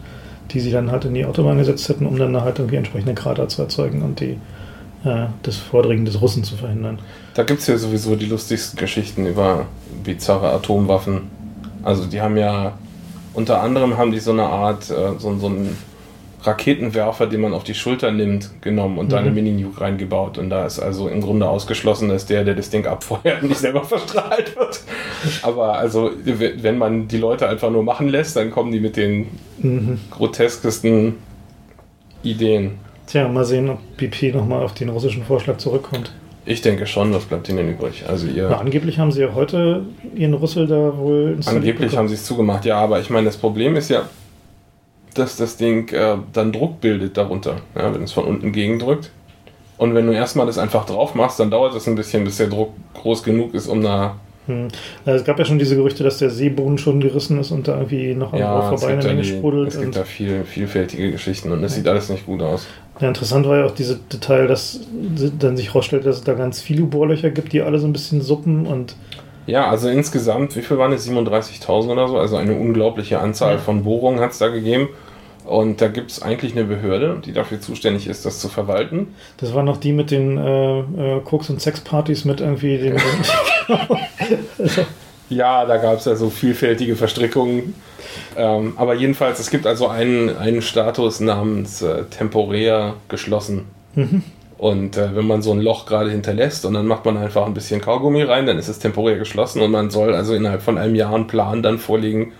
die 0.50 0.60
sie 0.60 0.70
dann 0.70 0.90
halt 0.90 1.04
in 1.04 1.14
die 1.14 1.24
Autobahn 1.24 1.58
gesetzt 1.58 1.88
hätten, 1.88 2.06
um 2.06 2.18
dann 2.18 2.38
halt 2.40 2.58
irgendwie 2.58 2.76
entsprechende 2.76 3.14
Krater 3.14 3.48
zu 3.48 3.62
erzeugen 3.62 4.02
und 4.02 4.20
die, 4.20 4.36
das 5.42 5.56
Vordringen 5.56 6.04
des 6.06 6.20
Russen 6.20 6.44
zu 6.44 6.56
verhindern. 6.56 6.98
Da 7.34 7.42
gibt 7.42 7.60
es 7.60 7.66
ja 7.66 7.76
sowieso 7.76 8.16
die 8.16 8.26
lustigsten 8.26 8.78
Geschichten 8.78 9.26
über 9.26 9.66
bizarre 10.02 10.50
Atomwaffen. 10.52 11.22
Also 11.82 12.06
die 12.06 12.20
haben 12.22 12.36
ja, 12.38 12.72
unter 13.34 13.60
anderem 13.62 13.98
haben 13.98 14.12
die 14.12 14.20
so 14.20 14.32
eine 14.32 14.44
Art, 14.44 14.88
äh, 14.90 15.18
so, 15.18 15.36
so 15.36 15.46
einen 15.46 15.76
Raketenwerfer, 16.42 17.26
den 17.26 17.40
man 17.40 17.52
auf 17.54 17.64
die 17.64 17.74
Schulter 17.74 18.10
nimmt, 18.12 18.50
genommen 18.62 18.98
und 18.98 19.12
da 19.12 19.18
eine 19.18 19.30
Mhm. 19.30 19.34
Mini-Nuke 19.34 19.80
reingebaut. 19.80 20.36
Und 20.38 20.50
da 20.50 20.66
ist 20.66 20.78
also 20.78 21.08
im 21.08 21.20
Grunde 21.22 21.48
ausgeschlossen, 21.48 22.08
dass 22.10 22.26
der, 22.26 22.44
der 22.44 22.54
das 22.54 22.70
Ding 22.70 22.86
abfeuert, 22.86 23.42
nicht 23.42 23.58
selber 23.58 23.82
verstrahlt 23.84 24.54
wird. 24.56 24.80
Aber 25.42 25.74
also, 25.78 26.10
wenn 26.24 26.78
man 26.78 27.08
die 27.08 27.16
Leute 27.18 27.48
einfach 27.48 27.70
nur 27.70 27.82
machen 27.82 28.08
lässt, 28.08 28.36
dann 28.36 28.50
kommen 28.50 28.72
die 28.72 28.80
mit 28.80 28.96
den 28.96 29.26
Mhm. 29.58 29.98
groteskesten 30.10 31.14
Ideen. 32.22 32.72
Tja, 33.06 33.28
mal 33.28 33.44
sehen, 33.44 33.68
ob 33.70 33.78
BP 33.96 34.34
nochmal 34.34 34.62
auf 34.62 34.74
den 34.74 34.88
russischen 34.88 35.24
Vorschlag 35.24 35.58
zurückkommt. 35.58 36.12
Ich 36.46 36.60
denke 36.60 36.86
schon, 36.86 37.12
was 37.14 37.24
bleibt 37.24 37.48
ihnen 37.48 37.70
übrig? 37.70 38.04
Also 38.06 38.26
ihr. 38.26 38.48
Na, 38.50 38.58
angeblich 38.58 38.98
haben 38.98 39.12
sie 39.12 39.22
ja 39.22 39.34
heute 39.34 39.82
ihren 40.14 40.34
Rüssel 40.34 40.66
da 40.66 40.96
wohl 40.98 41.38
Angeblich 41.46 41.96
haben 41.96 42.08
sie 42.08 42.14
es 42.14 42.24
zugemacht, 42.24 42.64
ja, 42.66 42.78
aber 42.78 43.00
ich 43.00 43.08
meine, 43.08 43.26
das 43.26 43.36
Problem 43.38 43.76
ist 43.76 43.88
ja, 43.88 44.02
dass 45.14 45.36
das 45.36 45.56
Ding 45.56 45.88
äh, 45.92 46.16
dann 46.32 46.52
Druck 46.52 46.80
bildet 46.80 47.16
darunter, 47.16 47.56
ja, 47.74 47.94
wenn 47.94 48.02
es 48.02 48.12
von 48.12 48.24
unten 48.24 48.52
gegendrückt. 48.52 49.10
Und 49.76 49.94
wenn 49.94 50.06
du 50.06 50.12
erstmal 50.12 50.46
das 50.46 50.58
einfach 50.58 50.86
drauf 50.86 51.14
machst, 51.14 51.40
dann 51.40 51.50
dauert 51.50 51.74
es 51.74 51.88
ein 51.88 51.94
bisschen, 51.94 52.24
bis 52.24 52.36
der 52.36 52.48
Druck 52.48 52.72
groß 52.94 53.22
genug 53.22 53.54
ist, 53.54 53.66
um 53.66 53.82
da. 53.82 54.16
Hm. 54.46 54.68
Also 55.06 55.20
es 55.20 55.24
gab 55.24 55.38
ja 55.38 55.44
schon 55.44 55.58
diese 55.58 55.74
Gerüchte, 55.76 56.04
dass 56.04 56.18
der 56.18 56.28
Seeboden 56.30 56.76
schon 56.78 57.00
gerissen 57.00 57.38
ist 57.40 57.50
und 57.50 57.66
da 57.66 57.76
irgendwie 57.76 58.14
noch 58.14 58.32
Ja, 58.34 58.72
es 58.72 58.80
vorbei 58.80 58.94
eine 58.94 59.02
Menge 59.04 59.22
die, 59.22 59.28
sprudelt. 59.28 59.68
es 59.68 59.80
gibt 59.80 59.96
da 59.96 60.04
viel, 60.04 60.44
vielfältige 60.44 61.12
Geschichten 61.12 61.50
und 61.50 61.64
es 61.64 61.74
sieht 61.74 61.88
alles 61.88 62.08
nicht 62.10 62.26
gut 62.26 62.42
aus. 62.42 62.66
ja, 63.00 63.08
interessant 63.08 63.48
war 63.48 63.58
ja 63.58 63.64
auch 63.64 63.70
diese 63.74 63.96
Detail, 64.12 64.46
dass 64.46 64.80
dann 65.38 65.56
sich 65.56 65.68
herausstellt, 65.68 66.04
dass 66.04 66.16
es 66.16 66.24
da 66.24 66.34
ganz 66.34 66.60
viele 66.60 66.82
Bohrlöcher 66.82 67.30
gibt, 67.30 67.52
die 67.54 67.62
alle 67.62 67.78
so 67.78 67.86
ein 67.86 67.92
bisschen 67.94 68.20
suppen 68.20 68.66
und 68.66 68.96
Ja, 69.46 69.68
also 69.70 69.88
insgesamt, 69.88 70.56
wie 70.56 70.62
viel 70.62 70.76
waren 70.78 70.92
es? 70.92 71.08
37.000 71.08 71.90
oder 71.92 72.08
so? 72.08 72.18
Also 72.18 72.36
eine 72.36 72.54
unglaubliche 72.54 73.20
Anzahl 73.20 73.54
Ja. 73.54 73.58
von 73.58 73.82
Bohrungen 73.84 74.20
hat 74.20 74.32
es 74.32 74.38
da 74.38 74.48
gegeben. 74.48 74.88
Und 75.46 75.82
da 75.82 75.88
gibt 75.88 76.10
es 76.10 76.22
eigentlich 76.22 76.52
eine 76.56 76.64
Behörde, 76.64 77.20
die 77.22 77.32
dafür 77.34 77.60
zuständig 77.60 78.06
ist, 78.06 78.24
das 78.24 78.38
zu 78.40 78.48
verwalten. 78.48 79.08
das 79.36 79.52
waren 79.52 79.66
noch 79.66 79.76
die 79.76 79.92
mit 79.92 80.10
den 80.10 80.38
äh, 80.38 80.78
äh, 80.80 81.20
Koks- 81.22 81.50
und 81.50 81.60
Sexpartys 81.60 82.24
mit 82.24 82.40
irgendwie 82.40 82.78
den. 82.78 82.96
Ja, 85.30 85.64
da 85.64 85.78
gab 85.78 85.98
es 85.98 86.04
ja 86.04 86.16
so 86.16 86.30
vielfältige 86.30 86.96
Verstrickungen. 86.96 87.74
Ähm, 88.36 88.74
aber 88.76 88.94
jedenfalls, 88.94 89.40
es 89.40 89.50
gibt 89.50 89.66
also 89.66 89.88
einen, 89.88 90.36
einen 90.36 90.62
Status 90.62 91.20
namens 91.20 91.82
äh, 91.82 92.04
temporär 92.04 92.94
geschlossen. 93.08 93.66
Mhm. 93.94 94.22
Und 94.58 94.96
äh, 94.96 95.16
wenn 95.16 95.26
man 95.26 95.42
so 95.42 95.52
ein 95.52 95.60
Loch 95.60 95.86
gerade 95.86 96.10
hinterlässt 96.10 96.64
und 96.64 96.74
dann 96.74 96.86
macht 96.86 97.04
man 97.04 97.16
einfach 97.16 97.46
ein 97.46 97.54
bisschen 97.54 97.80
Kaugummi 97.80 98.22
rein, 98.22 98.46
dann 98.46 98.58
ist 98.58 98.68
es 98.68 98.78
temporär 98.78 99.18
geschlossen 99.18 99.62
und 99.62 99.70
man 99.70 99.90
soll 99.90 100.14
also 100.14 100.34
innerhalb 100.34 100.62
von 100.62 100.78
einem 100.78 100.94
Jahr 100.94 101.14
einen 101.14 101.26
Plan 101.26 101.62
dann 101.62 101.78
vorlegen, 101.78 102.32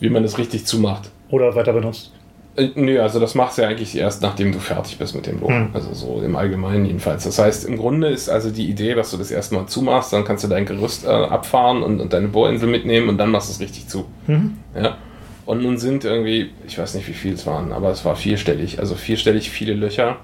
wie 0.00 0.10
man 0.10 0.22
das 0.22 0.36
richtig 0.36 0.66
zumacht. 0.66 1.10
oder 1.30 1.54
weiter 1.54 1.72
benutzt. 1.72 2.12
Äh, 2.56 2.68
nö, 2.74 3.00
also 3.00 3.18
das 3.18 3.34
machst 3.34 3.58
du 3.58 3.62
ja 3.62 3.68
eigentlich 3.68 3.96
erst, 3.96 4.22
nachdem 4.22 4.52
du 4.52 4.58
fertig 4.58 4.98
bist 4.98 5.14
mit 5.14 5.26
dem 5.26 5.40
Loch. 5.40 5.48
Hm. 5.48 5.70
Also 5.72 5.94
so 5.94 6.22
im 6.22 6.36
Allgemeinen 6.36 6.84
jedenfalls. 6.84 7.24
Das 7.24 7.38
heißt, 7.38 7.64
im 7.64 7.76
Grunde 7.76 8.08
ist 8.08 8.28
also 8.28 8.50
die 8.50 8.68
Idee, 8.68 8.94
dass 8.94 9.10
du 9.10 9.16
das 9.16 9.30
erstmal 9.30 9.66
zumachst, 9.66 10.12
dann 10.12 10.24
kannst 10.24 10.44
du 10.44 10.48
dein 10.48 10.66
Gerüst 10.66 11.04
äh, 11.04 11.08
abfahren 11.08 11.82
und, 11.82 12.00
und 12.00 12.12
deine 12.12 12.28
Bohrinsel 12.28 12.68
mitnehmen 12.68 13.08
und 13.08 13.18
dann 13.18 13.30
machst 13.30 13.48
du 13.48 13.52
es 13.52 13.60
richtig 13.60 13.88
zu. 13.88 14.04
Mhm. 14.26 14.58
Ja. 14.74 14.96
Und 15.44 15.62
nun 15.62 15.78
sind 15.78 16.04
irgendwie, 16.04 16.50
ich 16.66 16.78
weiß 16.78 16.94
nicht, 16.94 17.08
wie 17.08 17.14
viel 17.14 17.34
es 17.34 17.46
waren, 17.46 17.72
aber 17.72 17.90
es 17.90 18.04
war 18.04 18.16
vierstellig. 18.16 18.78
Also 18.78 18.94
vierstellig 18.94 19.50
viele 19.50 19.74
Löcher 19.74 20.16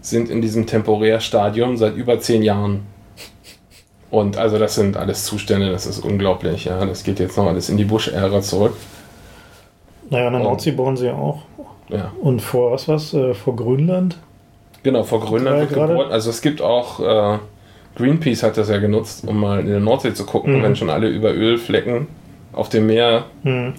sind 0.00 0.30
in 0.30 0.42
diesem 0.42 0.66
Temporärstadium 0.66 1.76
seit 1.76 1.96
über 1.96 2.18
zehn 2.20 2.42
Jahren. 2.42 2.86
Und 4.10 4.36
also 4.36 4.58
das 4.58 4.74
sind 4.74 4.96
alles 4.96 5.24
Zustände, 5.24 5.70
das 5.70 5.86
ist 5.86 5.98
unglaublich. 6.00 6.66
Ja, 6.66 6.84
das 6.84 7.04
geht 7.04 7.20
jetzt 7.20 7.36
noch 7.36 7.46
alles 7.46 7.68
in 7.68 7.76
die 7.76 7.84
Bush-Ära 7.84 8.40
zurück. 8.42 8.76
Naja, 10.10 10.26
an 10.28 10.34
der. 10.34 10.42
Nordsee 10.42 10.72
bohren 10.72 10.96
sie 10.96 11.06
ja 11.06 11.14
auch. 11.14 11.42
Ja. 11.88 12.12
Und 12.20 12.40
vor 12.40 12.72
was 12.72 12.88
was? 12.88 13.12
Äh, 13.14 13.34
vor 13.34 13.56
Grönland? 13.56 14.16
Genau, 14.82 15.02
vor 15.02 15.20
Grönland 15.20 15.60
wird 15.60 15.72
gerade- 15.72 15.92
gebohrt. 15.92 16.12
Also 16.12 16.30
es 16.30 16.40
gibt 16.42 16.60
auch, 16.62 17.00
äh, 17.00 17.38
Greenpeace 17.96 18.42
hat 18.42 18.56
das 18.56 18.68
ja 18.68 18.78
genutzt, 18.78 19.24
um 19.26 19.38
mal 19.40 19.60
in 19.60 19.66
der 19.68 19.80
Nordsee 19.80 20.12
zu 20.14 20.24
gucken, 20.26 20.58
Mhm. 20.58 20.62
wenn 20.62 20.76
schon 20.76 20.90
alle 20.90 21.08
über 21.08 21.32
Ölflecken 21.32 22.06
auf 22.52 22.68
dem 22.68 22.86
Meer 22.86 23.24
Hm. 23.44 23.72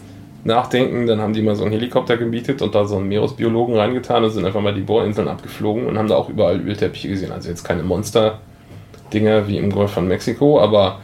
nachdenken, 0.43 1.05
dann 1.07 1.19
haben 1.19 1.33
die 1.33 1.41
mal 1.41 1.55
so 1.55 1.63
einen 1.63 1.73
Helikopter 1.73 2.17
gemietet 2.17 2.61
und 2.61 2.73
da 2.75 2.85
so 2.85 2.95
einen 2.97 3.07
Meeresbiologen 3.07 3.75
reingetan 3.75 4.23
und 4.23 4.29
sind 4.29 4.45
einfach 4.45 4.61
mal 4.61 4.73
die 4.73 4.81
Bohrinseln 4.81 5.27
abgeflogen 5.27 5.85
und 5.87 5.97
haben 5.97 6.07
da 6.07 6.15
auch 6.15 6.29
überall 6.29 6.59
Ölteppiche 6.61 7.09
gesehen. 7.09 7.31
Also 7.31 7.49
jetzt 7.49 7.63
keine 7.63 7.83
Monster-Dinger 7.83 9.47
wie 9.47 9.57
im 9.57 9.71
Golf 9.71 9.91
von 9.91 10.07
Mexiko, 10.07 10.59
aber 10.59 10.99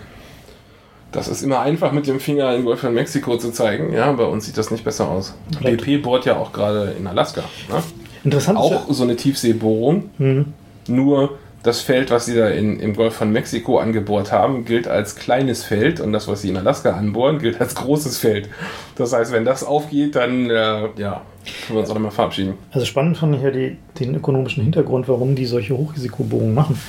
das 1.12 1.28
ist 1.28 1.42
immer 1.42 1.60
einfach 1.60 1.92
mit 1.92 2.08
dem 2.08 2.20
Finger 2.20 2.56
in 2.56 2.64
Golf 2.66 2.80
von 2.82 2.94
Mexiko 2.94 3.38
zu 3.38 3.52
zeigen. 3.52 3.94
Ja, 3.94 4.12
bei 4.14 4.24
uns 4.26 4.46
sieht 4.46 4.58
das 4.58 4.72
nicht 4.72 4.84
besser 4.84 5.10
aus. 5.10 5.34
Vielleicht- 5.58 5.84
BP 5.86 5.98
bohrt 6.04 6.26
ja 6.26 6.38
auch 6.38 6.54
gerade 6.54 6.94
in 6.98 7.06
Alaska. 7.08 7.42
Ne? 7.70 7.84
Interessant 8.24 8.58
Auch 8.58 8.86
so 8.90 9.04
eine 9.04 9.16
Tiefseebohrung. 9.16 10.10
ja, 10.20 10.26
hm. 10.26 10.46
Nur 10.88 11.38
das 11.64 11.82
Feld, 11.82 12.10
was 12.10 12.26
sie 12.26 12.36
da 12.36 12.48
in, 12.50 12.80
im 12.80 12.96
Golf 12.96 13.14
von 13.14 13.32
Mexiko 13.32 13.78
angebohrt 13.78 14.32
haben, 14.32 14.66
gilt 14.66 14.88
als 14.88 15.16
kleines 15.16 15.64
Feld 15.64 16.00
und 16.00 16.12
das, 16.12 16.28
was 16.28 16.42
sie 16.42 16.50
in 16.50 16.58
Alaska 16.58 16.92
anbohren, 16.92 17.38
gilt 17.38 17.62
als 17.62 17.76
großes 17.76 18.18
Feld. 18.18 18.50
Das 18.96 19.14
heißt, 19.14 19.32
wenn 19.32 19.46
das 19.46 19.64
aufgeht, 19.64 20.16
dann 20.16 20.50
äh, 20.50 20.54
ja, 20.98 21.22
können 21.68 21.76
wir 21.76 21.80
uns 21.82 21.90
auch 21.92 21.94
nochmal 21.94 22.10
verabschieden. 22.12 22.56
Also 22.72 22.86
spannend 22.88 23.18
fand 23.18 23.36
ich 23.36 23.44
ja 23.44 23.52
die, 23.52 23.78
den 24.00 24.16
ökonomischen 24.16 24.64
Hintergrund, 24.64 25.08
warum 25.08 25.36
die 25.36 25.46
solche 25.46 25.78
Hochrisikobohrungen 25.78 26.56
machen. 26.56 26.80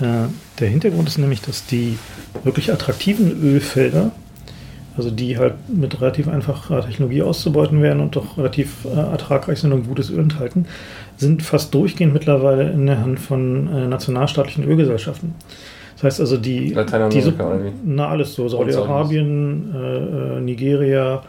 Äh, 0.00 0.28
der 0.60 0.68
Hintergrund 0.68 1.08
ist 1.08 1.18
nämlich, 1.18 1.40
dass 1.40 1.66
die 1.66 1.98
wirklich 2.44 2.72
attraktiven 2.72 3.42
Ölfelder, 3.42 4.12
also 4.96 5.10
die 5.10 5.38
halt 5.38 5.54
mit 5.68 6.00
relativ 6.00 6.28
einfacher 6.28 6.84
Technologie 6.84 7.22
auszubeuten 7.22 7.82
werden 7.82 8.00
und 8.00 8.16
doch 8.16 8.38
relativ 8.38 8.84
äh, 8.84 8.98
ertragreich 8.98 9.60
sind 9.60 9.72
und 9.72 9.86
gutes 9.86 10.10
Öl 10.10 10.20
enthalten, 10.20 10.66
sind 11.16 11.42
fast 11.42 11.74
durchgehend 11.74 12.12
mittlerweile 12.12 12.70
in 12.70 12.86
der 12.86 13.00
Hand 13.00 13.20
von 13.20 13.68
äh, 13.68 13.86
nationalstaatlichen 13.86 14.64
Ölgesellschaften. 14.64 15.34
Das 15.96 16.04
heißt 16.04 16.20
also 16.20 16.36
die, 16.36 16.70
Lateinamerika 16.70 17.58
wie? 17.60 17.72
na 17.84 18.08
alles 18.08 18.34
so, 18.34 18.48
Saudi-Arabien, 18.48 19.74
äh, 19.74 20.36
äh, 20.36 20.40
Nigeria, 20.40 21.22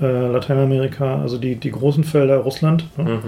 äh, 0.00 0.06
Lateinamerika, 0.06 1.20
also 1.20 1.36
die, 1.36 1.56
die 1.56 1.70
großen 1.70 2.04
Felder, 2.04 2.38
Russland, 2.38 2.86
ne? 2.96 3.04
Mhm. 3.04 3.20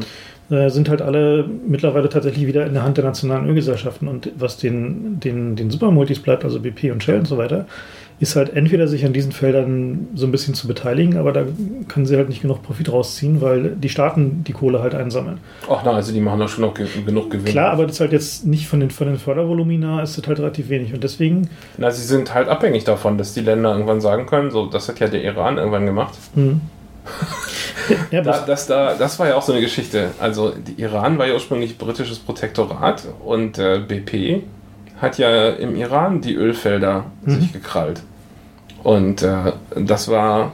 Sind 0.48 0.88
halt 0.88 1.02
alle 1.02 1.44
mittlerweile 1.66 2.08
tatsächlich 2.08 2.46
wieder 2.46 2.66
in 2.66 2.74
der 2.74 2.84
Hand 2.84 2.96
der 2.96 3.04
nationalen 3.04 3.48
Ölgesellschaften. 3.48 4.06
Und 4.06 4.30
was 4.36 4.56
den, 4.56 5.18
den, 5.20 5.56
den 5.56 5.70
Supermultis 5.70 6.20
bleibt, 6.20 6.44
also 6.44 6.60
BP 6.60 6.92
und 6.92 7.02
Shell 7.02 7.18
und 7.18 7.26
so 7.26 7.36
weiter, 7.36 7.66
ist 8.18 8.34
halt 8.34 8.56
entweder 8.56 8.88
sich 8.88 9.04
an 9.04 9.12
diesen 9.12 9.32
Feldern 9.32 10.08
so 10.14 10.26
ein 10.26 10.32
bisschen 10.32 10.54
zu 10.54 10.66
beteiligen, 10.66 11.18
aber 11.18 11.32
da 11.32 11.44
können 11.88 12.06
sie 12.06 12.16
halt 12.16 12.30
nicht 12.30 12.40
genug 12.40 12.62
Profit 12.62 12.90
rausziehen, 12.90 13.42
weil 13.42 13.70
die 13.76 13.90
Staaten 13.90 14.42
die 14.46 14.52
Kohle 14.52 14.80
halt 14.80 14.94
einsammeln. 14.94 15.38
Ach 15.68 15.82
na, 15.84 15.92
also 15.92 16.12
die 16.12 16.20
machen 16.20 16.40
da 16.40 16.48
schon 16.48 16.62
noch 16.62 16.72
ge 16.72 16.86
genug 17.04 17.30
Gewinn. 17.30 17.44
Klar, 17.44 17.72
aber 17.72 17.84
das 17.84 17.96
ist 17.96 18.00
halt 18.00 18.12
jetzt 18.12 18.46
nicht 18.46 18.68
von 18.68 18.80
den, 18.80 18.90
von 18.90 19.08
den 19.08 19.18
Fördervolumina 19.18 20.02
ist 20.02 20.16
das 20.16 20.26
halt 20.26 20.38
relativ 20.38 20.70
wenig 20.70 20.94
und 20.94 21.04
deswegen. 21.04 21.50
Na, 21.76 21.90
sie 21.90 22.04
sind 22.04 22.32
halt 22.32 22.48
abhängig 22.48 22.84
davon, 22.84 23.18
dass 23.18 23.34
die 23.34 23.40
Länder 23.40 23.72
irgendwann 23.72 24.00
sagen 24.00 24.24
können, 24.24 24.50
so, 24.50 24.64
das 24.64 24.88
hat 24.88 24.98
ja 24.98 25.08
der 25.08 25.22
Iran 25.22 25.58
irgendwann 25.58 25.84
gemacht. 25.84 26.14
Hm. 26.34 26.62
Ja, 28.10 28.20
da, 28.22 28.40
das, 28.40 28.66
da, 28.66 28.94
das 28.94 29.18
war 29.18 29.28
ja 29.28 29.36
auch 29.36 29.42
so 29.42 29.52
eine 29.52 29.60
Geschichte. 29.60 30.10
Also, 30.18 30.52
Iran 30.76 31.18
war 31.18 31.26
ja 31.26 31.34
ursprünglich 31.34 31.78
britisches 31.78 32.18
Protektorat 32.18 33.04
und 33.24 33.58
äh, 33.58 33.78
BP 33.78 34.42
hat 35.00 35.18
ja 35.18 35.50
im 35.50 35.76
Iran 35.76 36.20
die 36.20 36.34
Ölfelder 36.34 37.04
mhm. 37.22 37.40
sich 37.40 37.52
gekrallt. 37.52 38.02
Und 38.82 39.22
äh, 39.22 39.52
das 39.74 40.08
war 40.08 40.52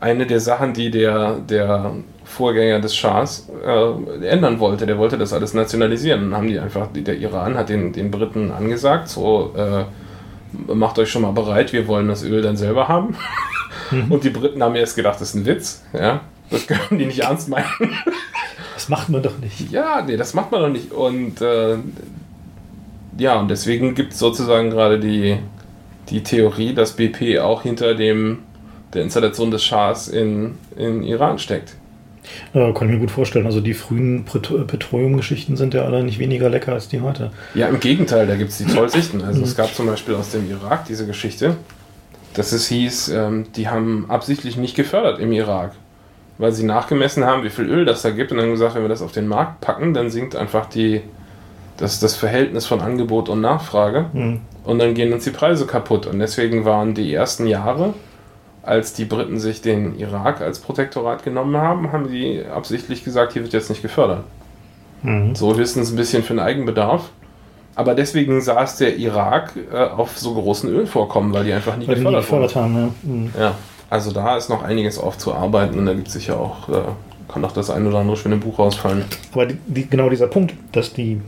eine 0.00 0.26
der 0.26 0.40
Sachen, 0.40 0.72
die 0.72 0.90
der, 0.90 1.34
der 1.36 1.92
Vorgänger 2.24 2.80
des 2.80 2.96
Schahs 2.96 3.48
äh, 3.64 4.26
ändern 4.26 4.60
wollte. 4.60 4.86
Der 4.86 4.98
wollte 4.98 5.18
das 5.18 5.32
alles 5.32 5.52
nationalisieren. 5.52 6.30
Dann 6.30 6.36
haben 6.36 6.48
die 6.48 6.58
einfach, 6.58 6.88
der 6.92 7.16
Iran 7.18 7.56
hat 7.56 7.68
den, 7.68 7.92
den 7.92 8.10
Briten 8.10 8.50
angesagt, 8.50 9.08
so 9.08 9.52
äh, 9.56 9.84
macht 10.72 10.98
euch 10.98 11.10
schon 11.10 11.22
mal 11.22 11.32
bereit, 11.32 11.72
wir 11.72 11.86
wollen 11.86 12.08
das 12.08 12.22
Öl 12.24 12.42
dann 12.42 12.56
selber 12.56 12.88
haben. 12.88 13.16
Mhm. 13.90 14.10
Und 14.10 14.24
die 14.24 14.30
Briten 14.30 14.62
haben 14.62 14.74
erst 14.74 14.96
gedacht, 14.96 15.20
das 15.20 15.30
ist 15.30 15.34
ein 15.34 15.46
Witz. 15.46 15.82
Ja? 15.92 16.20
Das 16.50 16.66
können 16.66 16.98
die 16.98 17.06
nicht 17.06 17.20
ernst 17.20 17.48
meinen. 17.48 17.66
Das 18.74 18.88
macht 18.88 19.10
man 19.10 19.22
doch 19.22 19.36
nicht. 19.36 19.70
Ja, 19.70 20.00
nee, 20.00 20.16
das 20.16 20.32
macht 20.32 20.50
man 20.52 20.62
doch 20.62 20.70
nicht. 20.70 20.90
Und 20.90 21.42
äh, 21.42 21.76
ja, 23.18 23.38
und 23.38 23.48
deswegen 23.48 23.94
gibt 23.94 24.14
es 24.14 24.18
sozusagen 24.18 24.70
gerade 24.70 24.98
die, 24.98 25.36
die 26.08 26.22
Theorie, 26.22 26.72
dass 26.72 26.92
BP 26.92 27.40
auch 27.40 27.62
hinter 27.62 27.94
dem, 27.94 28.38
der 28.94 29.02
Installation 29.02 29.50
des 29.50 29.62
Schahs 29.64 30.08
in, 30.08 30.56
in 30.78 31.02
Iran 31.02 31.38
steckt. 31.38 31.76
Ja, 32.54 32.72
kann 32.72 32.88
ich 32.88 32.94
mir 32.94 33.00
gut 33.00 33.10
vorstellen. 33.10 33.44
Also 33.44 33.60
die 33.60 33.74
frühen 33.74 34.24
Petroleum-Geschichten 34.24 35.58
sind 35.58 35.74
ja 35.74 35.84
alle 35.84 36.02
nicht 36.02 36.18
weniger 36.18 36.48
lecker 36.48 36.72
als 36.72 36.88
die 36.88 37.00
heute. 37.00 37.32
Ja, 37.54 37.68
im 37.68 37.80
Gegenteil, 37.80 38.26
da 38.26 38.36
gibt 38.36 38.50
es 38.50 38.58
die 38.58 38.64
tollsten. 38.64 39.22
Also 39.22 39.42
es 39.42 39.56
gab 39.56 39.74
zum 39.74 39.86
Beispiel 39.86 40.14
aus 40.14 40.30
dem 40.30 40.48
Irak 40.50 40.86
diese 40.86 41.06
Geschichte, 41.06 41.56
dass 42.34 42.52
es 42.52 42.68
hieß, 42.68 43.08
ähm, 43.10 43.46
die 43.56 43.68
haben 43.68 44.06
absichtlich 44.08 44.56
nicht 44.56 44.76
gefördert 44.76 45.18
im 45.18 45.32
Irak, 45.32 45.72
weil 46.38 46.52
sie 46.52 46.64
nachgemessen 46.64 47.24
haben, 47.24 47.42
wie 47.42 47.50
viel 47.50 47.66
Öl 47.66 47.84
das 47.84 48.02
da 48.02 48.10
gibt 48.10 48.32
und 48.32 48.38
dann 48.38 48.50
gesagt, 48.50 48.74
wenn 48.74 48.82
wir 48.82 48.88
das 48.88 49.02
auf 49.02 49.12
den 49.12 49.26
Markt 49.26 49.60
packen, 49.60 49.94
dann 49.94 50.10
sinkt 50.10 50.36
einfach 50.36 50.66
die, 50.66 51.02
das, 51.76 52.00
das 52.00 52.14
Verhältnis 52.14 52.66
von 52.66 52.80
Angebot 52.80 53.28
und 53.28 53.40
Nachfrage 53.40 54.06
mhm. 54.12 54.40
und 54.64 54.78
dann 54.78 54.94
gehen 54.94 55.12
uns 55.12 55.24
die 55.24 55.30
Preise 55.30 55.66
kaputt. 55.66 56.06
Und 56.06 56.18
deswegen 56.18 56.64
waren 56.64 56.94
die 56.94 57.12
ersten 57.12 57.46
Jahre, 57.46 57.94
als 58.62 58.92
die 58.92 59.06
Briten 59.06 59.40
sich 59.40 59.62
den 59.62 59.98
Irak 59.98 60.40
als 60.40 60.60
Protektorat 60.60 61.22
genommen 61.24 61.56
haben, 61.56 61.92
haben 61.92 62.08
die 62.08 62.44
absichtlich 62.44 63.04
gesagt, 63.04 63.32
hier 63.32 63.42
wird 63.42 63.52
jetzt 63.52 63.70
nicht 63.70 63.82
gefördert. 63.82 64.24
Mhm. 65.02 65.34
So 65.34 65.56
höchstens 65.56 65.90
ein 65.90 65.96
bisschen 65.96 66.22
für 66.22 66.34
den 66.34 66.40
Eigenbedarf. 66.40 67.10
Aber 67.80 67.94
deswegen 67.94 68.38
saß 68.42 68.76
der 68.76 68.98
Irak 68.98 69.54
äh, 69.72 69.76
auf 69.76 70.18
so 70.18 70.34
großen 70.34 70.68
Ölvorkommen, 70.68 71.32
weil 71.32 71.44
die 71.44 71.52
einfach 71.54 71.78
nie 71.78 71.88
weil 71.88 71.94
gefördert, 71.94 72.20
nie 72.20 72.26
gefördert 72.26 72.56
haben. 72.56 72.74
Ja. 72.74 73.10
Mhm. 73.10 73.30
ja. 73.38 73.54
also 73.88 74.12
da 74.12 74.36
ist 74.36 74.50
noch 74.50 74.62
einiges 74.62 74.98
aufzuarbeiten 74.98 75.78
und 75.78 75.86
da 75.86 75.94
gibt 75.94 76.08
es 76.08 76.12
sicher 76.12 76.38
auch, 76.38 76.68
äh, 76.68 76.82
kann 77.32 77.42
auch 77.42 77.52
das 77.52 77.70
ein 77.70 77.86
oder 77.86 78.00
andere 78.00 78.18
schöne 78.18 78.36
Buch 78.36 78.58
rausfallen. 78.58 79.06
Aber 79.32 79.46
die, 79.46 79.56
die, 79.66 79.88
genau 79.88 80.10
dieser 80.10 80.26
Punkt, 80.26 80.52
dass 80.72 80.92
die 80.92 81.22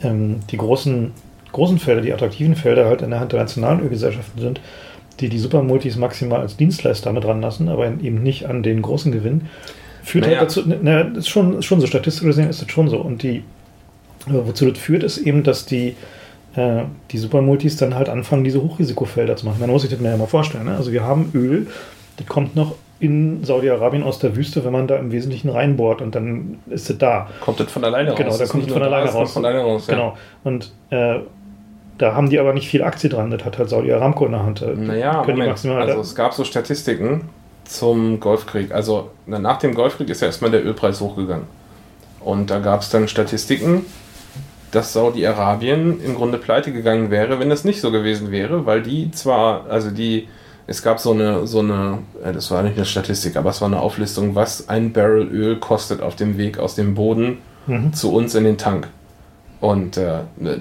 ähm, 0.00 0.42
die 0.48 0.58
großen, 0.58 1.10
großen 1.50 1.78
Felder, 1.80 2.02
die 2.02 2.12
attraktiven 2.12 2.54
Felder 2.54 2.86
halt 2.86 3.02
in 3.02 3.10
der 3.10 3.18
Hand 3.18 3.32
der 3.32 3.40
nationalen 3.40 3.80
Ölgesellschaften 3.80 4.40
sind, 4.40 4.60
die 5.18 5.28
die 5.28 5.40
Supermultis 5.40 5.96
maximal 5.96 6.40
als 6.40 6.56
Dienstleister 6.56 7.12
mit 7.12 7.24
dran 7.24 7.40
lassen, 7.40 7.68
aber 7.68 7.86
eben 7.86 8.22
nicht 8.22 8.46
an 8.46 8.62
den 8.62 8.80
großen 8.80 9.10
Gewinn, 9.10 9.48
führt 10.04 10.26
halt 10.26 10.36
naja. 10.36 10.40
halt 10.46 10.56
dazu, 10.56 10.84
naja, 10.84 11.00
ist 11.16 11.28
schon, 11.28 11.58
ist 11.58 11.64
schon 11.64 11.80
so, 11.80 11.88
statistisch 11.88 12.22
gesehen 12.24 12.48
ist 12.48 12.62
das 12.62 12.70
schon 12.70 12.88
so. 12.88 12.98
Und 12.98 13.24
die, 13.24 13.42
wozu 14.26 14.70
das 14.70 14.78
führt, 14.78 15.02
ist 15.02 15.18
eben, 15.18 15.42
dass 15.42 15.66
die, 15.66 15.96
äh, 16.54 16.82
die 17.10 17.18
Supermultis 17.18 17.76
dann 17.76 17.94
halt 17.94 18.08
anfangen, 18.08 18.44
diese 18.44 18.62
Hochrisikofelder 18.62 19.36
zu 19.36 19.46
machen. 19.46 19.60
Man 19.60 19.70
muss 19.70 19.82
sich 19.82 19.90
das 19.90 20.00
mir 20.00 20.10
ja 20.10 20.16
mal 20.16 20.26
vorstellen. 20.26 20.64
Ne? 20.64 20.76
Also 20.76 20.92
wir 20.92 21.04
haben 21.04 21.30
Öl, 21.34 21.68
das 22.16 22.26
kommt 22.26 22.56
noch 22.56 22.74
in 22.98 23.44
Saudi-Arabien 23.44 24.02
aus 24.02 24.18
der 24.18 24.36
Wüste, 24.36 24.64
wenn 24.64 24.72
man 24.72 24.86
da 24.86 24.96
im 24.96 25.12
Wesentlichen 25.12 25.50
reinbohrt 25.50 26.00
und 26.00 26.14
dann 26.14 26.58
ist 26.70 26.88
es 26.88 26.96
da. 26.96 27.28
Kommt 27.40 27.60
das 27.60 27.70
von 27.70 27.84
alleine 27.84 28.14
genau, 28.14 28.30
raus? 28.30 28.38
Genau, 28.38 28.46
da 28.46 28.50
kommt 28.50 28.66
es 28.66 28.72
von 28.72 28.82
alleine 28.82 29.10
raus. 29.10 29.32
Von 29.32 29.44
alleine 29.44 29.62
raus 29.64 29.86
ja. 29.86 29.94
Genau. 29.94 30.16
Und 30.44 30.72
äh, 30.90 31.18
da 31.98 32.14
haben 32.14 32.30
die 32.30 32.38
aber 32.38 32.52
nicht 32.52 32.68
viel 32.68 32.82
Aktie 32.82 33.10
dran, 33.10 33.30
das 33.30 33.44
hat 33.44 33.58
halt 33.58 33.68
Saudi 33.68 33.92
Aramco 33.92 34.26
in 34.26 34.32
der 34.32 34.42
Hand. 34.42 34.64
Naja, 34.76 35.24
Moment, 35.26 35.66
also 35.66 36.00
es 36.00 36.14
gab 36.14 36.34
so 36.34 36.44
Statistiken 36.44 37.22
zum 37.64 38.20
Golfkrieg. 38.20 38.72
Also 38.72 39.10
nach 39.26 39.58
dem 39.58 39.74
Golfkrieg 39.74 40.08
ist 40.08 40.20
ja 40.20 40.26
erstmal 40.26 40.50
der 40.50 40.64
Ölpreis 40.64 41.00
hochgegangen. 41.00 41.46
Und 42.20 42.50
da 42.50 42.58
gab 42.58 42.80
es 42.80 42.90
dann 42.90 43.08
Statistiken, 43.08 43.86
dass 44.76 44.92
Saudi-Arabien 44.92 46.02
im 46.04 46.14
Grunde 46.14 46.36
pleite 46.36 46.70
gegangen 46.70 47.10
wäre, 47.10 47.40
wenn 47.40 47.48
das 47.48 47.64
nicht 47.64 47.80
so 47.80 47.90
gewesen 47.90 48.30
wäre, 48.30 48.66
weil 48.66 48.82
die 48.82 49.10
zwar, 49.10 49.66
also 49.70 49.90
die 49.90 50.28
es 50.66 50.82
gab 50.82 50.98
so 50.98 51.12
eine, 51.12 51.46
so 51.46 51.60
eine, 51.60 51.98
das 52.22 52.50
war 52.50 52.62
nicht 52.62 52.76
eine 52.76 52.84
Statistik, 52.84 53.36
aber 53.36 53.50
es 53.50 53.60
war 53.60 53.68
eine 53.68 53.80
Auflistung, 53.80 54.34
was 54.34 54.68
ein 54.68 54.92
Barrel 54.92 55.28
Öl 55.28 55.56
kostet 55.56 56.02
auf 56.02 56.16
dem 56.16 56.36
Weg 56.38 56.58
aus 56.58 56.74
dem 56.74 56.94
Boden 56.94 57.38
mhm. 57.66 57.92
zu 57.92 58.12
uns 58.12 58.34
in 58.34 58.44
den 58.44 58.58
Tank. 58.58 58.88
Und 59.60 59.96
äh, 59.96 60.18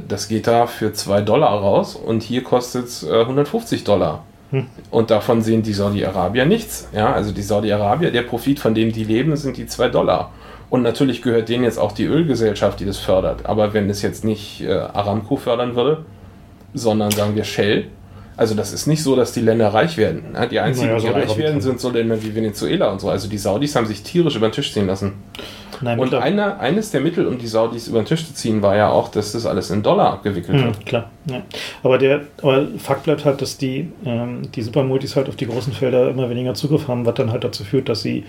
das 0.07 0.27
geht 0.27 0.47
da 0.47 0.67
für 0.67 0.93
2 0.93 1.21
Dollar 1.21 1.59
raus 1.59 1.95
und 1.95 2.23
hier 2.23 2.43
kostet 2.43 2.85
es 2.85 3.03
äh, 3.03 3.21
150 3.21 3.83
Dollar. 3.83 4.23
Mhm. 4.51 4.67
Und 4.91 5.11
davon 5.11 5.41
sehen 5.41 5.63
die 5.63 5.73
Saudi-Arabier 5.73 6.45
nichts. 6.45 6.87
Ja, 6.93 7.11
also 7.11 7.31
die 7.31 7.41
Saudi-Arabier, 7.41 8.11
der 8.11 8.21
Profit, 8.21 8.59
von 8.59 8.75
dem 8.75 8.93
die 8.93 9.03
leben, 9.03 9.35
sind 9.35 9.57
die 9.57 9.65
2 9.65 9.89
Dollar. 9.89 10.31
Und 10.69 10.81
natürlich 10.81 11.21
gehört 11.21 11.49
denen 11.49 11.63
jetzt 11.63 11.77
auch 11.77 11.91
die 11.91 12.05
Ölgesellschaft, 12.05 12.79
die 12.79 12.85
das 12.85 12.97
fördert. 12.97 13.45
Aber 13.45 13.73
wenn 13.73 13.89
es 13.89 14.01
jetzt 14.01 14.23
nicht 14.25 14.61
äh, 14.61 14.73
Aramco 14.73 15.35
fördern 15.35 15.75
würde, 15.75 16.05
sondern 16.73 17.11
sagen 17.11 17.35
wir 17.35 17.43
Shell, 17.43 17.87
also 18.37 18.53
das 18.53 18.73
ist 18.73 18.85
nicht 18.85 19.01
so, 19.01 19.15
dass 19.15 19.31
die 19.31 19.39
Länder 19.39 19.73
reich 19.73 19.95
werden. 19.95 20.35
Die 20.51 20.59
einzigen, 20.59 20.87
naja, 20.87 20.99
die 20.99 21.07
reich 21.07 21.37
werden, 21.37 21.61
sind 21.61 21.79
so 21.79 21.89
Länder 21.89 22.21
wie 22.21 22.35
Venezuela 22.35 22.91
und 22.91 22.99
so. 22.99 23.09
Also 23.09 23.29
die 23.29 23.37
Saudis 23.37 23.75
haben 23.75 23.85
sich 23.85 24.03
tierisch 24.03 24.35
über 24.35 24.49
den 24.49 24.53
Tisch 24.53 24.73
ziehen 24.73 24.87
lassen. 24.87 25.13
Nein, 25.81 25.99
und 25.99 26.13
eine, 26.13 26.59
eines 26.59 26.91
der 26.91 27.01
Mittel, 27.01 27.27
um 27.27 27.37
die 27.37 27.47
Saudis 27.47 27.87
über 27.87 27.99
den 28.01 28.05
Tisch 28.05 28.25
zu 28.25 28.33
ziehen, 28.33 28.61
war 28.61 28.75
ja 28.75 28.89
auch, 28.89 29.09
dass 29.09 29.33
das 29.33 29.45
alles 29.45 29.69
in 29.71 29.83
Dollar 29.83 30.13
abgewickelt 30.13 30.57
mhm, 30.57 30.65
wird. 30.65 30.85
Klar, 30.85 31.09
ja. 31.29 31.41
Aber 31.83 31.97
der 31.97 32.21
aber 32.41 32.67
Fakt 32.77 33.03
bleibt 33.03 33.25
halt, 33.25 33.41
dass 33.41 33.57
die, 33.57 33.91
ähm, 34.05 34.51
die 34.53 34.61
Supermultis 34.61 35.15
halt 35.15 35.29
auf 35.29 35.35
die 35.35 35.47
großen 35.47 35.73
Felder 35.73 36.09
immer 36.09 36.29
weniger 36.29 36.53
Zugriff 36.53 36.87
haben, 36.87 37.05
was 37.05 37.15
dann 37.15 37.31
halt 37.31 37.43
dazu 37.43 37.63
führt, 37.63 37.89
dass 37.89 38.01
sie 38.01 38.25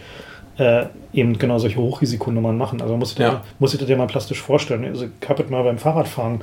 äh, 0.59 0.87
eben 1.13 1.39
genau 1.39 1.59
solche 1.59 1.79
Hochrisikonummern 1.79 2.57
machen. 2.57 2.81
Also 2.81 2.97
muss 2.97 3.11
sich, 3.11 3.19
ja. 3.19 3.43
muss 3.59 3.73
sich 3.73 3.81
das 3.81 3.89
ja 3.89 3.97
mal 3.97 4.07
plastisch 4.07 4.41
vorstellen. 4.41 4.85
Also 4.85 5.07
ich 5.07 5.29
habe 5.29 5.45
mal 5.51 5.63
beim 5.63 5.79
Fahrradfahren 5.79 6.41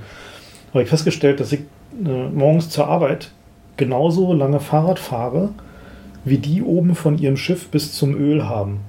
habe 0.73 0.84
ich 0.84 0.89
festgestellt, 0.89 1.39
dass 1.39 1.52
ich 1.52 1.62
äh, 2.04 2.30
morgens 2.34 2.69
zur 2.69 2.88
Arbeit 2.88 3.32
genauso 3.78 4.34
lange 4.34 4.60
Fahrrad 4.60 4.99
fahre, 4.99 5.49
wie 6.26 6.38
die 6.38 6.62
oben 6.62 6.95
von 6.95 7.17
ihrem 7.17 7.38
Schiff 7.38 7.67
bis 7.67 7.93
zum 7.93 8.15
Öl 8.15 8.47
haben. 8.47 8.80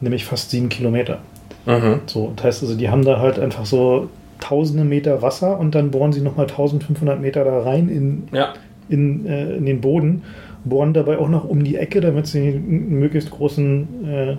Nämlich 0.00 0.24
fast 0.24 0.50
sieben 0.50 0.68
Kilometer. 0.68 1.20
Mhm. 1.66 2.00
So, 2.06 2.32
das 2.36 2.44
heißt 2.44 2.62
also, 2.62 2.76
die 2.76 2.90
haben 2.90 3.04
da 3.04 3.20
halt 3.20 3.38
einfach 3.38 3.64
so 3.64 4.08
tausende 4.40 4.84
Meter 4.84 5.22
Wasser 5.22 5.58
und 5.58 5.74
dann 5.74 5.90
bohren 5.90 6.12
sie 6.12 6.20
nochmal 6.20 6.46
1500 6.46 7.20
Meter 7.20 7.44
da 7.44 7.60
rein 7.60 7.88
in, 7.88 8.28
ja. 8.32 8.52
In, 8.88 9.26
äh, 9.26 9.56
in 9.56 9.66
den 9.66 9.80
Boden 9.80 10.22
bohren 10.64 10.94
dabei 10.94 11.18
auch 11.18 11.28
noch 11.28 11.44
um 11.44 11.62
die 11.62 11.76
Ecke, 11.76 12.00
damit 12.00 12.26
sie 12.26 12.48
einen 12.48 12.98
möglichst 12.98 13.30
großen 13.30 13.88
äh, 14.08 14.36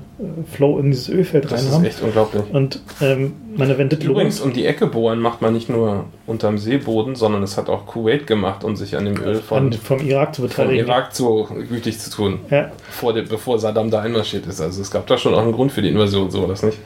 Flow 0.52 0.80
in 0.80 0.90
dieses 0.90 1.08
Ölfeld 1.08 1.52
rein 1.52 1.60
haben. 1.60 1.66
Das 1.66 1.78
ist 1.82 1.86
echt 1.86 2.02
unglaublich. 2.02 2.44
Und 2.52 2.82
ähm, 3.02 3.34
meine, 3.56 3.78
wenn 3.78 3.90
das 3.90 4.00
Übrigens, 4.00 4.42
um 4.42 4.52
die 4.52 4.66
Ecke 4.66 4.88
bohren 4.88 5.20
macht 5.20 5.42
man 5.42 5.54
nicht 5.54 5.70
nur 5.70 6.06
unterm 6.26 6.58
Seeboden, 6.58 7.16
sondern 7.16 7.44
es 7.44 7.58
hat 7.58 7.70
auch 7.70 7.86
Kuwait 7.86 8.26
gemacht, 8.26 8.64
um 8.64 8.76
sich 8.76 8.98
an 8.98 9.06
dem 9.06 9.22
Öl 9.22 9.36
von, 9.36 9.72
vom 9.74 10.00
Irak 10.00 10.34
zu 10.36 10.42
beteiligen. 10.42 10.86
Vom 10.86 10.94
Irak 10.94 11.14
zu 11.14 11.48
gütig 11.70 12.00
zu 12.00 12.10
tun, 12.10 12.40
ja. 12.50 12.72
vor 12.90 13.14
der, 13.14 13.22
bevor 13.24 13.60
Saddam 13.60 13.92
da 13.92 14.02
einmarschiert 14.02 14.48
ist. 14.48 14.62
Also 14.62 14.82
es 14.82 14.90
gab 14.90 15.06
da 15.08 15.18
schon 15.18 15.34
auch 15.36 15.44
einen 15.44 15.54
Grund 15.54 15.72
für 15.72 15.82
die 15.82 15.90
Invasion, 15.90 16.32
so 16.32 16.42
war 16.42 16.48
das 16.48 16.64
nicht. 16.64 16.80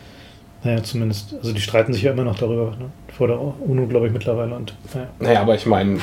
Naja, 0.64 0.84
zumindest. 0.84 1.36
Also 1.36 1.54
die 1.54 1.62
streiten 1.62 1.94
sich 1.94 2.04
ja 2.04 2.12
immer 2.12 2.26
noch 2.26 2.38
darüber, 2.38 2.72
ne? 2.72 2.92
vor 3.20 3.28
der 3.28 3.38
UNO, 3.40 3.86
glaube 3.88 4.08
ich, 4.08 4.14
mittlerweile. 4.14 4.56
Und, 4.56 4.74
naja. 4.94 5.08
naja, 5.20 5.42
aber 5.42 5.54
ich 5.54 5.66
meine, 5.66 6.00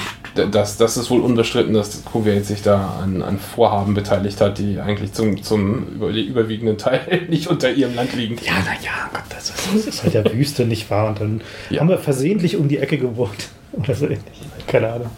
das, 0.50 0.76
das 0.76 0.98
ist 0.98 1.10
wohl 1.10 1.22
unbestritten, 1.22 1.72
dass 1.72 2.04
Kuwait 2.04 2.44
sich 2.44 2.60
da 2.60 3.00
an, 3.02 3.22
an 3.22 3.38
Vorhaben 3.38 3.94
beteiligt 3.94 4.38
hat, 4.42 4.58
die 4.58 4.78
eigentlich 4.80 5.14
zum, 5.14 5.42
zum 5.42 5.98
überwiegenden 5.98 6.76
Teil 6.76 7.00
nicht 7.30 7.48
unter 7.48 7.70
ihrem 7.70 7.94
Land 7.94 8.14
liegen. 8.14 8.36
Ja, 8.44 8.52
naja, 8.52 9.08
Gott, 9.14 9.22
das 9.30 9.48
ist, 9.48 9.68
das 9.74 9.86
ist 9.86 10.02
halt 10.02 10.12
der 10.12 10.30
Wüste, 10.30 10.66
nicht 10.66 10.90
wahr? 10.90 11.08
Und 11.08 11.20
dann 11.20 11.40
ja. 11.70 11.80
haben 11.80 11.88
wir 11.88 11.96
versehentlich 11.96 12.58
um 12.58 12.68
die 12.68 12.76
Ecke 12.76 12.98
gebohrt. 12.98 13.48
Oder 13.72 13.94
so 13.94 14.04
ähnlich. 14.04 14.20
Keine 14.66 14.92
Ahnung. 14.92 15.10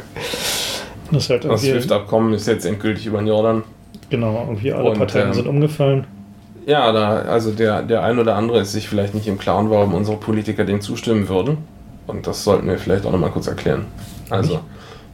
Das, 1.11 1.31
halt 1.31 1.45
das 1.45 1.63
SWIFT-Abkommen 1.63 2.33
ist 2.33 2.47
jetzt 2.47 2.65
endgültig 2.65 3.07
über 3.07 3.19
den 3.19 3.27
Jordan. 3.27 3.65
Genau, 4.09 4.47
irgendwie 4.47 4.73
alle 4.73 4.91
Und, 4.91 4.99
Parteien 4.99 5.29
ähm, 5.29 5.35
sind 5.35 5.49
umgefallen. 5.49 6.07
Ja, 6.69 6.93
da, 6.93 7.23
also 7.23 7.51
der, 7.51 7.81
der 7.81 8.03
ein 8.03 8.19
oder 8.19 8.37
andere 8.37 8.61
ist 8.61 8.73
sich 8.73 8.91
vielleicht 8.91 9.15
nicht 9.15 9.27
im 9.27 9.39
Klaren, 9.39 9.71
warum 9.71 9.95
unsere 9.95 10.19
Politiker 10.19 10.67
dem 10.67 10.83
zustimmen 10.83 11.27
würden. 11.31 11.57
Und 12.07 12.27
das 12.27 12.45
sollten 12.45 12.69
wir 12.69 12.79
vielleicht 12.79 13.07
auch 13.07 13.11
nochmal 13.11 13.31
kurz 13.31 13.47
erklären. 13.47 13.87
Also, 14.29 14.61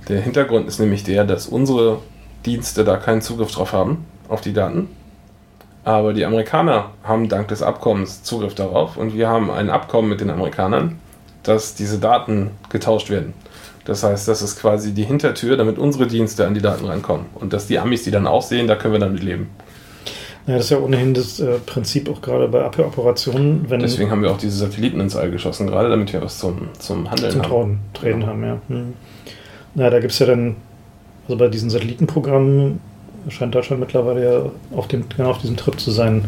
Der 0.08 0.20
Hintergrund 0.20 0.66
ist 0.66 0.80
nämlich 0.80 1.04
der, 1.04 1.24
dass 1.24 1.46
unsere 1.46 1.98
Dienste 2.44 2.82
da 2.82 2.96
keinen 2.96 3.22
Zugriff 3.22 3.52
drauf 3.52 3.72
haben, 3.72 4.04
auf 4.28 4.40
die 4.40 4.52
Daten. 4.52 4.88
Aber 5.84 6.12
die 6.12 6.24
Amerikaner 6.24 6.90
haben 7.04 7.28
dank 7.28 7.46
des 7.46 7.62
Abkommens 7.62 8.24
Zugriff 8.24 8.56
darauf 8.56 8.96
und 8.96 9.14
wir 9.14 9.28
haben 9.28 9.48
ein 9.48 9.70
Abkommen 9.70 10.08
mit 10.08 10.20
den 10.20 10.30
Amerikanern, 10.30 10.98
dass 11.44 11.76
diese 11.76 12.00
Daten 12.00 12.50
getauscht 12.68 13.10
werden. 13.10 13.32
Das 13.84 14.02
heißt, 14.02 14.26
das 14.26 14.42
ist 14.42 14.60
quasi 14.60 14.92
die 14.92 15.04
Hintertür, 15.04 15.56
damit 15.56 15.78
unsere 15.78 16.08
Dienste 16.08 16.48
an 16.48 16.54
die 16.54 16.62
Daten 16.62 16.86
rankommen. 16.86 17.26
Und 17.36 17.52
dass 17.52 17.68
die 17.68 17.78
Amis 17.78 18.02
die 18.02 18.10
dann 18.10 18.26
auch 18.26 18.42
sehen, 18.42 18.66
da 18.66 18.74
können 18.74 18.94
wir 18.94 19.00
damit 19.00 19.22
leben. 19.22 19.50
Ja, 20.46 20.56
das 20.56 20.64
ist 20.64 20.70
ja 20.70 20.78
ohnehin 20.78 21.14
das 21.14 21.40
äh, 21.40 21.58
Prinzip 21.64 22.10
auch 22.10 22.20
gerade 22.20 22.48
bei 22.48 22.62
Abhöroperationen. 22.62 23.64
Wenn 23.68 23.80
Deswegen 23.80 24.10
haben 24.10 24.22
wir 24.22 24.30
auch 24.30 24.36
diese 24.36 24.58
Satelliten 24.58 25.00
ins 25.00 25.16
All 25.16 25.30
geschossen, 25.30 25.66
gerade 25.66 25.88
damit 25.88 26.12
wir 26.12 26.20
was 26.20 26.38
zum, 26.38 26.68
zum 26.78 27.10
Handeln 27.10 27.30
zum 27.30 27.42
haben. 27.42 27.48
Trauen, 27.48 27.78
Treten 27.94 28.26
haben, 28.26 28.44
ja. 28.44 28.58
Hm. 28.68 28.92
Na, 29.74 29.88
da 29.88 30.00
gibt 30.00 30.12
es 30.12 30.18
ja 30.18 30.26
dann, 30.26 30.56
also 31.26 31.38
bei 31.38 31.48
diesen 31.48 31.70
Satellitenprogrammen 31.70 32.78
scheint 33.28 33.54
Deutschland 33.54 33.80
mittlerweile 33.80 34.24
ja 34.24 34.76
auf, 34.76 34.86
dem, 34.88 35.08
genau 35.08 35.30
auf 35.30 35.38
diesem 35.38 35.56
Trip 35.56 35.80
zu 35.80 35.90
sein, 35.90 36.26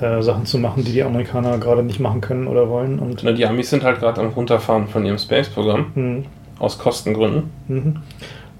äh, 0.00 0.22
Sachen 0.22 0.46
zu 0.46 0.58
machen, 0.58 0.84
die 0.84 0.92
die 0.92 1.02
Amerikaner 1.02 1.58
gerade 1.58 1.82
nicht 1.82 1.98
machen 1.98 2.20
können 2.20 2.46
oder 2.46 2.68
wollen. 2.68 3.00
Und 3.00 3.22
Na, 3.24 3.32
die 3.32 3.46
Amis 3.46 3.70
sind 3.70 3.82
halt 3.82 3.98
gerade 3.98 4.20
am 4.20 4.28
Runterfahren 4.28 4.86
von 4.86 5.04
ihrem 5.04 5.18
Space-Programm, 5.18 5.86
hm, 5.94 6.24
aus 6.60 6.78
Kostengründen. 6.78 7.50
mhm. 7.66 7.96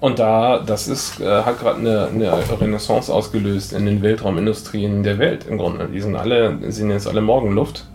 Und 0.01 0.17
da, 0.17 0.57
das 0.57 0.87
ist, 0.87 1.21
äh, 1.21 1.25
hat 1.25 1.59
gerade 1.59 1.79
eine, 1.79 2.07
eine 2.07 2.59
Renaissance 2.59 3.13
ausgelöst 3.13 3.71
in 3.71 3.85
den 3.85 4.01
Weltraumindustrien 4.01 5.03
der 5.03 5.19
Welt 5.19 5.45
im 5.47 5.59
Grunde. 5.59 5.87
Die 5.93 6.01
sind 6.01 6.15
alle, 6.15 6.57
sind 6.71 6.89
jetzt 6.89 7.07
alle 7.07 7.21
Morgenluft. 7.21 7.85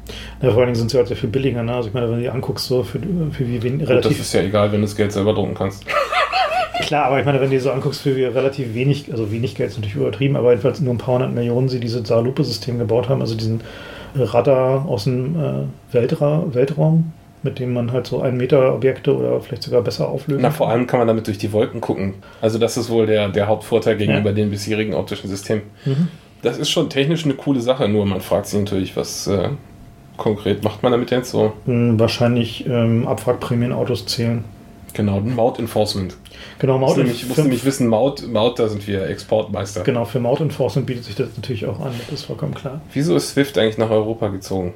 ja, 0.41 0.51
vor 0.51 0.59
allen 0.59 0.67
Dingen 0.67 0.77
sind 0.77 0.93
sie 0.93 0.99
halt 0.99 1.09
sehr 1.09 1.17
viel 1.17 1.29
billiger. 1.29 1.65
Ne? 1.65 1.75
Also 1.75 1.89
ich 1.89 1.95
meine, 1.95 2.09
wenn 2.09 2.19
du 2.19 2.23
die 2.23 2.31
anguckst, 2.31 2.67
so 2.67 2.85
für, 2.85 3.01
für 3.33 3.49
wie 3.49 3.61
wen, 3.61 3.73
Und 3.73 3.81
das 3.81 3.89
relativ 3.89 4.21
ist 4.21 4.33
ja 4.33 4.43
egal, 4.43 4.71
wenn 4.71 4.83
du 4.83 4.87
das 4.87 4.95
Geld 4.95 5.11
selber 5.11 5.35
drucken 5.35 5.55
kannst. 5.55 5.85
Klar, 6.83 7.07
aber 7.07 7.19
ich 7.19 7.27
meine, 7.27 7.41
wenn 7.41 7.51
du 7.51 7.57
dir 7.57 7.61
so 7.61 7.73
anguckst, 7.73 8.03
für 8.03 8.15
wie 8.15 8.25
relativ 8.25 8.73
wenig, 8.73 9.11
also 9.11 9.33
wenig 9.33 9.57
Geld 9.57 9.71
ist 9.71 9.77
natürlich 9.77 9.97
übertrieben, 9.97 10.37
aber 10.37 10.51
jedenfalls 10.51 10.79
nur 10.79 10.95
ein 10.95 10.99
paar 10.99 11.15
hundert 11.15 11.33
Millionen 11.33 11.69
sie 11.69 11.81
dieses 11.81 12.07
Saarlupe-System 12.07 12.79
gebaut 12.79 13.09
haben, 13.09 13.21
also 13.21 13.35
diesen 13.35 13.63
äh, 14.17 14.23
Radar 14.23 14.87
aus 14.87 15.05
dem 15.05 15.35
äh, 15.35 15.65
Weltra 15.93 16.45
Weltraum, 16.53 17.13
mit 17.47 17.59
dem 17.59 17.73
man 17.73 17.93
halt 17.93 18.07
so 18.07 18.21
ein 18.21 18.37
Meter 18.37 18.75
Objekte 18.75 19.17
oder 19.17 19.41
vielleicht 19.41 19.63
sogar 19.63 19.81
besser 19.81 20.09
auflösen 20.09 20.43
Na, 20.43 20.51
vor 20.51 20.69
allem 20.69 20.87
kann 20.87 20.99
man 20.99 21.09
damit 21.09 21.27
durch 21.27 21.39
die 21.39 21.53
Wolken 21.53 21.81
gucken. 21.81 22.15
Also 22.43 22.59
das 22.59 22.77
ist 22.77 22.91
wohl 22.91 23.07
der, 23.07 23.29
der 23.31 23.47
Hauptvorteil 23.47 23.97
gegenüber 23.97 24.31
Ja. 24.31 24.35
den 24.37 24.51
bisherigen 24.51 24.93
optischen 24.93 25.31
Systemen. 25.31 25.63
Mhm. 25.87 26.09
Das 26.43 26.59
ist 26.59 26.69
schon 26.71 26.91
technisch 26.91 27.25
eine 27.25 27.35
coole 27.35 27.61
Sache, 27.61 27.89
nur 27.89 28.05
man 28.05 28.21
fragt 28.21 28.47
sich 28.47 28.61
natürlich, 28.61 28.97
was 28.97 29.27
äh, 29.27 29.49
konkret 30.19 30.63
macht 30.63 30.83
man 30.83 30.93
damit 30.93 31.11
jetzt 31.11 31.31
so? 31.31 31.53
Hm, 31.65 31.99
Wahrscheinlich 31.99 32.67
ähm, 32.67 33.09
Abwrackprämienautos 33.09 34.05
zählen. 34.07 34.45
Genau, 34.93 35.21
Maut 35.21 35.59
Enforcement. 35.59 36.17
Genau, 36.59 36.79
Maut 36.79 36.97
ich 36.99 37.27
musste 37.27 37.43
nämlich 37.43 37.65
wissen, 37.67 37.87
Maut, 37.87 38.27
Maut, 38.29 38.59
da 38.59 38.69
sind 38.69 38.87
wir 38.87 39.07
Exportmeister. 39.09 39.83
Genau, 39.83 40.05
für 40.07 40.21
Maut 40.21 40.41
Enforcement 40.41 40.87
bietet 40.87 41.05
sich 41.05 41.15
das 41.15 41.29
natürlich 41.37 41.67
auch 41.67 41.81
an, 41.81 41.93
das 42.11 42.21
ist 42.21 42.27
vollkommen 42.27 42.55
klar. 42.55 42.81
Wieso 42.95 43.15
ist 43.17 43.31
Swift 43.31 43.59
eigentlich 43.59 43.77
nach 43.79 43.91
Europa 43.91 44.29
gezogen? 44.29 44.73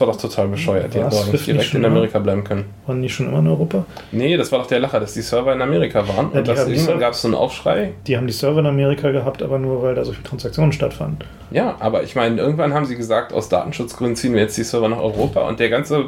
War 0.00 0.06
doch 0.06 0.16
total 0.16 0.48
bescheuert. 0.48 0.94
Die 0.94 0.98
hätten 0.98 1.10
doch 1.10 1.30
nicht 1.30 1.46
direkt 1.46 1.62
nicht 1.62 1.74
in 1.74 1.84
immer? 1.84 1.88
Amerika 1.94 2.18
bleiben 2.20 2.42
können. 2.42 2.64
Waren 2.86 3.02
die 3.02 3.10
schon 3.10 3.28
immer 3.28 3.40
in 3.40 3.48
Europa? 3.48 3.84
Nee, 4.12 4.34
das 4.38 4.50
war 4.50 4.60
doch 4.60 4.66
der 4.66 4.80
Lacher, 4.80 4.98
dass 4.98 5.12
die 5.12 5.20
Server 5.20 5.52
in 5.52 5.60
Amerika 5.60 6.08
waren. 6.08 6.30
Ja, 6.32 6.38
und 6.38 6.48
das, 6.48 6.66
irgendwann 6.66 7.00
gab 7.00 7.12
es 7.12 7.20
so 7.20 7.28
einen 7.28 7.34
Aufschrei. 7.34 7.92
Die 8.06 8.16
haben 8.16 8.26
die 8.26 8.32
Server 8.32 8.60
in 8.60 8.66
Amerika 8.66 9.10
gehabt, 9.10 9.42
aber 9.42 9.58
nur 9.58 9.82
weil 9.82 9.94
da 9.94 10.02
so 10.02 10.12
viele 10.12 10.24
Transaktionen 10.24 10.72
stattfanden. 10.72 11.18
Ja, 11.50 11.76
aber 11.80 12.02
ich 12.02 12.16
meine, 12.16 12.40
irgendwann 12.40 12.72
haben 12.72 12.86
sie 12.86 12.96
gesagt, 12.96 13.34
aus 13.34 13.50
Datenschutzgründen 13.50 14.16
ziehen 14.16 14.32
wir 14.32 14.40
jetzt 14.40 14.56
die 14.56 14.62
Server 14.62 14.88
nach 14.88 15.00
Europa 15.00 15.46
und 15.46 15.60
der 15.60 15.68
ganze, 15.68 16.06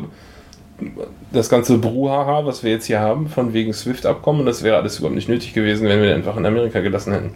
das 1.30 1.50
ganze 1.50 1.76
Bruhaha, 1.76 2.46
was 2.46 2.64
wir 2.64 2.70
jetzt 2.70 2.86
hier 2.86 3.00
haben, 3.00 3.26
von 3.26 3.52
wegen 3.52 3.74
SWIFT-Abkommen, 3.74 4.46
das 4.46 4.62
wäre 4.62 4.78
alles 4.78 5.00
überhaupt 5.00 5.16
nicht 5.16 5.28
nötig 5.28 5.52
gewesen, 5.52 5.86
wenn 5.86 6.00
wir 6.00 6.08
den 6.08 6.16
einfach 6.16 6.38
in 6.38 6.46
Amerika 6.46 6.80
gelassen 6.80 7.12
hätten. 7.12 7.34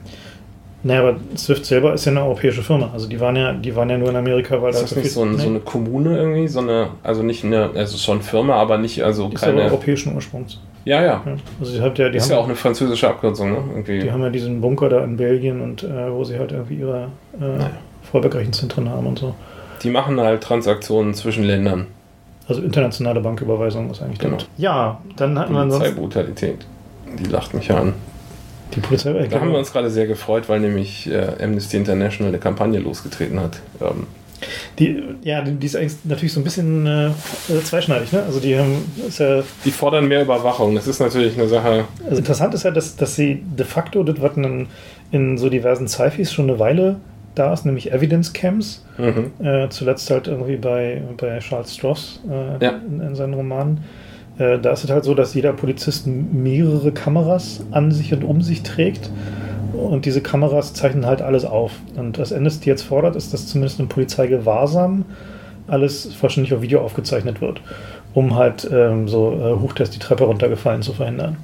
Naja, 0.87 1.01
aber 1.01 1.17
Swift 1.37 1.67
selber 1.67 1.95
ist 1.95 2.05
ja 2.05 2.13
eine 2.13 2.23
europäische 2.23 2.63
Firma. 2.63 2.91
Also 2.93 3.09
die 3.09 3.19
waren 3.19 3.35
ja, 3.35 3.53
die 3.53 3.75
waren 3.75 3.91
ja 3.91 3.99
nur 3.99 4.09
in 4.11 4.15
Amerika, 4.17 4.63
weil 4.63 4.71
Ist 4.71 4.77
da 4.79 4.83
das 4.83 4.95
nicht 4.97 5.11
so, 5.11 5.23
ein, 5.25 5.33
nee, 5.33 5.43
so 5.43 5.49
eine 5.49 5.59
Kommune 5.59 6.17
irgendwie? 6.17 6.47
So 6.47 6.61
eine, 6.61 6.91
also 7.03 7.25
nicht 7.25 7.45
eine, 7.45 7.71
also 7.75 7.99
schon 7.99 8.23
Firma, 8.23 8.55
aber 8.55 8.79
nicht, 8.79 9.03
also 9.03 9.29
ist 9.29 9.43
aber 9.43 9.53
keine. 9.55 9.65
europäischen 9.65 10.15
Ursprungs. 10.15 10.61
Ja, 10.85 11.03
ja. 11.03 11.23
Ja. 11.27 11.37
Also 11.59 11.73
die, 11.73 11.81
hat 11.81 11.99
ja, 11.99 12.09
die, 12.09 12.19
Ist 12.19 12.25
haben, 12.27 12.31
ja 12.31 12.39
auch 12.39 12.45
eine 12.45 12.55
französische 12.55 13.09
Abkürzung, 13.09 13.51
ne? 13.51 13.59
Irgendwie. 13.71 13.99
die 13.99 14.13
haben 14.13 14.23
ja 14.23 14.31
diesen 14.31 14.61
Bunker 14.61 14.89
da 14.89 15.03
in 15.03 15.17
Belgien 15.17 15.61
und 15.61 15.83
äh, 15.83 16.13
wo 16.13 16.23
sie 16.23 16.39
halt 16.39 16.53
irgendwie 16.53 16.77
ihre 16.77 17.09
äh, 17.41 17.45
Naja. 17.45 17.71
Vollbergrechenzentren 18.13 18.89
haben 18.89 19.09
und 19.09 19.19
so. 19.19 19.35
Die 19.83 19.91
machen 19.91 20.21
halt 20.21 20.41
Transaktionen 20.45 21.15
zwischen 21.15 21.43
Ländern. 21.43 21.89
Also 22.47 22.63
internationale 22.63 23.21
Banküberweisung 23.21 23.91
ist 23.91 24.03
eigentlich 24.03 24.21
Genau. 24.21 24.37
damit. 24.37 24.49
Ja, 24.57 25.01
dann 25.17 25.37
hatten 25.37 25.53
wir 25.53 25.63
ansonsten 25.63 25.97
Polizeibrutalität. 25.97 26.65
Die 27.19 27.25
lacht 27.25 27.55
mich 27.55 27.67
ja 27.67 27.79
an. 27.81 27.95
Die 28.75 28.81
Polizei. 28.81 29.19
ich 29.21 29.29
Da 29.29 29.41
haben 29.41 29.53
wir 29.53 29.59
uns 29.59 29.73
gerade 29.73 29.91
sehr 29.91 30.07
gefreut, 30.07 30.49
weil 30.49 30.61
nämlich 30.61 31.11
äh, 31.11 31.43
Amnesty 31.43 31.77
International 31.77 32.31
eine 32.33 32.39
Kampagne 32.39 32.79
losgetreten 32.79 33.41
hat. 33.41 33.61
Ähm, 33.81 34.07
die, 34.79 35.03
ja, 35.23 35.41
die, 35.43 35.65
ist 35.65 35.77
eigentlich 35.77 35.97
natürlich 36.05 36.33
so 36.33 36.41
ein 36.41 36.45
bisschen 36.45 36.87
äh, 36.87 37.07
äh, 37.07 37.63
zweischneidig. 37.65 38.13
Ne? 38.13 38.23
Also 38.23 38.41
die 38.41 38.59
haben, 38.59 38.85
ja 39.19 39.43
die 39.65 39.71
fordern 39.71 40.09
mehr 40.09 40.23
Überwachung. 40.23 40.75
Das 40.75 40.87
ist 40.87 41.01
natürlich 41.01 41.39
eine 41.39 41.49
Sache. 41.49 41.85
Also 42.05 42.19
interessant 42.19 42.55
ist 42.55 42.65
ja, 42.65 42.71
dass, 42.71 42.97
dass 42.97 43.15
sie 43.15 43.43
de 43.57 43.65
facto, 43.65 44.03
das 44.03 44.21
was 44.21 44.37
in, 44.37 44.67
in 45.11 45.39
so 45.39 45.49
diversen 45.49 45.89
Sci-Fis 45.89 46.33
schon 46.33 46.51
eine 46.51 46.59
Weile 46.59 46.97
da 47.35 47.53
ist, 47.53 47.65
nämlich 47.65 47.93
Evidence 47.93 48.33
Camps. 48.33 48.85
Mhm. 48.99 49.33
Äh, 49.45 49.69
zuletzt 49.69 50.11
halt 50.11 50.27
irgendwie 50.27 50.57
bei, 50.57 51.03
bei 51.17 51.39
Charles 51.39 51.75
Stross 51.75 52.21
äh, 52.29 52.65
Ja. 52.65 52.81
in, 52.89 53.01
in 53.01 53.15
seinen 53.15 53.35
Romanen. 53.35 53.85
Äh, 54.39 54.59
da 54.59 54.73
ist 54.73 54.85
es 54.85 54.91
halt 54.91 55.05
so, 55.05 55.15
dass 55.15 55.35
jeder 55.35 55.53
Polizist 55.53 56.07
mehrere 56.07 56.93
Kameras 56.93 57.65
an 57.71 57.93
sich 57.93 58.13
und 58.13 58.25
um 58.25 58.43
sich 58.43 58.63
trägt. 58.63 59.11
Und 59.73 60.07
diese 60.07 60.21
Kameras 60.21 60.75
zeichnen 60.75 61.07
halt 61.07 61.23
alles 61.23 61.45
auf. 61.45 61.73
Und 61.97 62.19
was 62.19 62.33
Amnesty 62.33 62.71
jetzt 62.71 62.83
fordert, 62.83 63.17
ist, 63.17 63.33
dass 63.33 63.47
zumindest 63.47 63.81
im 63.81 63.89
Polizeigewahrsam 63.89 65.05
alles 65.67 66.15
vollständig 66.15 66.55
auf 66.55 66.63
Video 66.63 66.81
aufgezeichnet 66.81 67.41
wird, 67.41 67.61
um 68.15 68.37
halt 68.37 68.69
ähm, 68.73 69.09
so 69.09 69.33
äh, 69.33 69.61
Hochtest 69.61 69.95
die 69.95 69.99
Treppe 69.99 70.25
runtergefallen 70.25 70.83
zu 70.83 70.93
verhindern. 70.93 71.37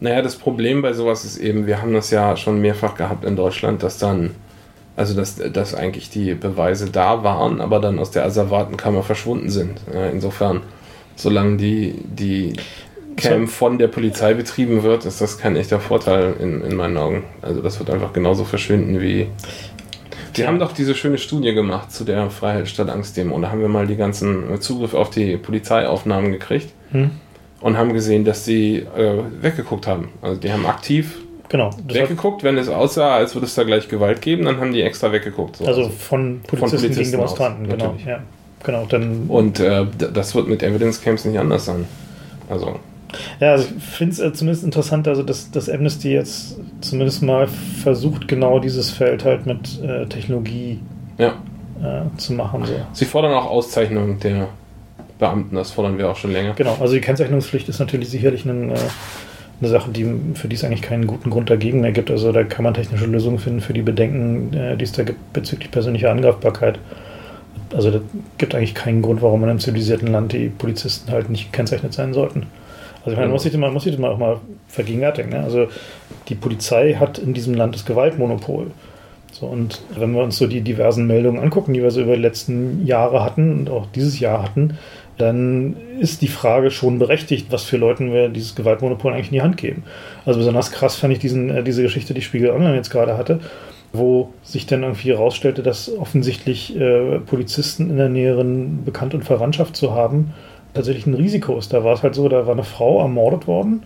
Naja, 0.00 0.22
das 0.22 0.36
Problem 0.36 0.80
bei 0.80 0.94
sowas 0.94 1.24
ist 1.24 1.36
eben, 1.36 1.66
wir 1.66 1.82
haben 1.82 1.92
das 1.92 2.10
ja 2.10 2.36
schon 2.36 2.60
mehrfach 2.60 2.94
gehabt 2.94 3.24
in 3.24 3.36
Deutschland, 3.36 3.82
dass 3.82 3.98
dann, 3.98 4.30
also 4.96 5.14
dass, 5.14 5.36
dass 5.36 5.74
eigentlich 5.74 6.08
die 6.08 6.34
Beweise 6.34 6.90
da 6.90 7.22
waren, 7.22 7.60
aber 7.60 7.80
dann 7.80 7.98
aus 7.98 8.10
der 8.10 8.24
Asservatenkammer 8.24 9.02
verschwunden 9.02 9.50
sind. 9.50 9.78
Äh, 9.94 10.10
insofern, 10.10 10.62
solange 11.16 11.56
die, 11.56 11.94
die 12.04 12.52
Cam 13.16 13.48
von 13.48 13.78
der 13.78 13.88
Polizei 13.88 14.34
betrieben 14.34 14.82
wird, 14.82 15.04
ist 15.04 15.20
das 15.20 15.38
kein 15.38 15.56
echter 15.56 15.80
Vorteil 15.80 16.34
in, 16.40 16.62
in 16.62 16.76
meinen 16.76 16.96
Augen. 16.96 17.24
Also 17.42 17.60
das 17.60 17.78
wird 17.78 17.90
einfach 17.90 18.12
genauso 18.12 18.44
verschwinden 18.44 19.00
wie. 19.00 19.26
Tja. 20.32 20.46
haben 20.46 20.60
doch 20.60 20.72
diese 20.72 20.94
schöne 20.94 21.18
Studie 21.18 21.52
gemacht 21.54 21.90
zu 21.92 22.04
der 22.04 22.30
Freiheit 22.30 22.68
statt 22.68 22.88
Angst-Demo. 22.88 23.34
Und 23.34 23.42
da 23.42 23.50
haben 23.50 23.60
wir 23.60 23.68
mal 23.68 23.86
die 23.86 23.96
ganzen 23.96 24.60
Zugriff 24.60 24.94
auf 24.94 25.10
die 25.10 25.36
Polizeiaufnahmen 25.36 26.30
gekriegt 26.32 26.68
Hm? 26.92 27.10
und 27.60 27.76
haben 27.76 27.92
gesehen, 27.92 28.24
dass 28.24 28.44
sie 28.44 28.76
äh, 28.96 29.22
weggeguckt 29.40 29.86
haben. 29.86 30.10
Also 30.22 30.40
die 30.40 30.52
haben 30.52 30.66
aktiv 30.66 31.16
Genau. 31.50 31.70
Weggeguckt, 31.84 32.44
wenn 32.44 32.56
es 32.58 32.68
aussah, 32.68 33.16
als 33.16 33.34
würde 33.34 33.46
es 33.46 33.56
da 33.56 33.64
gleich 33.64 33.88
Gewalt 33.88 34.22
geben, 34.22 34.44
dann 34.44 34.60
haben 34.60 34.72
die 34.72 34.82
extra 34.82 35.10
weggeguckt. 35.10 35.56
So. 35.56 35.66
also 35.66 35.88
von 35.88 36.42
Polizisten, 36.46 36.76
gegen 36.80 36.94
Polizisten 36.94 37.10
Demonstranten, 37.10 37.66
aus, 37.66 37.72
genau. 37.72 37.96
Ja. 38.06 38.22
Genau, 38.64 38.84
dann. 38.86 39.26
und 39.28 39.58
äh, 39.58 39.86
das 40.12 40.34
wird 40.34 40.48
mit 40.48 40.62
Evidence 40.62 41.00
Camps 41.00 41.24
nicht 41.24 41.38
anders 41.38 41.64
sein. 41.64 41.86
Also 42.50 42.76
Ja, 43.40 43.52
also 43.52 43.68
ich 43.76 43.82
finde 43.82 44.12
es 44.12 44.18
äh, 44.18 44.32
zumindest 44.32 44.64
interessant, 44.64 45.08
also 45.08 45.22
dass, 45.22 45.50
dass 45.50 45.68
Amnesty 45.70 46.12
jetzt 46.12 46.58
zumindest 46.80 47.22
mal 47.22 47.48
versucht, 47.48 48.28
genau 48.28 48.58
dieses 48.58 48.90
Feld 48.90 49.24
halt 49.24 49.46
mit 49.46 49.82
äh, 49.82 50.06
Technologie 50.06 50.80
ja, 51.16 51.34
äh, 51.82 52.16
zu 52.18 52.34
machen. 52.34 52.66
So. 52.66 52.72
sie 52.92 53.04
fordern 53.06 53.32
auch 53.32 53.46
Auszeichnung 53.46 54.18
der 54.20 54.48
Beamten, 55.18 55.56
das 55.56 55.70
fordern 55.70 55.96
wir 55.96 56.10
auch 56.10 56.16
schon 56.16 56.32
länger. 56.32 56.52
Genau, 56.54 56.76
also 56.80 56.94
die 56.94 57.00
Kennzeichnungspflicht 57.00 57.68
ist 57.68 57.78
natürlich 57.78 58.10
sicherlich 58.10 58.44
ein, 58.44 58.70
äh, 58.70 58.74
eine 59.60 59.68
Sache, 59.70 59.90
die, 59.90 60.06
für 60.34 60.48
die 60.48 60.56
es 60.56 60.64
eigentlich 60.64 60.82
keinen 60.82 61.06
guten 61.06 61.30
Grund 61.30 61.48
dagegen 61.48 61.80
mehr 61.80 61.92
gibt. 61.92 62.10
Also 62.10 62.32
da 62.32 62.44
kann 62.44 62.64
man 62.64 62.74
technische 62.74 63.06
Lösungen 63.06 63.38
finden 63.38 63.60
für 63.60 63.74
die 63.74 63.82
Bedenken, 63.82 64.52
die 64.78 64.84
es 64.84 64.92
da 64.92 65.02
gibt 65.02 65.34
bezüglich 65.34 65.70
persönlicher 65.70 66.10
Angreifbarkeit. 66.10 66.78
Also 67.74 67.90
da 67.90 68.00
gibt 68.38 68.54
eigentlich 68.54 68.74
keinen 68.74 69.02
Grund, 69.02 69.22
warum 69.22 69.42
in 69.44 69.50
einem 69.50 69.60
zivilisierten 69.60 70.08
Land 70.08 70.32
die 70.32 70.48
Polizisten 70.48 71.10
halt 71.10 71.30
nicht 71.30 71.52
gekennzeichnet 71.52 71.92
sein 71.92 72.12
sollten. 72.12 72.46
Also 73.00 73.12
ich 73.12 73.16
meine, 73.16 73.28
man 73.28 73.32
muss 73.32 73.44
sich 73.44 73.52
das 73.52 73.60
mal, 73.60 73.70
muss 73.70 73.84
sich 73.84 73.92
das 73.92 74.00
mal 74.00 74.10
auch 74.10 74.18
mal 74.18 74.40
vergegenwärtigen. 74.68 75.30
Ne? 75.30 75.42
Also 75.42 75.68
die 76.28 76.34
Polizei 76.34 76.94
hat 76.94 77.18
in 77.18 77.32
diesem 77.32 77.54
Land 77.54 77.74
das 77.74 77.86
Gewaltmonopol. 77.86 78.72
So, 79.32 79.46
und 79.46 79.80
wenn 79.96 80.12
wir 80.12 80.22
uns 80.22 80.36
so 80.36 80.46
die 80.46 80.60
diversen 80.60 81.06
Meldungen 81.06 81.40
angucken, 81.40 81.72
die 81.72 81.82
wir 81.82 81.90
so 81.90 82.02
über 82.02 82.16
die 82.16 82.22
letzten 82.22 82.84
Jahre 82.84 83.24
hatten 83.24 83.52
und 83.52 83.70
auch 83.70 83.86
dieses 83.94 84.20
Jahr 84.20 84.42
hatten, 84.42 84.76
dann 85.16 85.76
ist 85.98 86.22
die 86.22 86.28
Frage 86.28 86.70
schon 86.70 86.98
berechtigt, 86.98 87.46
was 87.50 87.64
für 87.64 87.76
Leuten 87.76 88.12
wir 88.12 88.28
dieses 88.28 88.54
Gewaltmonopol 88.54 89.12
eigentlich 89.12 89.28
in 89.28 89.34
die 89.34 89.42
Hand 89.42 89.56
geben. 89.56 89.84
Also 90.24 90.40
besonders 90.40 90.72
krass 90.72 90.96
fand 90.96 91.12
ich 91.12 91.18
diesen, 91.18 91.50
äh, 91.50 91.62
diese 91.62 91.82
Geschichte, 91.82 92.14
die 92.14 92.22
Spiegel 92.22 92.50
Online 92.50 92.74
jetzt 92.74 92.90
gerade 92.90 93.16
hatte, 93.16 93.40
wo 93.92 94.30
sich 94.42 94.66
dann 94.66 94.82
irgendwie 94.82 95.10
herausstellte, 95.10 95.62
dass 95.62 95.94
offensichtlich 95.96 96.78
äh, 96.78 97.18
Polizisten 97.20 97.90
in 97.90 97.96
der 97.96 98.08
näheren 98.08 98.84
Bekannt- 98.84 99.14
und 99.14 99.24
Verwandtschaft 99.24 99.76
zu 99.76 99.92
haben, 99.94 100.32
tatsächlich 100.74 101.06
ein 101.06 101.14
Risiko 101.14 101.58
ist. 101.58 101.72
Da 101.72 101.82
war 101.82 101.94
es 101.94 102.02
halt 102.02 102.14
so, 102.14 102.28
da 102.28 102.46
war 102.46 102.52
eine 102.52 102.62
Frau 102.62 103.00
ermordet 103.00 103.46
worden 103.48 103.82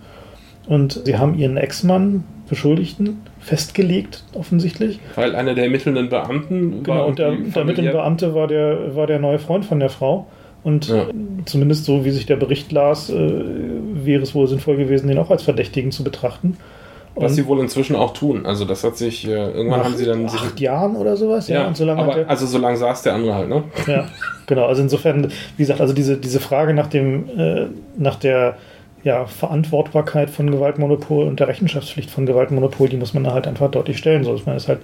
und 0.66 1.00
sie 1.04 1.16
haben 1.16 1.38
ihren 1.38 1.56
Ex-Mann, 1.56 2.24
Beschuldigten, 2.48 3.22
festgelegt, 3.40 4.22
offensichtlich. 4.34 5.00
Weil 5.14 5.34
einer 5.34 5.54
der 5.54 5.64
ermittelnden 5.64 6.10
Beamten 6.10 6.82
Genau, 6.82 6.98
war. 6.98 7.06
und 7.06 7.18
der, 7.18 7.30
der 7.32 7.56
ermittelnde 7.56 7.92
Beamte 7.92 8.34
war 8.34 8.46
der, 8.46 8.94
war 8.94 9.06
der 9.06 9.18
neue 9.18 9.38
Freund 9.38 9.64
von 9.64 9.80
der 9.80 9.88
Frau. 9.88 10.26
Und 10.62 10.88
Ja. 10.88 11.06
zumindest 11.46 11.84
so, 11.86 12.04
wie 12.04 12.10
sich 12.10 12.26
der 12.26 12.36
Bericht 12.36 12.70
las, 12.72 13.08
äh, 13.10 13.14
wäre 13.94 14.22
es 14.22 14.34
wohl 14.34 14.46
sinnvoll 14.46 14.76
gewesen, 14.76 15.08
den 15.08 15.18
auch 15.18 15.30
als 15.30 15.42
Verdächtigen 15.42 15.90
zu 15.90 16.04
betrachten. 16.04 16.56
Was 17.16 17.30
Und 17.30 17.36
sie 17.36 17.46
wohl 17.46 17.60
inzwischen 17.60 17.94
auch 17.94 18.12
tun. 18.12 18.44
Also 18.44 18.64
das 18.64 18.82
hat 18.82 18.96
sich, 18.96 19.26
äh, 19.26 19.30
irgendwann 19.30 19.80
nach 19.80 19.86
haben 19.86 19.96
sie 19.96 20.04
dann 20.04 20.28
sich. 20.28 20.40
acht 20.40 20.58
Jahren 20.58 20.96
oder 20.96 21.16
sowas, 21.16 21.48
ja, 21.48 21.66
und 21.66 21.76
so 21.76 21.84
lange 21.84 22.02
aber 22.02 22.14
der, 22.14 22.30
also 22.30 22.46
so 22.46 22.58
lange 22.58 22.76
saß 22.76 23.02
der 23.02 23.14
andere 23.14 23.34
halt, 23.34 23.48
ne? 23.48 23.62
Ja, 23.86 24.08
genau. 24.46 24.66
Also 24.66 24.82
insofern, 24.82 25.30
wie 25.56 25.62
gesagt, 25.62 25.80
also 25.80 25.92
diese, 25.94 26.16
diese 26.16 26.40
Frage 26.40 26.74
nach 26.74 26.88
dem, 26.88 27.28
äh, 27.38 27.66
nach 27.96 28.16
der 28.16 28.56
ja, 29.04 29.26
Verantwortbarkeit 29.26 30.30
von 30.30 30.50
Gewaltmonopol 30.50 31.26
und 31.26 31.38
der 31.38 31.46
Rechenschaftspflicht 31.46 32.10
von 32.10 32.26
Gewaltmonopol, 32.26 32.88
die 32.88 32.96
muss 32.96 33.14
man 33.14 33.22
da 33.22 33.32
halt 33.32 33.46
einfach 33.46 33.70
deutlich 33.70 33.98
stellen. 33.98 34.24
So, 34.24 34.34
ich 34.34 34.46
meine, 34.46 34.56
es 34.56 34.64
ist 34.64 34.68
halt, 34.70 34.80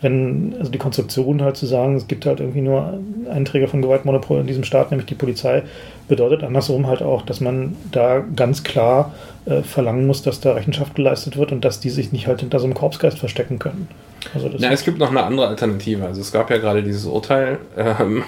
wenn, 0.00 0.54
also 0.58 0.70
die 0.70 0.78
Konstruktion 0.78 1.42
halt 1.42 1.56
zu 1.56 1.66
sagen, 1.66 1.96
es 1.96 2.06
gibt 2.06 2.26
halt 2.26 2.40
irgendwie 2.40 2.60
nur 2.60 2.98
einen 3.30 3.44
Träger 3.44 3.68
von 3.68 3.80
Gewaltmonopol 3.82 4.40
in 4.40 4.46
diesem 4.46 4.64
Staat, 4.64 4.90
nämlich 4.90 5.06
die 5.06 5.14
Polizei, 5.14 5.62
bedeutet 6.08 6.42
andersrum 6.42 6.86
halt 6.86 7.02
auch, 7.02 7.22
dass 7.22 7.40
man 7.40 7.76
da 7.90 8.22
ganz 8.36 8.62
klar 8.64 9.14
äh, 9.46 9.62
verlangen 9.62 10.06
muss, 10.06 10.22
dass 10.22 10.40
da 10.40 10.52
Rechenschaft 10.52 10.94
geleistet 10.94 11.36
wird 11.36 11.52
und 11.52 11.64
dass 11.64 11.80
die 11.80 11.90
sich 11.90 12.12
nicht 12.12 12.26
halt 12.26 12.40
hinter 12.40 12.58
so 12.58 12.66
einem 12.66 12.74
Korpsgeist 12.74 13.18
verstecken 13.18 13.58
können. 13.58 13.88
Also 14.34 14.48
das 14.48 14.60
Na, 14.60 14.70
es 14.70 14.84
gibt 14.84 14.98
noch 14.98 15.10
eine 15.10 15.22
andere 15.22 15.48
Alternative. 15.48 16.04
Also 16.04 16.20
es 16.20 16.32
gab 16.32 16.50
ja 16.50 16.58
gerade 16.58 16.82
dieses 16.82 17.06
Urteil 17.06 17.58
ähm, 17.76 18.24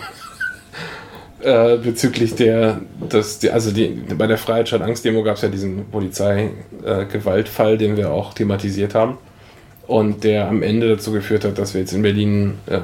äh, 1.41 1.77
bezüglich 1.77 2.35
der, 2.35 2.81
das, 3.09 3.39
die, 3.39 3.51
also 3.51 3.71
die, 3.71 3.89
bei 4.17 4.27
der 4.27 4.39
Freiheit 4.39 4.69
statt 4.69 4.83
Angst-Demo 4.83 5.23
gab 5.23 5.37
es 5.37 5.43
ja 5.43 5.49
diesen 5.49 5.91
Polizei-Gewaltfall, 5.91 7.79
den 7.79 7.97
wir 7.97 8.11
auch 8.13 8.35
thematisiert 8.35 8.95
haben. 8.95 9.19
Und 9.87 10.25
der 10.25 10.49
am 10.49 10.63
Ende 10.63 10.89
dazu 10.89 11.13
geführt 11.13 11.45
hat, 11.45 11.59
dass 11.59 11.75
wir 11.75 11.81
jetzt 11.81 11.93
in 11.93 12.03
Berlin 12.03 12.55
äh, 12.67 12.81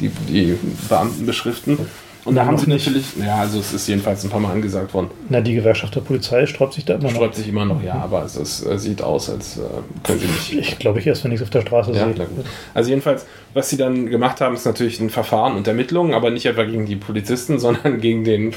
die, 0.00 0.08
die 0.08 0.56
Beamten 0.88 1.26
beschriften. 1.26 1.78
Und 2.26 2.34
da 2.34 2.44
haben 2.44 2.58
sie 2.58 2.68
nicht. 2.68 2.84
natürlich, 2.84 3.06
ja, 3.24 3.36
also 3.36 3.60
es 3.60 3.72
ist 3.72 3.86
jedenfalls 3.86 4.24
ein 4.24 4.30
paar 4.30 4.40
Mal 4.40 4.52
angesagt 4.52 4.92
worden. 4.94 5.10
Na, 5.28 5.40
die 5.40 5.54
Gewerkschaft 5.54 5.94
der 5.94 6.00
Polizei 6.00 6.44
sträubt 6.46 6.74
sich 6.74 6.84
da 6.84 6.94
immer 6.94 7.04
noch. 7.04 7.10
Sträubt 7.12 7.36
sich 7.36 7.48
immer 7.48 7.64
noch, 7.64 7.80
ja, 7.82 7.94
aber 7.94 8.24
es 8.24 8.34
ist, 8.34 8.66
äh, 8.66 8.78
sieht 8.80 9.00
aus, 9.00 9.30
als 9.30 9.58
äh, 9.58 9.60
können 10.02 10.18
sie 10.18 10.26
nicht 10.26 10.52
Ich 10.72 10.78
glaube 10.80 10.98
ich 10.98 11.06
erst, 11.06 11.22
wenn 11.22 11.30
ich 11.30 11.36
es 11.36 11.42
auf 11.44 11.50
der 11.50 11.60
Straße 11.60 11.92
Ja, 11.92 12.12
sehe. 12.12 12.26
Also 12.74 12.90
jedenfalls, 12.90 13.26
was 13.54 13.70
sie 13.70 13.76
dann 13.76 14.06
gemacht 14.06 14.40
haben, 14.40 14.56
ist 14.56 14.66
natürlich 14.66 14.98
ein 14.98 15.08
Verfahren 15.08 15.56
und 15.56 15.68
Ermittlungen, 15.68 16.14
aber 16.14 16.30
nicht 16.30 16.46
etwa 16.46 16.64
gegen 16.64 16.86
die 16.86 16.96
Polizisten, 16.96 17.58
sondern 17.60 18.00
gegen 18.00 18.24
den 18.24 18.52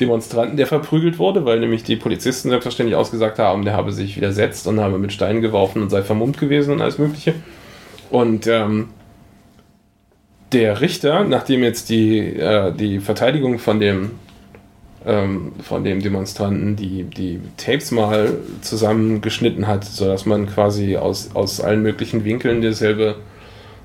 Demonstranten, 0.00 0.56
der 0.56 0.66
verprügelt 0.66 1.18
wurde, 1.18 1.44
weil 1.44 1.60
nämlich 1.60 1.84
die 1.84 1.96
Polizisten 1.96 2.48
selbstverständlich 2.48 2.96
ausgesagt 2.96 3.38
haben, 3.38 3.64
der 3.64 3.74
habe 3.74 3.92
sich 3.92 4.16
widersetzt 4.16 4.66
und 4.66 4.80
habe 4.80 4.98
mit 4.98 5.12
Steinen 5.12 5.42
geworfen 5.42 5.82
und 5.82 5.90
sei 5.90 6.02
vermummt 6.02 6.38
gewesen 6.38 6.72
und 6.74 6.80
alles 6.80 6.98
Mögliche. 6.98 7.34
Und 8.10 8.46
ähm, 8.46 8.88
der 10.52 10.80
Richter, 10.80 11.24
nachdem 11.24 11.62
jetzt 11.62 11.88
die, 11.88 12.18
äh, 12.18 12.72
die 12.72 13.00
Verteidigung 13.00 13.58
von 13.58 13.80
dem, 13.80 14.12
ähm, 15.06 15.52
von 15.62 15.84
dem 15.84 16.00
Demonstranten 16.02 16.76
die, 16.76 17.04
die 17.04 17.40
Tapes 17.56 17.90
mal 17.90 18.38
zusammengeschnitten 18.60 19.66
hat, 19.66 19.84
sodass 19.84 20.26
man 20.26 20.46
quasi 20.46 20.96
aus, 20.96 21.30
aus 21.34 21.60
allen 21.60 21.82
möglichen 21.82 22.24
Winkeln 22.24 22.60
derselbe 22.60 23.16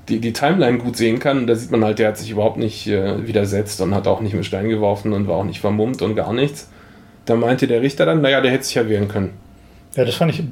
die, 0.08 0.20
die 0.20 0.32
Timeline 0.32 0.78
gut 0.78 0.96
sehen 0.96 1.18
kann. 1.18 1.38
Und 1.38 1.46
da 1.46 1.54
sieht 1.54 1.70
man 1.70 1.84
halt, 1.84 1.98
der 1.98 2.08
hat 2.08 2.18
sich 2.18 2.30
überhaupt 2.30 2.56
nicht 2.56 2.86
äh, 2.86 3.26
widersetzt 3.26 3.80
und 3.80 3.94
hat 3.94 4.06
auch 4.06 4.20
nicht 4.20 4.34
mit 4.34 4.44
Stein 4.44 4.68
geworfen 4.68 5.12
und 5.12 5.28
war 5.28 5.36
auch 5.36 5.44
nicht 5.44 5.60
vermummt 5.60 6.02
und 6.02 6.14
gar 6.14 6.32
nichts. 6.32 6.68
Da 7.26 7.36
meinte 7.36 7.66
der 7.66 7.82
Richter 7.82 8.06
dann, 8.06 8.22
naja, 8.22 8.40
der 8.40 8.50
hätte 8.50 8.64
sich 8.64 8.74
ja 8.74 8.88
wehren 8.88 9.08
können. 9.08 9.32
Ja, 9.94 10.04
das 10.04 10.14
fand 10.14 10.32
ich. 10.32 10.42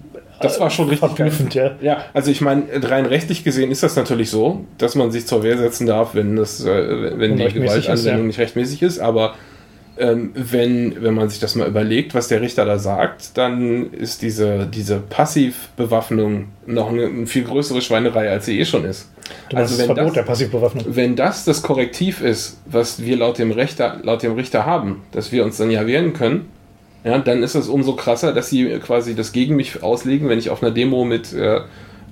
Das 0.41 0.61
war 0.61 0.69
schon 0.69 0.89
richtig 0.89 1.09
verblüffend, 1.09 1.55
ja. 1.55 1.77
Ja, 1.81 2.05
also 2.13 2.31
ich 2.31 2.43
meine, 2.43 2.65
rein 2.83 3.07
rechtlich 3.07 3.43
gesehen 3.43 3.71
ist 3.71 3.83
das 3.83 3.97
natürlich 3.97 4.29
so, 4.29 4.67
dass 4.77 4.95
man 4.95 5.11
sich 5.11 5.27
zur 5.27 5.43
Wehr 5.43 5.57
setzen 5.57 5.87
darf, 5.87 6.15
wenn 6.15 6.37
das, 6.37 6.63
äh, 6.63 7.19
wenn 7.19 7.37
die 7.37 7.43
Unrechtmäßig 7.43 7.79
ist, 7.79 7.85
Gewaltanwendung 7.85 8.21
ja. 8.21 8.27
nicht 8.27 8.39
rechtmäßig 8.39 8.83
ist, 8.83 8.99
aber 8.99 9.35
ähm, 9.99 10.31
wenn, 10.35 11.03
wenn 11.03 11.15
man 11.15 11.29
sich 11.29 11.39
das 11.41 11.55
mal 11.55 11.67
überlegt, 11.69 12.15
was 12.15 12.29
der 12.29 12.41
Richter 12.41 12.65
da 12.65 12.79
sagt, 12.79 13.37
dann 13.39 13.93
ist 13.93 14.23
diese, 14.23 14.67
diese 14.67 14.99
Passivbewaffnung 15.01 16.49
noch 16.67 16.91
eine, 16.91 17.07
eine 17.07 17.27
viel 17.27 17.45
größere 17.45 17.81
Schweinerei, 17.81 18.31
als 18.31 18.47
sie 18.47 18.59
eh 18.59 18.65
schon 18.65 18.85
ist. 18.85 19.11
Du 19.49 19.57
Also 19.57 19.77
das 19.77 19.79
wenn 19.79 19.87
Verbot 19.95 20.09
das- 20.09 20.15
der 20.15 20.23
Passivbewaffnung. 20.23 20.85
Wenn 20.89 21.17
das 21.17 21.45
das 21.45 21.63
Korrektiv 21.63 22.21
ist, 22.21 22.59
was 22.67 23.03
wir 23.03 23.17
laut 23.17 23.39
dem, 23.39 23.51
Richter, 23.51 23.99
laut 24.03 24.23
dem 24.23 24.33
Richter 24.35 24.67
haben, 24.67 25.03
dass 25.13 25.33
wir 25.33 25.45
uns 25.45 25.57
dann 25.57 25.71
ja 25.71 25.87
wehren 25.87 26.13
können, 26.13 26.49
ja, 27.05 27.19
dann 27.19 27.43
ist 27.43 27.55
es 27.55 27.69
umso 27.69 27.95
krasser, 27.95 28.33
dass 28.33 28.51
sie 28.51 28.67
quasi 28.85 29.15
das 29.15 29.31
gegen 29.33 29.55
mich 29.57 29.83
auslegen, 29.83 30.29
wenn 30.29 30.39
ich 30.41 30.51
auf 30.51 30.63
einer 30.63 30.73
Demo 30.73 31.05
mit 31.05 31.33
äh, 31.33 31.61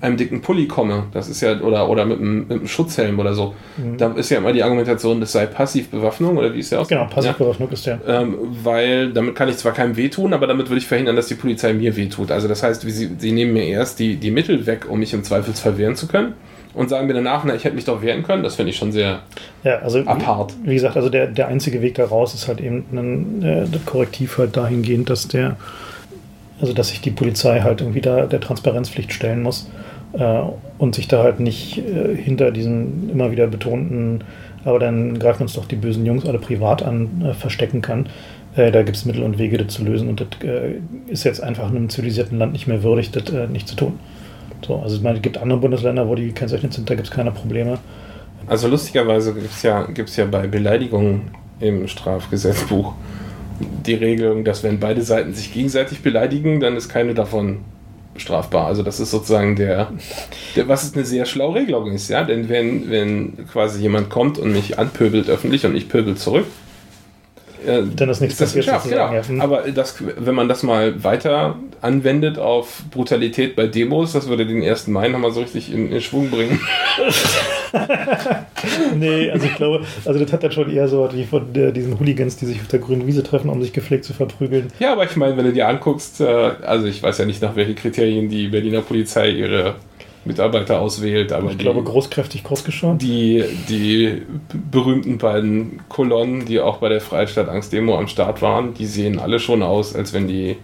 einem 0.05 0.17
dicken 0.17 0.43
Pulli 0.43 0.69
komme. 0.69 1.05
Das 1.13 1.29
ist 1.29 1.41
ja, 1.41 1.59
oder, 1.61 1.89
oder 1.89 2.05
mit, 2.05 2.21
einem, 2.21 2.41
mit 2.41 2.51
einem 2.51 2.69
Schutzhelm 2.69 3.19
oder 3.19 3.35
so. 3.35 3.55
Da 3.99 4.13
ist 4.13 4.31
ja 4.31 4.39
immer 4.39 4.53
die 4.53 4.63
Argumentation, 4.63 5.21
das 5.21 5.33
sei 5.33 5.47
Passivbewaffnung, 5.47 6.37
oder 6.37 6.53
wie 6.53 6.61
ist 6.61 6.71
der 6.73 6.81
aus? 6.81 6.89
Genau, 6.89 7.07
Passivbewaffnung 7.07 7.71
ist 7.71 7.87
der. 7.87 8.01
Ähm, 8.07 8.37
weil 8.63 9.13
damit 9.13 9.35
kann 9.35 9.49
ich 9.49 9.57
zwar 9.57 9.73
keinem 9.73 9.97
wehtun, 9.97 10.33
aber 10.33 10.47
damit 10.47 10.69
würde 10.69 10.79
ich 10.79 10.87
verhindern, 10.87 11.17
dass 11.17 11.29
die 11.29 11.35
Polizei 11.35 11.73
mir 11.73 11.97
wehtut. 11.97 12.31
Also 12.31 12.49
das 12.49 12.63
heißt, 12.63 12.87
wie 12.87 12.91
sie, 12.91 13.11
sie 13.19 13.33
nehmen 13.33 13.55
mir 13.55 13.65
erst 13.65 13.99
die, 13.99 14.17
die 14.17 14.31
Mittel 14.31 14.67
weg, 14.67 14.87
um 14.89 14.99
mich 14.99 15.15
im 15.15 15.25
Zweifelsfall 15.25 15.79
wehren 15.79 15.97
zu 15.97 16.07
können 16.07 16.35
und 16.75 16.91
sagen 16.91 17.07
mir 17.07 17.15
danach, 17.15 17.45
na, 17.45 17.55
ich 17.55 17.65
hätte 17.65 17.75
mich 17.77 17.85
doch 17.85 18.03
wehren 18.03 18.23
können. 18.23 18.43
Das 18.43 18.57
finde 18.57 18.71
ich 18.71 18.77
schon 18.77 18.93
sehr 18.93 19.21
Ja, 19.63 19.79
also 19.79 20.01
apart. 20.01 20.55
wie 20.65 20.75
gesagt, 20.75 20.97
also 20.97 21.09
der, 21.09 21.29
der 21.29 21.49
einzige 21.49 21.81
Weg 21.83 21.95
da 21.95 22.05
raus 22.05 22.35
ist 22.35 22.49
halt 22.49 22.61
eben 22.61 22.85
ein, 22.93 23.43
äh, 23.43 23.67
das 23.71 23.85
Korrektiv 23.87 24.39
halt 24.39 24.57
dahingehend, 24.57 25.09
dass 25.09 25.29
der, 25.29 25.57
also 26.61 26.73
dass 26.73 26.89
sich 26.89 27.01
die 27.01 27.11
Polizei 27.11 27.61
halt 27.61 27.81
irgendwie 27.81 28.01
da 28.01 28.27
der 28.27 28.41
Transparenzpflicht 28.41 29.13
stellen 29.13 29.43
muss 29.43 29.71
äh, 30.19 30.43
und 30.79 30.95
sich 30.95 31.09
da 31.09 31.23
halt 31.23 31.41
nicht 31.41 31.79
äh, 31.79 32.17
hinter 32.17 32.51
diesen 32.51 33.11
immer 33.11 33.31
wieder 33.31 33.47
betonten, 33.47 34.25
aber 34.65 34.79
dann 34.79 35.19
greifen 35.19 35.43
uns 35.43 35.55
doch 35.55 35.67
die 35.67 35.77
bösen 35.77 36.07
Jungs 36.07 36.27
alle 36.27 36.39
privat 36.39 36.83
an, 36.83 37.23
äh, 37.25 37.35
verstecken 37.35 37.83
kann. 37.83 38.07
Äh, 38.57 38.71
da 38.71 38.83
gibt 38.83 38.97
es 38.97 39.05
Mittel 39.05 39.23
und 39.23 39.39
Wege, 39.39 39.59
das 39.59 39.75
zu 39.75 39.85
lösen 39.85 40.09
und 40.09 40.21
das 40.21 40.29
äh, 40.43 40.77
ist 41.09 41.25
jetzt 41.25 41.43
einfach 41.43 41.69
einem 41.69 41.89
zivilisierten 41.89 42.39
Land 42.39 42.53
nicht 42.53 42.67
mehr 42.67 42.83
würdig, 42.83 43.11
das 43.11 43.31
äh, 43.33 43.47
nicht 43.47 43.69
zu 43.69 43.77
tun. 43.77 43.99
So, 44.67 44.77
also 44.77 45.01
meine, 45.03 45.17
es 45.17 45.23
gibt 45.23 45.39
andere 45.39 45.59
Bundesländer, 45.59 46.09
wo 46.09 46.15
die 46.15 46.27
gekennzeichnet 46.27 46.73
sind, 46.73 46.89
da 46.89 46.95
gibt 46.95 47.09
es 47.09 47.13
keine 47.13 47.31
Probleme. 47.33 47.79
Also 48.47 48.69
lustigerweise 48.69 49.35
gibt 49.35 49.51
es 49.51 49.63
ja, 49.63 49.83
gibt's 49.83 50.17
ja 50.17 50.27
bei 50.27 50.47
Beleidigungen 50.47 51.23
im 51.61 51.87
Strafgesetzbuch 51.89 52.95
die 53.87 53.95
Regelung, 53.95 54.45
dass 54.45 54.63
wenn 54.63 54.81
beide 54.81 55.03
Seiten 55.03 55.33
sich 55.33 55.53
gegenseitig 55.53 56.03
beleidigen, 56.03 56.61
dann 56.61 56.77
ist 56.77 56.89
keine 56.89 57.15
davon 57.15 57.59
strafbar. 58.17 58.67
Also 58.67 58.83
das 58.83 59.01
ist 59.01 59.11
sozusagen 59.11 59.57
der, 59.57 59.93
der 60.57 60.69
was 60.69 60.85
ist 60.85 60.97
eine 60.97 61.05
sehr 61.05 61.27
schlaue 61.27 61.57
Regelung 61.57 61.93
ist, 61.93 62.09
ja. 62.09 62.25
Denn 62.25 62.49
wenn, 62.49 62.91
wenn 62.91 63.47
quasi 63.53 63.81
jemand 63.81 64.11
kommt 64.11 64.39
und 64.39 64.53
mich 64.53 64.79
anpöbelt 64.79 65.29
öffentlich 65.29 65.67
und 65.67 65.75
ich 65.75 65.89
pöbel 65.89 66.17
zurück, 66.17 66.47
äh, 67.67 67.83
Dann 67.97 68.11
ist 68.11 68.21
nichts 68.21 68.39
das 68.39 68.51
passiert, 68.51 68.67
geschafft, 68.67 68.89
genau. 69.27 69.43
Aber 69.43 69.63
das, 69.71 69.97
wenn 70.19 70.35
man 70.35 70.49
das 70.49 70.63
mal 70.63 71.03
weiter 71.03 71.57
anwendet 71.81 72.39
auf 72.39 72.83
Brutalität 72.91 73.57
bei 73.57 73.67
Demos, 73.67 74.13
das 74.13 74.29
würde 74.29 74.47
den 74.47 74.63
1. 74.63 74.89
Mai 74.89 75.09
nochmal 75.09 75.33
so 75.33 75.41
richtig 75.41 75.73
in, 75.73 75.91
in 75.91 76.01
Schwung 76.01 76.31
bringen. 76.31 76.61
Nee, 78.97 79.31
also 79.31 79.47
ich 79.47 79.55
glaube, 79.57 79.85
also 80.05 80.19
das 80.19 80.33
hat 80.33 80.43
dann 80.43 80.53
schon 80.53 80.71
eher 80.71 80.89
so 80.89 81.09
wie 81.13 81.25
von 81.25 81.53
der, 81.53 81.73
diesen 81.73 81.99
Hooligans, 81.99 82.37
die 82.37 82.47
sich 82.47 82.61
auf 82.61 82.69
der 82.69 82.79
grünen 82.79 83.07
Wiese 83.07 83.23
treffen, 83.23 83.51
um 83.51 83.61
sich 83.61 83.73
gepflegt 83.73 84.05
zu 84.05 84.13
verprügeln. 84.15 84.69
Ja, 84.79 84.93
aber 84.93 85.05
ich 85.05 85.17
meine, 85.17 85.37
wenn 85.37 85.45
du 85.45 85.53
dir 85.53 85.69
anguckst, 85.69 86.21
äh, 86.21 86.25
also 86.25 86.87
ich 86.87 87.03
weiß 87.03 87.19
ja 87.19 87.27
nicht, 87.27 87.43
nach 87.43 87.57
welchen 87.57 87.75
Kriterien 87.75 88.29
die 88.29 88.49
Berliner 88.49 88.81
Polizei 88.81 89.31
ihre 89.31 89.75
Mitarbeiter 90.25 90.81
auswählt, 90.81 91.33
aber 91.33 91.51
Ich 91.51 91.59
die, 91.59 91.63
glaube, 91.65 91.83
großkräftig 91.83 92.45
großgeschaut. 92.45 93.03
die, 93.03 93.45
die 93.69 94.23
berühmten 94.71 95.19
beiden 95.19 95.81
Kolonnen, 95.91 96.47
die 96.47 96.61
auch 96.61 96.79
bei 96.79 96.89
der 96.89 97.03
Freistadt 97.03 97.49
Angst 97.49 97.73
Demo 97.73 97.99
am 97.99 98.09
Start 98.09 98.41
waren, 98.41 98.73
die 98.73 98.87
sehen 98.87 99.19
alle 99.19 99.39
schon 99.39 99.63
aus, 99.63 99.95
als 99.95 100.15
wenn 100.15 100.27
die, 100.27 100.57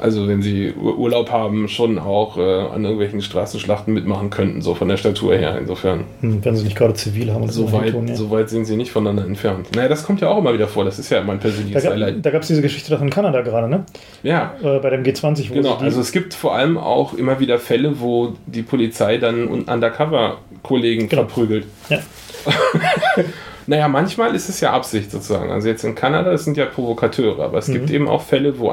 also 0.00 0.26
wenn 0.28 0.42
sie 0.42 0.72
Ur- 0.72 0.98
Urlaub 0.98 1.30
haben, 1.30 1.68
schon 1.68 1.98
auch 1.98 2.36
äh, 2.38 2.40
an 2.40 2.82
irgendwelchen 2.84 3.22
Straßenschlachten 3.22 3.92
mitmachen 3.94 4.30
könnten, 4.30 4.62
so 4.62 4.74
von 4.74 4.88
der 4.88 4.96
Statur 4.96 5.34
her. 5.36 5.56
Insofern, 5.60 6.04
Hm, 6.20 6.44
wenn 6.44 6.56
sie 6.56 6.64
nicht 6.64 6.76
gerade 6.76 6.94
zivil 6.94 7.32
haben. 7.32 7.42
und 7.42 7.52
so 7.52 7.70
weit, 7.72 7.92
tun, 7.92 8.08
ja. 8.08 8.14
so 8.16 8.30
weit 8.30 8.48
sind 8.50 8.64
sie 8.64 8.76
nicht 8.76 8.90
voneinander 8.90 9.24
entfernt. 9.26 9.68
Naja, 9.76 9.88
das 9.88 10.04
kommt 10.04 10.20
ja 10.20 10.28
auch 10.28 10.38
immer 10.38 10.52
wieder 10.54 10.68
vor, 10.68 10.84
das 10.84 10.98
ist 10.98 11.10
ja 11.10 11.22
mein 11.22 11.38
persönliches 11.38 11.86
Highlight. 11.86 12.24
da 12.24 12.30
gab 12.30 12.42
es 12.42 12.48
diese 12.48 12.62
Geschichte 12.62 12.90
doch 12.90 13.00
in 13.02 13.10
Kanada 13.10 13.40
gerade, 13.42 13.68
ne? 13.68 13.84
Ja, 14.22 14.54
Äh, 14.62 14.78
bei 14.80 14.90
dem 14.90 15.02
G20, 15.02 15.50
wo 15.50 15.54
Genau, 15.54 15.74
also 15.76 16.00
es 16.00 16.12
gibt 16.12 16.34
vor 16.34 16.54
allem 16.54 16.78
auch 16.78 17.14
immer 17.14 17.38
wieder 17.40 17.58
Fälle, 17.58 18.00
wo 18.00 18.32
die 18.46 18.62
Polizei 18.62 19.18
dann 19.18 19.48
un- 19.48 19.64
Undercover-Kollegen 19.64 21.08
Genau. 21.08 21.22
verprügelt. 21.22 21.66
Ja. 21.88 21.98
Naja, 23.66 23.86
manchmal 23.86 24.34
ist 24.34 24.48
es 24.48 24.60
ja 24.60 24.72
Absicht 24.72 25.12
sozusagen. 25.12 25.50
Also 25.52 25.68
jetzt 25.68 25.84
in 25.84 25.94
Kanada, 25.94 26.32
das 26.32 26.44
sind 26.44 26.56
ja 26.56 26.66
Provokateure, 26.66 27.44
aber 27.44 27.58
es 27.58 27.68
Mhm. 27.68 27.72
gibt 27.74 27.90
eben 27.90 28.08
auch 28.08 28.22
Fälle, 28.22 28.58
wo 28.58 28.70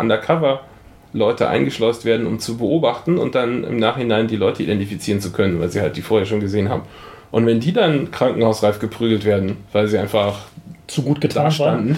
Undercover-Leute 1.18 1.50
eingeschleust 1.50 2.06
werden, 2.06 2.28
um 2.28 2.40
zu 2.40 2.58
beobachten 2.58 3.18
und 3.18 3.36
dann 3.36 3.64
im 3.64 3.78
Nachhinein 3.78 4.28
die 4.28 4.36
Leute 4.36 4.64
identifizieren 4.64 5.20
zu 5.20 5.32
können, 5.32 5.60
weil 5.60 5.70
sie 5.70 5.82
halt 5.82 5.98
die 5.98 6.02
vorher 6.02 6.26
schon 6.26 6.40
gesehen 6.40 6.70
haben. 6.70 6.84
Und 7.32 7.46
wenn 7.46 7.60
die 7.60 7.74
dann 7.74 8.12
krankenhausreif 8.12 8.80
geprügelt 8.80 9.26
werden, 9.26 9.58
weil 9.74 9.88
sie 9.88 9.98
einfach 9.98 10.46
zu 10.88 11.02
gut 11.02 11.20
getan 11.20 11.52
standen, 11.52 11.98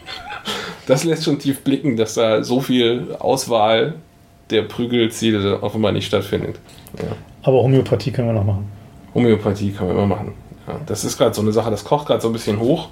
das 0.86 1.04
lässt 1.04 1.24
schon 1.24 1.38
tief 1.38 1.62
blicken, 1.62 1.96
dass 1.96 2.14
da 2.14 2.42
so 2.42 2.60
viel 2.60 3.14
Auswahl 3.18 3.94
der 4.50 4.62
Prügelziele 4.62 5.62
offenbar 5.62 5.92
nicht 5.92 6.06
stattfindet. 6.06 6.56
Ja. 6.98 7.16
Aber 7.42 7.62
Homöopathie 7.62 8.10
können 8.10 8.28
wir 8.28 8.34
noch 8.34 8.44
machen. 8.44 8.66
Homöopathie 9.14 9.70
kann 9.70 9.86
man 9.86 9.96
immer 9.96 10.06
machen. 10.06 10.32
Ja, 10.66 10.80
das 10.86 11.04
ist 11.04 11.18
gerade 11.18 11.34
so 11.34 11.42
eine 11.42 11.52
Sache, 11.52 11.70
das 11.70 11.84
kocht 11.84 12.06
gerade 12.06 12.20
so 12.20 12.28
ein 12.28 12.32
bisschen 12.32 12.58
hoch, 12.58 12.88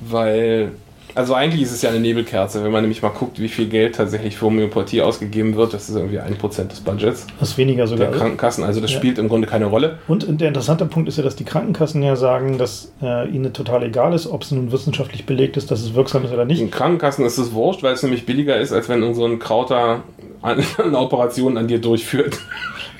weil 0.00 0.72
also 1.18 1.34
eigentlich 1.34 1.62
ist 1.62 1.72
es 1.72 1.82
ja 1.82 1.90
eine 1.90 1.98
Nebelkerze, 1.98 2.62
wenn 2.62 2.70
man 2.70 2.82
nämlich 2.82 3.02
mal 3.02 3.08
guckt, 3.08 3.40
wie 3.40 3.48
viel 3.48 3.66
Geld 3.66 3.96
tatsächlich 3.96 4.36
für 4.36 4.46
Homöopathie 4.46 5.02
ausgegeben 5.02 5.56
wird. 5.56 5.74
Das 5.74 5.88
ist 5.88 5.96
irgendwie 5.96 6.20
ein 6.20 6.38
Prozent 6.38 6.70
des 6.70 6.80
Budgets. 6.80 7.26
Das 7.40 7.50
ist 7.50 7.58
weniger 7.58 7.88
sogar. 7.88 8.10
Der 8.10 8.16
Krankenkassen, 8.16 8.62
also 8.62 8.80
das 8.80 8.92
ja. 8.92 8.98
spielt 8.98 9.18
im 9.18 9.28
Grunde 9.28 9.48
keine 9.48 9.64
Rolle. 9.64 9.98
Und 10.06 10.40
der 10.40 10.46
interessante 10.46 10.86
Punkt 10.86 11.08
ist 11.08 11.18
ja, 11.18 11.24
dass 11.24 11.34
die 11.34 11.42
Krankenkassen 11.42 12.04
ja 12.04 12.14
sagen, 12.14 12.56
dass 12.56 12.92
äh, 13.02 13.28
ihnen 13.30 13.52
total 13.52 13.82
egal 13.82 14.14
ist, 14.14 14.28
ob 14.28 14.42
es 14.42 14.52
nun 14.52 14.70
wissenschaftlich 14.70 15.26
belegt 15.26 15.56
ist, 15.56 15.72
dass 15.72 15.80
es 15.80 15.94
wirksam 15.94 16.24
ist 16.24 16.32
oder 16.32 16.44
nicht. 16.44 16.60
In 16.60 16.70
Krankenkassen 16.70 17.26
ist 17.26 17.36
es 17.36 17.52
wurscht, 17.52 17.82
weil 17.82 17.94
es 17.94 18.04
nämlich 18.04 18.24
billiger 18.24 18.56
ist, 18.56 18.72
als 18.72 18.88
wenn 18.88 19.12
so 19.12 19.26
ein 19.26 19.40
Krauter 19.40 20.04
eine 20.42 20.98
Operation 20.98 21.56
an 21.56 21.68
dir 21.68 21.80
durchführt. 21.80 22.38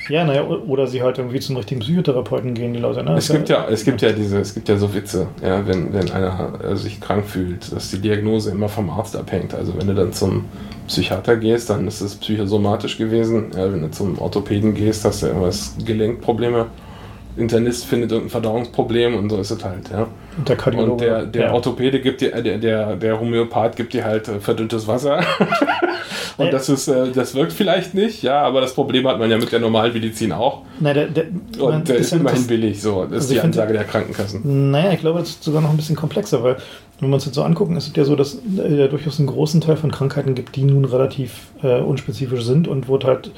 Ja, 0.08 0.24
naja, 0.24 0.46
oder 0.46 0.86
sie 0.86 1.02
halt 1.02 1.18
irgendwie 1.18 1.38
zum 1.38 1.56
richtigen 1.56 1.80
Psychotherapeuten 1.80 2.54
gehen, 2.54 2.72
die 2.72 2.78
Leute. 2.78 3.02
Ne? 3.04 3.14
Es 3.16 3.28
gibt 3.28 3.50
ja, 3.50 3.68
es 3.68 3.84
gibt 3.84 4.00
ja 4.00 4.12
diese, 4.12 4.38
es 4.38 4.54
gibt 4.54 4.68
ja 4.68 4.78
so 4.78 4.94
Witze, 4.94 5.28
ja, 5.42 5.66
wenn, 5.66 5.92
wenn 5.92 6.10
einer 6.10 6.58
äh, 6.64 6.76
sich 6.76 6.98
krank 7.00 7.26
fühlt, 7.26 7.70
dass 7.72 7.90
die 7.90 7.98
Diagnose 7.98 8.50
immer 8.50 8.70
vom 8.70 8.88
Arzt 8.88 9.16
abhängt. 9.16 9.54
Also 9.54 9.76
wenn 9.76 9.86
du 9.86 9.94
dann 9.94 10.12
zum 10.14 10.46
Psychiater 10.86 11.36
gehst, 11.36 11.68
dann 11.68 11.86
ist 11.86 12.00
es 12.00 12.16
psychosomatisch 12.16 12.96
gewesen. 12.96 13.50
Ja, 13.54 13.70
wenn 13.70 13.82
du 13.82 13.90
zum 13.90 14.18
Orthopäden 14.18 14.72
gehst, 14.72 15.04
hast 15.04 15.22
du 15.22 15.26
irgendwas 15.26 15.74
Gelenkprobleme. 15.84 16.66
Internist 17.38 17.86
findet 17.86 18.10
irgendein 18.10 18.30
Verdauungsproblem 18.30 19.14
und 19.16 19.30
so 19.30 19.38
ist 19.38 19.50
es 19.50 19.64
halt, 19.64 19.90
ja. 19.90 20.08
Und 20.36 20.48
der 20.48 20.56
Kardiologe. 20.56 20.92
Und 20.92 21.00
der, 21.00 21.26
der 21.26 21.42
ja. 21.46 21.52
Orthopäde 21.52 22.00
gibt 22.00 22.20
dir, 22.20 22.30
der, 22.42 22.58
der, 22.58 22.96
der 22.96 23.20
Homöopath 23.20 23.76
gibt 23.76 23.92
dir 23.92 24.04
halt 24.04 24.28
äh, 24.28 24.40
verdünntes 24.40 24.86
Wasser. 24.86 25.20
Und 26.38 26.52
das 26.52 26.68
ist, 26.68 26.86
äh, 26.86 27.10
das 27.10 27.34
wirkt 27.34 27.52
vielleicht 27.52 27.94
nicht, 27.94 28.22
ja, 28.22 28.42
aber 28.42 28.60
das 28.60 28.72
Problem 28.72 29.08
hat 29.08 29.18
man 29.18 29.28
ja 29.28 29.36
mit 29.36 29.50
der 29.50 29.58
normalen 29.58 29.92
Medizin 29.92 30.30
auch. 30.30 30.62
Nein, 30.78 30.94
der, 30.94 31.06
der, 31.08 31.24
und 31.58 31.88
der 31.88 31.96
ist, 31.96 32.12
ist 32.12 32.20
immerhin 32.20 32.46
billig, 32.46 32.80
so. 32.80 33.02
Das 33.02 33.12
also 33.12 33.16
ist 33.16 33.32
die 33.32 33.40
Ansage 33.40 33.72
der 33.72 33.82
Krankenkassen. 33.82 34.70
Naja, 34.70 34.92
ich 34.92 35.00
glaube, 35.00 35.18
das 35.18 35.30
ist 35.30 35.42
sogar 35.42 35.60
noch 35.60 35.70
ein 35.70 35.76
bisschen 35.76 35.96
komplexer, 35.96 36.44
weil 36.44 36.56
wenn 37.00 37.10
wir 37.10 37.14
uns 37.14 37.24
jetzt 37.24 37.34
so 37.34 37.42
angucken, 37.42 37.76
ist 37.76 37.88
es 37.88 37.96
ja 37.96 38.04
so, 38.04 38.14
dass 38.14 38.34
es 38.34 38.58
äh, 38.58 38.88
durchaus 38.88 39.18
einen 39.18 39.26
großen 39.26 39.60
Teil 39.60 39.76
von 39.76 39.90
Krankheiten 39.90 40.36
gibt, 40.36 40.54
die 40.54 40.62
nun 40.62 40.84
relativ 40.84 41.48
äh, 41.62 41.80
unspezifisch 41.80 42.44
sind 42.44 42.68
und 42.68 42.88
wo 42.88 43.00
halt 43.00 43.32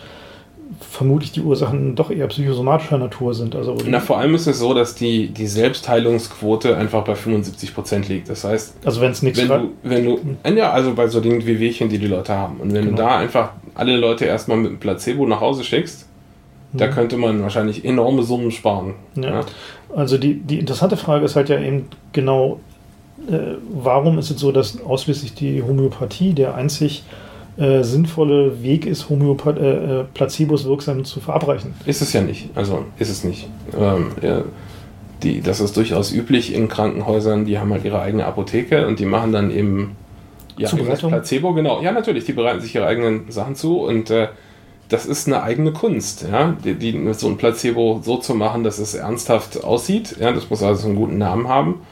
vermutlich 0.79 1.33
die 1.33 1.41
Ursachen 1.41 1.97
doch 1.97 2.11
eher 2.11 2.27
psychosomatischer 2.29 2.99
Natur 2.99 3.35
sind. 3.35 3.57
Also 3.57 3.77
Na, 3.87 3.99
vor 3.99 4.18
allem 4.18 4.35
ist 4.35 4.47
es 4.47 4.59
so, 4.59 4.73
dass 4.73 4.95
die, 4.95 5.29
die 5.29 5.47
Selbstheilungsquote 5.47 6.77
einfach 6.77 7.05
bei 7.05 7.14
75 7.14 7.75
Prozent 7.75 8.09
liegt. 8.09 8.29
Das 8.29 8.45
heißt, 8.45 8.77
also 8.85 9.01
wenn 9.01 9.11
es 9.11 9.23
nichts 9.23 9.41
wenn 9.41 9.49
du, 9.49 9.71
wenn 9.83 10.05
du, 10.05 10.57
ja, 10.57 10.71
also 10.71 10.95
bei 10.95 11.09
so 11.09 11.21
Dingen 11.21 11.45
wie 11.45 11.59
Wehchen, 11.59 11.89
die 11.89 11.99
die 11.99 12.07
Leute 12.07 12.35
haben. 12.35 12.59
Und 12.61 12.73
wenn 12.73 12.85
genau. 12.85 12.97
du 12.97 13.03
da 13.03 13.18
einfach 13.18 13.53
alle 13.75 13.97
Leute 13.97 14.27
erstmal 14.27 14.59
mit 14.59 14.68
einem 14.68 14.81
Placebo 14.81 15.27
nach 15.27 15.41
Hause 15.41 15.64
schickst, 15.64 16.07
mhm. 16.73 16.79
da 16.79 16.89
könnte 16.89 17.16
man 17.16 17.43
wahrscheinlich 17.43 17.85
enorme 17.85 18.23
Summen 18.23 18.53
sparen. 18.53 18.95
Ja. 19.16 19.31
ja. 19.31 19.41
Also 19.95 20.18
die, 20.18 20.35
die 20.35 20.61
interessante 20.61 20.97
Frage 20.97 21.25
ist 21.25 21.35
halt 21.35 21.49
ja 21.49 21.59
eben 21.59 21.89
genau, 22.12 22.61
äh, 23.29 23.57
warum 23.73 24.18
ist 24.18 24.31
es 24.31 24.39
so, 24.39 24.53
dass 24.53 24.81
ausschließlich 24.81 25.35
die 25.35 25.62
Homöopathie 25.62 26.33
der 26.33 26.55
einzig 26.55 27.03
äh, 27.61 27.85
sinnvolle 27.85 28.63
Weg 28.63 28.87
ist, 28.87 29.11
Homöopath 29.11 29.59
äh, 29.59 30.01
äh, 30.01 30.05
Placebos 30.15 30.65
wirksam 30.65 31.05
zu 31.05 31.21
verabreichen. 31.21 31.75
Ist 31.85 32.01
es 32.01 32.13
ja 32.13 32.23
nicht. 32.23 32.49
Also 32.55 32.87
ist 32.99 33.11
es 33.11 33.23
nicht. 33.23 33.49
Ähm, 33.79 34.13
ja, 34.23 34.43
die, 35.23 35.43
das 35.43 35.61
ist 35.61 35.77
durchaus 35.77 36.11
üblich 36.11 36.55
in 36.55 36.69
Krankenhäusern, 36.69 37.45
die 37.45 37.59
haben 37.59 37.71
halt 37.71 37.85
ihre 37.85 38.01
eigene 38.01 38.25
Apotheke 38.25 38.87
und 38.87 38.99
die 38.99 39.05
machen 39.05 39.33
dann 39.33 39.51
eben 39.51 39.97
ja, 40.57 40.69
Placebo, 40.71 41.53
genau. 41.53 41.83
Ja, 41.83 41.93
natürlich, 41.93 42.25
die 42.25 42.33
bereiten 42.33 42.61
sich 42.61 42.75
ihre 42.75 42.87
eigenen 42.87 43.31
Sachen 43.31 43.55
zu 43.55 43.81
und 43.81 44.11
äh, 44.11 44.29
das 44.89 45.07
ist 45.07 45.27
eine 45.27 45.43
eigene 45.43 45.73
Kunst, 45.73 46.27
ja, 46.31 46.57
die, 46.65 46.75
die, 46.75 47.13
so 47.13 47.29
ein 47.29 47.37
Placebo 47.37 48.01
so 48.03 48.17
zu 48.17 48.35
machen, 48.35 48.65
dass 48.65 48.79
es 48.79 48.95
ernsthaft 48.95 49.63
aussieht. 49.63 50.17
Ja, 50.19 50.33
das 50.33 50.51
muss 50.51 50.63
also 50.63 50.89
einen 50.89 50.97
guten 50.97 51.19
Namen 51.19 51.47
haben 51.47 51.83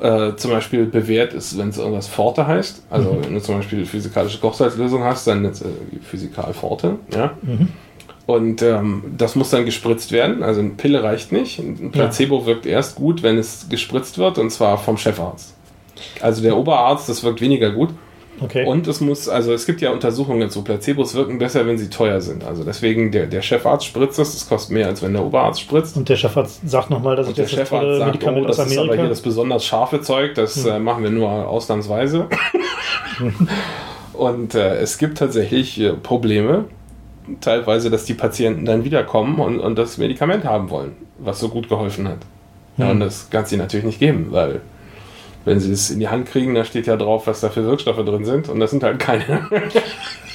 äh, 0.00 0.36
zum 0.36 0.50
Beispiel 0.50 0.86
bewährt 0.86 1.32
ist, 1.34 1.58
wenn 1.58 1.70
es 1.70 1.78
irgendwas 1.78 2.06
Forte 2.06 2.46
heißt. 2.46 2.82
Also 2.90 3.12
mhm. 3.12 3.24
wenn 3.24 3.34
du 3.34 3.40
zum 3.40 3.56
Beispiel 3.56 3.84
physikalische 3.84 4.38
Kochsalzlösung 4.38 5.02
hast, 5.04 5.26
dann 5.26 5.44
äh, 5.44 5.50
Physikal 6.02 6.52
Forte. 6.54 6.96
Ja? 7.14 7.32
Mhm. 7.42 7.68
Und 8.26 8.60
ähm, 8.60 9.14
das 9.16 9.36
muss 9.36 9.50
dann 9.50 9.64
gespritzt 9.64 10.12
werden. 10.12 10.42
Also 10.42 10.60
eine 10.60 10.70
Pille 10.70 11.02
reicht 11.02 11.32
nicht. 11.32 11.58
Ein 11.58 11.90
Placebo 11.90 12.40
ja. 12.40 12.46
wirkt 12.46 12.66
erst 12.66 12.96
gut, 12.96 13.22
wenn 13.22 13.38
es 13.38 13.68
gespritzt 13.70 14.18
wird, 14.18 14.36
und 14.38 14.50
zwar 14.50 14.76
vom 14.76 14.98
Chefarzt. 14.98 15.54
Also 16.20 16.42
der 16.42 16.56
Oberarzt, 16.56 17.08
das 17.08 17.24
wirkt 17.24 17.40
weniger 17.40 17.70
gut. 17.70 17.90
Okay. 18.40 18.64
Und 18.64 18.86
es 18.86 19.00
muss, 19.00 19.28
also 19.28 19.52
es 19.52 19.66
gibt 19.66 19.80
ja 19.80 19.90
Untersuchungen 19.90 20.50
zu 20.50 20.62
Placebos 20.62 21.14
wirken 21.14 21.38
besser, 21.38 21.66
wenn 21.66 21.78
sie 21.78 21.90
teuer 21.90 22.20
sind. 22.20 22.44
Also 22.44 22.64
deswegen 22.64 23.10
der, 23.10 23.26
der 23.26 23.42
Chefarzt 23.42 23.86
spritzt 23.86 24.18
das, 24.18 24.32
das 24.32 24.48
kostet 24.48 24.72
mehr, 24.72 24.86
als 24.86 25.02
wenn 25.02 25.12
der 25.12 25.24
Oberarzt 25.24 25.60
spritzt. 25.60 25.96
Und 25.96 26.08
der 26.08 26.16
Chefarzt 26.16 26.68
sagt 26.68 26.90
nochmal, 26.90 27.16
dass 27.16 27.28
ich 27.28 27.34
das 27.34 27.50
der 27.50 27.58
Chefarzt 27.58 27.98
sagt, 27.98 28.12
Medikament 28.12 28.44
oh, 28.44 28.48
das 28.48 28.58
aus 28.58 28.66
Amerika. 28.66 28.82
ist 28.82 28.88
aber 28.90 29.00
hier 29.00 29.08
das 29.08 29.20
besonders 29.20 29.64
scharfe 29.64 30.00
Zeug, 30.00 30.34
das 30.34 30.64
hm. 30.64 30.72
äh, 30.72 30.78
machen 30.78 31.02
wir 31.02 31.10
nur 31.10 31.28
ausnahmsweise. 31.28 32.26
und 34.12 34.54
äh, 34.54 34.76
es 34.76 34.98
gibt 34.98 35.18
tatsächlich 35.18 35.80
äh, 35.80 35.92
Probleme, 35.92 36.64
teilweise, 37.40 37.90
dass 37.90 38.04
die 38.04 38.14
Patienten 38.14 38.64
dann 38.64 38.84
wiederkommen 38.84 39.38
und, 39.38 39.60
und 39.60 39.76
das 39.76 39.98
Medikament 39.98 40.44
haben 40.44 40.70
wollen, 40.70 40.92
was 41.18 41.40
so 41.40 41.48
gut 41.48 41.68
geholfen 41.68 42.08
hat. 42.08 42.18
Hm. 42.76 42.84
Ja, 42.84 42.90
und 42.92 43.00
das 43.00 43.28
kann 43.30 43.44
es 43.44 43.52
ihnen 43.52 43.62
natürlich 43.62 43.86
nicht 43.86 43.98
geben, 43.98 44.28
weil 44.30 44.60
wenn 45.48 45.60
sie 45.60 45.72
es 45.72 45.90
in 45.90 45.98
die 45.98 46.08
Hand 46.08 46.28
kriegen, 46.28 46.54
da 46.54 46.64
steht 46.64 46.86
ja 46.86 46.96
drauf, 46.96 47.26
was 47.26 47.40
da 47.40 47.48
für 47.48 47.64
Wirkstoffe 47.64 48.04
drin 48.04 48.24
sind 48.24 48.48
und 48.48 48.60
das 48.60 48.70
sind 48.70 48.82
halt 48.82 48.98
keine. 48.98 49.48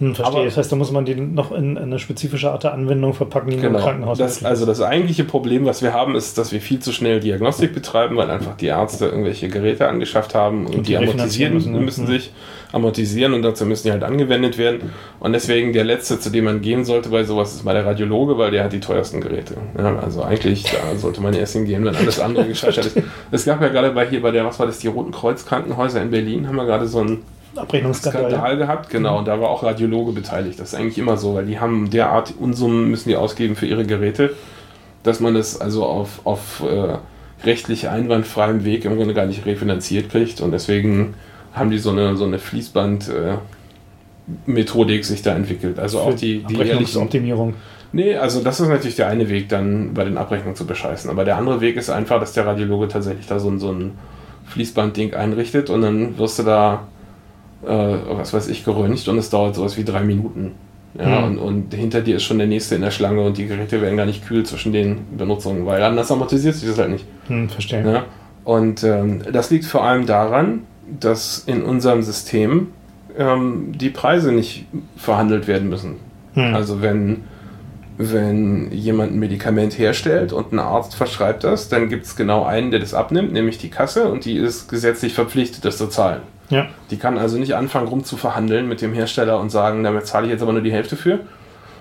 Hm, 0.00 0.14
verstehe. 0.14 0.34
Aber 0.34 0.44
das 0.46 0.56
heißt, 0.56 0.72
da 0.72 0.76
muss 0.76 0.90
man 0.90 1.04
die 1.04 1.14
noch 1.14 1.52
in 1.52 1.76
eine 1.76 1.98
spezifische 1.98 2.50
Art 2.50 2.64
der 2.64 2.72
Anwendung 2.72 3.12
verpacken, 3.12 3.50
die 3.50 3.56
genau. 3.58 3.78
im 3.78 3.84
Krankenhaus 3.84 4.16
das, 4.16 4.42
Also 4.42 4.64
das 4.64 4.80
eigentliche 4.80 5.24
Problem, 5.24 5.66
was 5.66 5.82
wir 5.82 5.92
haben, 5.92 6.16
ist, 6.16 6.38
dass 6.38 6.52
wir 6.52 6.62
viel 6.62 6.78
zu 6.78 6.90
schnell 6.92 7.20
Diagnostik 7.20 7.74
betreiben, 7.74 8.16
weil 8.16 8.30
einfach 8.30 8.56
die 8.56 8.66
Ärzte 8.66 9.06
irgendwelche 9.06 9.48
Geräte 9.48 9.88
angeschafft 9.88 10.34
haben 10.34 10.66
und, 10.66 10.74
und 10.74 10.88
die, 10.88 10.92
die 10.92 10.96
amortisieren 10.96 11.52
müssen, 11.52 11.72
ne? 11.72 11.80
müssen 11.80 12.06
sich 12.06 12.32
amortisieren 12.72 13.34
und 13.34 13.42
dazu 13.42 13.66
müssen 13.66 13.88
die 13.88 13.92
halt 13.92 14.02
angewendet 14.02 14.56
werden. 14.56 14.90
Und 15.18 15.34
deswegen 15.34 15.74
der 15.74 15.84
letzte, 15.84 16.18
zu 16.18 16.30
dem 16.30 16.44
man 16.44 16.62
gehen 16.62 16.86
sollte 16.86 17.10
bei 17.10 17.24
sowas, 17.24 17.54
ist 17.54 17.64
mal 17.64 17.74
der 17.74 17.84
Radiologe, 17.84 18.38
weil 18.38 18.52
der 18.52 18.64
hat 18.64 18.72
die 18.72 18.80
teuersten 18.80 19.20
Geräte. 19.20 19.56
Ja, 19.76 19.98
also 19.98 20.22
eigentlich, 20.22 20.62
da 20.62 20.96
sollte 20.96 21.20
man 21.20 21.34
erst 21.34 21.52
hingehen, 21.52 21.84
wenn 21.84 21.94
alles 21.94 22.20
andere 22.20 22.44
gescheitert 22.48 22.86
ist. 22.86 22.98
Es 23.30 23.44
gab 23.44 23.60
ja 23.60 23.68
gerade 23.68 23.90
bei 23.90 24.06
hier 24.06 24.22
bei 24.22 24.30
der, 24.30 24.46
was 24.46 24.58
war 24.58 24.66
das, 24.66 24.78
die 24.78 24.88
Roten 24.88 25.12
Kreuz 25.12 25.44
Krankenhäuser 25.44 26.00
in 26.00 26.10
Berlin, 26.10 26.48
haben 26.48 26.56
wir 26.56 26.64
gerade 26.64 26.86
so 26.86 27.00
ein 27.00 27.18
Abrechnungsskandal 27.56 28.56
gehabt, 28.56 28.90
genau, 28.90 29.18
und 29.18 29.28
da 29.28 29.40
war 29.40 29.48
auch 29.48 29.62
Radiologe 29.62 30.12
beteiligt. 30.12 30.60
Das 30.60 30.72
ist 30.72 30.78
eigentlich 30.78 30.98
immer 30.98 31.16
so, 31.16 31.34
weil 31.34 31.46
die 31.46 31.58
haben 31.58 31.90
derart 31.90 32.34
Unsummen 32.38 32.90
müssen 32.90 33.08
die 33.08 33.16
ausgeben 33.16 33.56
für 33.56 33.66
ihre 33.66 33.84
Geräte, 33.84 34.34
dass 35.02 35.20
man 35.20 35.34
das 35.34 35.60
also 35.60 35.84
auf, 35.84 36.20
auf 36.24 36.62
äh, 36.62 36.98
rechtlich 37.44 37.88
einwandfreiem 37.88 38.64
Weg 38.64 38.84
im 38.84 38.96
Grunde 38.96 39.14
gar 39.14 39.26
nicht 39.26 39.46
refinanziert 39.46 40.10
kriegt 40.10 40.40
und 40.40 40.52
deswegen 40.52 41.14
haben 41.52 41.70
die 41.70 41.78
so 41.78 41.90
eine, 41.90 42.16
so 42.16 42.24
eine 42.24 42.38
Fließband 42.38 43.08
äh, 43.08 43.34
Methodik 44.46 45.04
sich 45.04 45.22
da 45.22 45.34
entwickelt. 45.34 45.78
Also 45.78 45.98
Für 45.98 46.04
auch 46.04 46.14
die, 46.14 46.44
die 46.44 46.54
Abrechnungsoptimierung. 46.54 47.54
Nee, 47.92 48.14
also 48.14 48.40
das 48.40 48.60
ist 48.60 48.68
natürlich 48.68 48.96
der 48.96 49.08
eine 49.08 49.28
Weg, 49.28 49.48
dann 49.48 49.94
bei 49.94 50.04
den 50.04 50.16
Abrechnungen 50.16 50.54
zu 50.54 50.64
bescheißen. 50.66 51.10
Aber 51.10 51.24
der 51.24 51.36
andere 51.36 51.60
Weg 51.60 51.76
ist 51.76 51.90
einfach, 51.90 52.20
dass 52.20 52.32
der 52.32 52.46
Radiologe 52.46 52.86
tatsächlich 52.86 53.26
da 53.26 53.40
so, 53.40 53.56
so 53.58 53.72
ein 53.72 53.98
Fließbandding 54.46 55.14
einrichtet 55.14 55.70
und 55.70 55.82
dann 55.82 56.18
wirst 56.18 56.38
du 56.38 56.44
da, 56.44 56.86
was 57.62 58.32
weiß 58.32 58.48
ich, 58.48 58.64
geröntgt 58.64 59.06
und 59.08 59.18
es 59.18 59.30
dauert 59.30 59.54
sowas 59.54 59.76
wie 59.76 59.84
drei 59.84 60.02
Minuten. 60.02 60.52
Ja, 60.98 61.18
hm. 61.18 61.24
und, 61.24 61.38
und 61.38 61.74
hinter 61.74 62.00
dir 62.00 62.16
ist 62.16 62.24
schon 62.24 62.38
der 62.38 62.48
nächste 62.48 62.74
in 62.74 62.82
der 62.82 62.90
Schlange 62.90 63.22
und 63.22 63.38
die 63.38 63.46
Geräte 63.46 63.80
werden 63.80 63.96
gar 63.96 64.06
nicht 64.06 64.26
kühl 64.26 64.44
zwischen 64.44 64.72
den 64.72 64.98
Benutzungen, 65.16 65.64
weil 65.64 65.82
anders 65.82 66.10
amortisiert 66.10 66.56
sich 66.56 66.68
das 66.68 66.78
halt 66.78 66.90
nicht. 66.90 67.04
Hm, 67.28 67.48
verstehe. 67.48 67.84
Ja? 67.84 68.04
Und 68.44 68.82
ähm, 68.82 69.22
das 69.32 69.50
liegt 69.50 69.66
vor 69.66 69.84
allem 69.84 70.06
daran, 70.06 70.62
dass 70.98 71.44
in 71.46 71.62
unserem 71.62 72.02
System 72.02 72.68
ähm, 73.16 73.72
die 73.76 73.90
Preise 73.90 74.32
nicht 74.32 74.66
verhandelt 74.96 75.46
werden 75.46 75.68
müssen. 75.68 75.96
Hm. 76.34 76.54
Also 76.54 76.82
wenn, 76.82 77.24
wenn 78.02 78.72
jemand 78.72 79.12
ein 79.12 79.18
Medikament 79.18 79.78
herstellt 79.78 80.32
und 80.32 80.52
ein 80.52 80.58
Arzt 80.58 80.94
verschreibt 80.94 81.44
das, 81.44 81.68
dann 81.68 81.90
gibt 81.90 82.06
es 82.06 82.16
genau 82.16 82.44
einen, 82.44 82.70
der 82.70 82.80
das 82.80 82.94
abnimmt, 82.94 83.32
nämlich 83.32 83.58
die 83.58 83.68
Kasse, 83.68 84.08
und 84.08 84.24
die 84.24 84.38
ist 84.38 84.70
gesetzlich 84.70 85.12
verpflichtet, 85.12 85.66
das 85.66 85.76
zu 85.76 85.86
zahlen. 85.86 86.22
Ja. 86.48 86.66
Die 86.90 86.96
kann 86.96 87.18
also 87.18 87.36
nicht 87.36 87.54
anfangen, 87.54 87.88
rum 87.88 88.02
zu 88.02 88.16
verhandeln 88.16 88.68
mit 88.68 88.80
dem 88.80 88.94
Hersteller 88.94 89.38
und 89.38 89.50
sagen, 89.50 89.84
damit 89.84 90.06
zahle 90.06 90.26
ich 90.26 90.32
jetzt 90.32 90.42
aber 90.42 90.52
nur 90.52 90.62
die 90.62 90.72
Hälfte 90.72 90.96
für. 90.96 91.20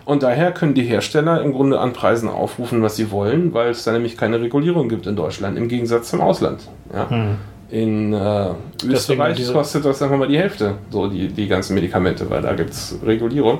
Und 0.04 0.24
daher 0.24 0.52
können 0.52 0.74
die 0.74 0.84
Hersteller 0.84 1.42
im 1.42 1.54
Grunde 1.54 1.80
an 1.80 1.94
Preisen 1.94 2.28
aufrufen, 2.28 2.82
was 2.82 2.98
sie 2.98 3.12
wollen, 3.12 3.54
weil 3.54 3.70
es 3.70 3.86
da 3.86 3.94
nämlich 3.94 4.18
keine 4.18 4.42
Regulierung 4.42 4.90
gibt 4.90 5.08
in 5.08 5.16
Deutschland, 5.16 5.58
im 5.58 5.70
Gegensatz 5.70 6.10
zum 6.10 6.20
Ausland. 6.20 6.68
Ja? 6.94 7.10
Hm. 7.10 7.36
In 7.70 8.14
äh, 8.14 8.50
Österreich 8.84 9.54
kostet 9.54 9.86
das 9.86 10.02
einfach 10.02 10.18
mal 10.18 10.28
die 10.28 10.40
Hälfte, 10.40 10.76
so 10.90 11.08
die, 11.08 11.28
die 11.28 11.48
ganzen 11.48 11.76
Medikamente, 11.76 12.30
weil 12.30 12.42
da 12.42 12.54
gibt 12.56 12.72
es 12.72 12.98
Regulierung. 13.06 13.60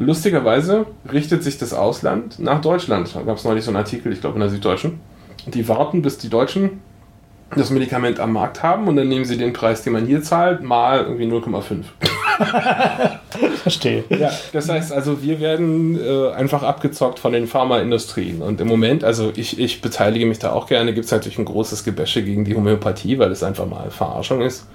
Lustigerweise 0.00 0.86
richtet 1.12 1.44
sich 1.44 1.58
das 1.58 1.74
Ausland 1.74 2.38
nach 2.38 2.62
Deutschland. 2.62 3.14
Da 3.14 3.20
gab 3.20 3.36
es 3.36 3.44
neulich 3.44 3.64
so 3.64 3.70
einen 3.70 3.76
Artikel, 3.76 4.12
ich 4.12 4.22
glaube 4.22 4.36
in 4.36 4.40
der 4.40 4.48
Süddeutschen. 4.48 4.98
Die 5.46 5.68
warten, 5.68 6.00
bis 6.00 6.16
die 6.16 6.30
Deutschen 6.30 6.80
das 7.54 7.70
Medikament 7.70 8.18
am 8.18 8.32
Markt 8.32 8.62
haben 8.62 8.88
und 8.88 8.96
dann 8.96 9.08
nehmen 9.08 9.24
sie 9.26 9.36
den 9.36 9.52
Preis, 9.52 9.82
den 9.82 9.92
man 9.92 10.06
hier 10.06 10.22
zahlt, 10.22 10.62
mal 10.62 11.04
irgendwie 11.04 11.26
0,5. 11.26 11.82
Verstehe. 13.62 14.04
Ja, 14.08 14.30
das 14.52 14.70
heißt 14.70 14.92
also, 14.92 15.22
wir 15.22 15.38
werden 15.40 15.98
äh, 16.00 16.30
einfach 16.30 16.62
abgezockt 16.62 17.18
von 17.18 17.32
den 17.32 17.46
Pharmaindustrien. 17.46 18.40
Und 18.40 18.60
im 18.60 18.68
Moment, 18.68 19.04
also 19.04 19.32
ich, 19.36 19.58
ich 19.58 19.82
beteilige 19.82 20.24
mich 20.24 20.38
da 20.38 20.52
auch 20.52 20.66
gerne, 20.66 20.94
gibt 20.94 21.06
es 21.06 21.10
natürlich 21.10 21.38
ein 21.38 21.44
großes 21.44 21.84
Gebäsche 21.84 22.22
gegen 22.22 22.46
die 22.46 22.54
Homöopathie, 22.54 23.18
weil 23.18 23.32
es 23.32 23.42
einfach 23.42 23.66
mal 23.66 23.90
Verarschung 23.90 24.40
ist. 24.40 24.66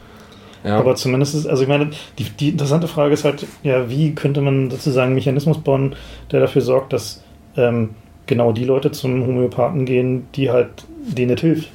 Ja. 0.66 0.80
Aber 0.80 0.96
zumindest 0.96 1.36
ist, 1.36 1.46
also 1.46 1.62
ich 1.62 1.70
meine, 1.70 1.92
die, 2.18 2.24
die 2.24 2.50
interessante 2.50 2.88
Frage 2.88 3.14
ist 3.14 3.24
halt, 3.24 3.46
ja, 3.62 3.88
wie 3.90 4.16
könnte 4.16 4.42
man 4.42 4.72
sozusagen 4.72 5.08
einen 5.08 5.16
Mechanismus 5.16 5.60
bauen, 5.60 5.96
der 6.32 6.40
dafür 6.40 6.64
sorgt, 6.64 6.92
dass 6.92 7.24
ähm, 7.56 7.92
genau 8.26 8.52
die 8.52 8.66
Leute 8.66 8.92
zum 8.92 9.28
Homöopathen 9.28 9.86
gehen, 9.86 10.28
die 10.36 10.50
halt 10.50 10.70
denen 10.88 11.32
nicht 11.32 11.42
hilft. 11.42 11.70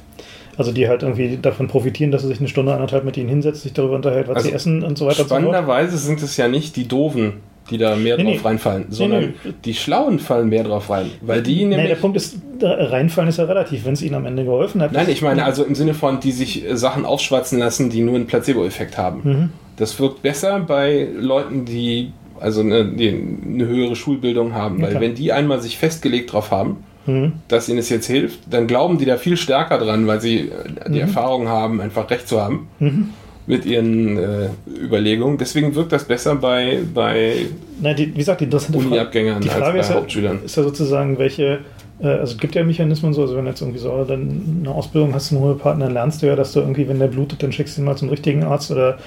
Also 0.57 0.73
die 0.73 0.89
halt 0.89 1.03
irgendwie 1.03 1.37
davon 1.37 1.69
profitieren, 1.69 2.11
dass 2.11 2.23
er 2.23 2.27
sich 2.27 2.39
eine 2.39 2.49
Stunde, 2.49 2.73
anderthalb 2.73 3.05
mit 3.05 3.15
ihnen 3.15 3.29
hinsetzt, 3.29 3.61
sich 3.61 3.71
darüber 3.71 3.95
unterhält, 3.95 4.27
was 4.27 4.35
also 4.37 4.49
sie 4.49 4.53
essen 4.53 4.83
und 4.83 4.97
so 4.97 5.05
weiter. 5.05 5.23
Spannenderweise 5.23 5.97
sind 5.97 6.21
es 6.21 6.35
ja 6.35 6.49
nicht 6.49 6.75
die 6.75 6.87
Doofen, 6.87 7.35
die 7.69 7.77
da 7.77 7.95
mehr 7.95 8.17
nee, 8.17 8.23
drauf 8.23 8.33
nee. 8.33 8.47
reinfallen, 8.47 8.85
sondern 8.89 9.33
nee, 9.43 9.53
die 9.63 9.73
Schlauen 9.73 10.19
fallen 10.19 10.49
mehr 10.49 10.63
drauf 10.63 10.89
rein. 10.89 11.11
Weil 11.21 11.41
die 11.41 11.65
nämlich. 11.65 11.87
der 11.87 11.95
Punkt 11.95 12.17
ist, 12.17 12.37
reinfallen 12.61 13.29
ist 13.29 13.37
ja 13.37 13.45
relativ, 13.45 13.85
wenn 13.85 13.93
es 13.93 14.01
ihnen 14.01 14.15
am 14.15 14.25
Ende 14.25 14.43
geholfen 14.43 14.81
hat. 14.81 14.91
Nein, 14.91 15.07
ich 15.09 15.21
meine 15.21 15.45
also 15.45 15.63
im 15.63 15.75
Sinne 15.75 15.93
von, 15.93 16.19
die 16.19 16.31
sich 16.31 16.67
äh, 16.67 16.75
Sachen 16.75 17.05
aufschwatzen 17.05 17.59
lassen, 17.59 17.89
die 17.89 18.01
nur 18.01 18.15
einen 18.15 18.27
Placebo-Effekt 18.27 18.97
haben. 18.97 19.21
Mhm. 19.23 19.49
Das 19.77 19.99
wirkt 19.99 20.21
besser 20.21 20.59
bei 20.59 21.07
Leuten, 21.17 21.65
die 21.65 22.11
also 22.39 22.61
eine, 22.61 22.85
die 22.85 23.09
eine 23.09 23.67
höhere 23.67 23.95
Schulbildung 23.95 24.53
haben, 24.53 24.81
weil 24.81 24.93
ja, 24.93 24.99
wenn 24.99 25.15
die 25.15 25.31
einmal 25.31 25.61
sich 25.61 25.77
festgelegt 25.77 26.33
drauf 26.33 26.49
haben, 26.51 26.77
mhm. 27.05 27.33
dass 27.47 27.69
ihnen 27.69 27.77
es 27.77 27.89
jetzt 27.89 28.07
hilft, 28.07 28.39
dann 28.51 28.67
glauben 28.67 28.97
die 28.97 29.05
da 29.05 29.17
viel 29.17 29.37
stärker 29.37 29.77
dran, 29.77 30.07
weil 30.07 30.19
sie 30.19 30.39
äh, 30.39 30.49
die 30.87 30.95
mhm. 30.95 31.01
Erfahrung 31.01 31.47
haben, 31.47 31.79
einfach 31.79 32.09
recht 32.09 32.27
zu 32.27 32.41
haben 32.41 32.67
mhm. 32.79 33.09
Mit 33.47 33.65
ihren 33.65 34.17
äh, 34.17 34.49
Überlegungen. 34.67 35.37
Deswegen 35.37 35.73
wirkt 35.75 35.91
das 35.91 36.05
besser 36.05 36.35
bei, 36.35 36.79
bei 36.93 37.47
Na, 37.81 37.93
die, 37.93 38.13
wie 38.13 38.17
gesagt, 38.19 38.41
die 38.41 38.47
Uni-Abgängern 38.73 39.43
als 39.49 39.59
bei 39.59 39.79
ist 39.79 39.93
Hauptschülern. 39.93 40.39
Ja, 40.39 40.45
ist 40.45 40.57
ja 40.57 40.63
sozusagen, 40.63 41.17
welche 41.17 41.59
äh, 42.01 42.07
also 42.07 42.33
es 42.33 42.37
gibt 42.39 42.55
ja 42.55 42.63
Mechanismen 42.63 43.13
so, 43.13 43.21
also 43.21 43.35
wenn 43.35 43.45
du 43.45 43.51
jetzt 43.51 43.61
irgendwie 43.61 43.79
so 43.79 44.03
dann 44.03 44.61
eine 44.61 44.71
Ausbildung 44.71 45.13
hast 45.13 45.27
zum 45.27 45.39
Homöopathen, 45.39 45.81
dann 45.81 45.93
lernst 45.93 46.21
du 46.21 46.27
ja, 46.27 46.35
dass 46.35 46.53
du 46.53 46.59
irgendwie, 46.59 46.87
wenn 46.87 46.99
der 46.99 47.07
blutet, 47.07 47.43
dann 47.43 47.51
schickst 47.51 47.77
du 47.77 47.81
ihn 47.81 47.85
mal 47.85 47.95
zum 47.95 48.09
richtigen 48.09 48.43
Arzt 48.43 48.71
oder 48.71 48.97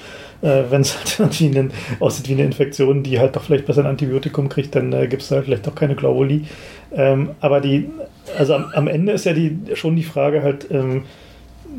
äh, 0.41 0.63
wenn 0.69 0.81
es 0.81 0.97
halt 1.19 1.19
irgendwie 1.19 1.57
einen, 1.57 1.71
aussieht 1.99 2.29
wie 2.29 2.33
eine 2.33 2.43
Infektion, 2.43 3.03
die 3.03 3.19
halt 3.19 3.35
doch 3.35 3.43
vielleicht 3.43 3.65
besser 3.65 3.81
ein 3.81 3.87
Antibiotikum 3.87 4.49
kriegt, 4.49 4.75
dann 4.75 4.93
äh, 4.93 5.07
gibt 5.07 5.23
es 5.23 5.31
halt 5.31 5.45
vielleicht 5.45 5.67
doch 5.67 5.75
keine 5.75 5.95
Globuli. 5.95 6.45
Ähm, 6.93 7.31
aber 7.41 7.61
die, 7.61 7.89
also 8.37 8.55
am, 8.55 8.65
am, 8.73 8.87
Ende 8.87 9.11
ist 9.11 9.25
ja 9.25 9.33
die 9.33 9.57
schon 9.73 9.95
die 9.95 10.03
Frage 10.03 10.43
halt, 10.43 10.67
ähm, 10.71 11.03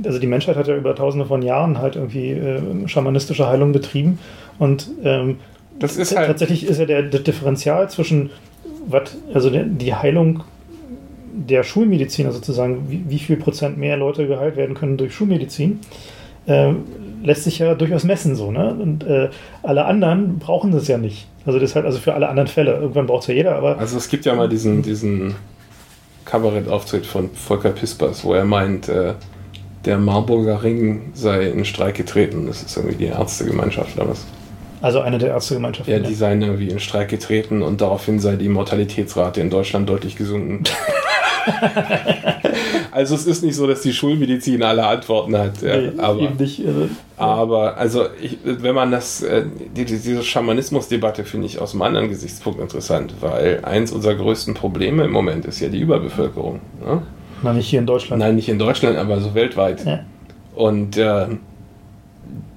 also 0.04 0.18
die 0.18 0.26
Menschheit 0.26 0.56
hat 0.56 0.68
ja 0.68 0.76
über 0.76 0.94
tausende 0.94 1.26
von 1.26 1.42
Jahren 1.42 1.78
halt 1.78 1.96
irgendwie 1.96 2.30
äh, 2.30 2.60
schamanistische 2.86 3.46
Heilung 3.46 3.72
betrieben 3.72 4.18
und 4.58 4.88
ähm, 5.04 5.38
das 5.78 5.96
ist 5.96 6.16
halt 6.16 6.26
tatsächlich 6.26 6.66
ist 6.66 6.78
ja 6.78 6.86
der, 6.86 7.02
der 7.02 7.20
Differential 7.20 7.88
zwischen 7.90 8.30
was, 8.86 9.16
also 9.34 9.50
die 9.50 9.94
Heilung 9.94 10.44
der 11.36 11.64
Schulmediziner 11.64 12.32
sozusagen, 12.32 12.86
wie, 12.88 13.04
wie, 13.08 13.18
viel 13.18 13.36
Prozent 13.36 13.76
mehr 13.76 13.96
Leute 13.96 14.26
geheilt 14.26 14.56
werden 14.56 14.74
können 14.74 14.96
durch 14.96 15.14
Schulmedizin, 15.14 15.80
äh, 16.46 16.72
lässt 17.22 17.44
sich 17.44 17.58
ja 17.58 17.74
durchaus 17.74 18.04
messen 18.04 18.36
so, 18.36 18.50
ne? 18.50 18.74
Und 18.74 19.04
äh, 19.04 19.28
alle 19.62 19.84
anderen 19.84 20.38
brauchen 20.38 20.72
das 20.72 20.88
ja 20.88 20.96
nicht. 20.96 21.26
Also 21.44 21.58
das 21.58 21.70
ist 21.70 21.76
halt 21.76 21.84
also 21.84 21.98
für 21.98 22.14
alle 22.14 22.28
anderen 22.28 22.48
Fälle. 22.48 22.72
Irgendwann 22.74 23.06
braucht 23.06 23.22
es 23.22 23.28
ja 23.28 23.34
jeder, 23.34 23.56
aber. 23.56 23.78
Also 23.78 23.98
es 23.98 24.08
gibt 24.08 24.24
ja 24.24 24.34
mal 24.34 24.48
diesen, 24.48 24.82
diesen 24.82 25.34
Kabarettauftritt 26.24 27.04
von 27.04 27.30
Volker 27.30 27.70
Pispers, 27.70 28.24
wo 28.24 28.32
er 28.32 28.44
meint, 28.44 28.88
äh, 28.88 29.14
der 29.86 29.98
Marburger 29.98 30.62
Ring 30.62 31.12
sei 31.14 31.46
in 31.46 31.64
Streik 31.64 31.94
getreten. 31.94 32.46
Das 32.46 32.62
ist 32.62 32.76
irgendwie 32.76 32.96
die 32.96 33.06
Ärztegemeinschaft 33.06 33.96
oder 33.96 34.10
was? 34.10 34.26
Also 34.82 35.00
eine 35.00 35.18
der 35.18 35.30
Ärztegemeinschaften. 35.30 35.92
Ja, 35.92 36.00
die 36.00 36.14
seien 36.14 36.42
irgendwie 36.42 36.68
in 36.68 36.80
Streik 36.80 37.08
getreten 37.08 37.62
und 37.62 37.80
daraufhin 37.80 38.20
sei 38.20 38.36
die 38.36 38.48
Mortalitätsrate 38.48 39.40
in 39.40 39.48
Deutschland 39.48 39.88
deutlich 39.88 40.16
gesunken. 40.16 40.64
also 42.92 43.14
es 43.14 43.26
ist 43.26 43.42
nicht 43.42 43.54
so, 43.54 43.66
dass 43.66 43.80
die 43.80 43.92
Schulmedizin 43.92 44.62
alle 44.62 44.86
Antworten 44.86 45.36
hat. 45.38 45.62
Ja, 45.62 45.76
nee, 45.76 45.92
aber, 45.98 46.30
nicht, 46.30 46.66
also, 46.66 46.88
aber 47.16 47.76
also 47.76 48.06
ich, 48.20 48.38
wenn 48.44 48.74
man 48.74 48.90
das, 48.90 49.22
äh, 49.22 49.44
die, 49.74 49.84
diese 49.86 50.22
Schamanismusdebatte 50.22 51.24
finde 51.24 51.46
ich 51.46 51.60
aus 51.60 51.72
einem 51.72 51.82
anderen 51.82 52.08
Gesichtspunkt 52.08 52.60
interessant, 52.60 53.14
weil 53.20 53.60
eins 53.64 53.92
unserer 53.92 54.14
größten 54.14 54.54
Probleme 54.54 55.04
im 55.04 55.10
Moment 55.10 55.46
ist 55.46 55.60
ja 55.60 55.68
die 55.68 55.80
Überbevölkerung. 55.80 56.60
Ne? 56.84 57.02
Nein, 57.42 57.56
nicht 57.56 57.68
hier 57.68 57.80
in 57.80 57.86
Deutschland. 57.86 58.20
Nein, 58.20 58.36
nicht 58.36 58.48
in 58.48 58.58
Deutschland, 58.58 58.96
aber 58.96 59.20
so 59.20 59.34
weltweit. 59.34 59.84
Ja. 59.84 60.00
Und 60.54 60.96
äh, 60.96 61.26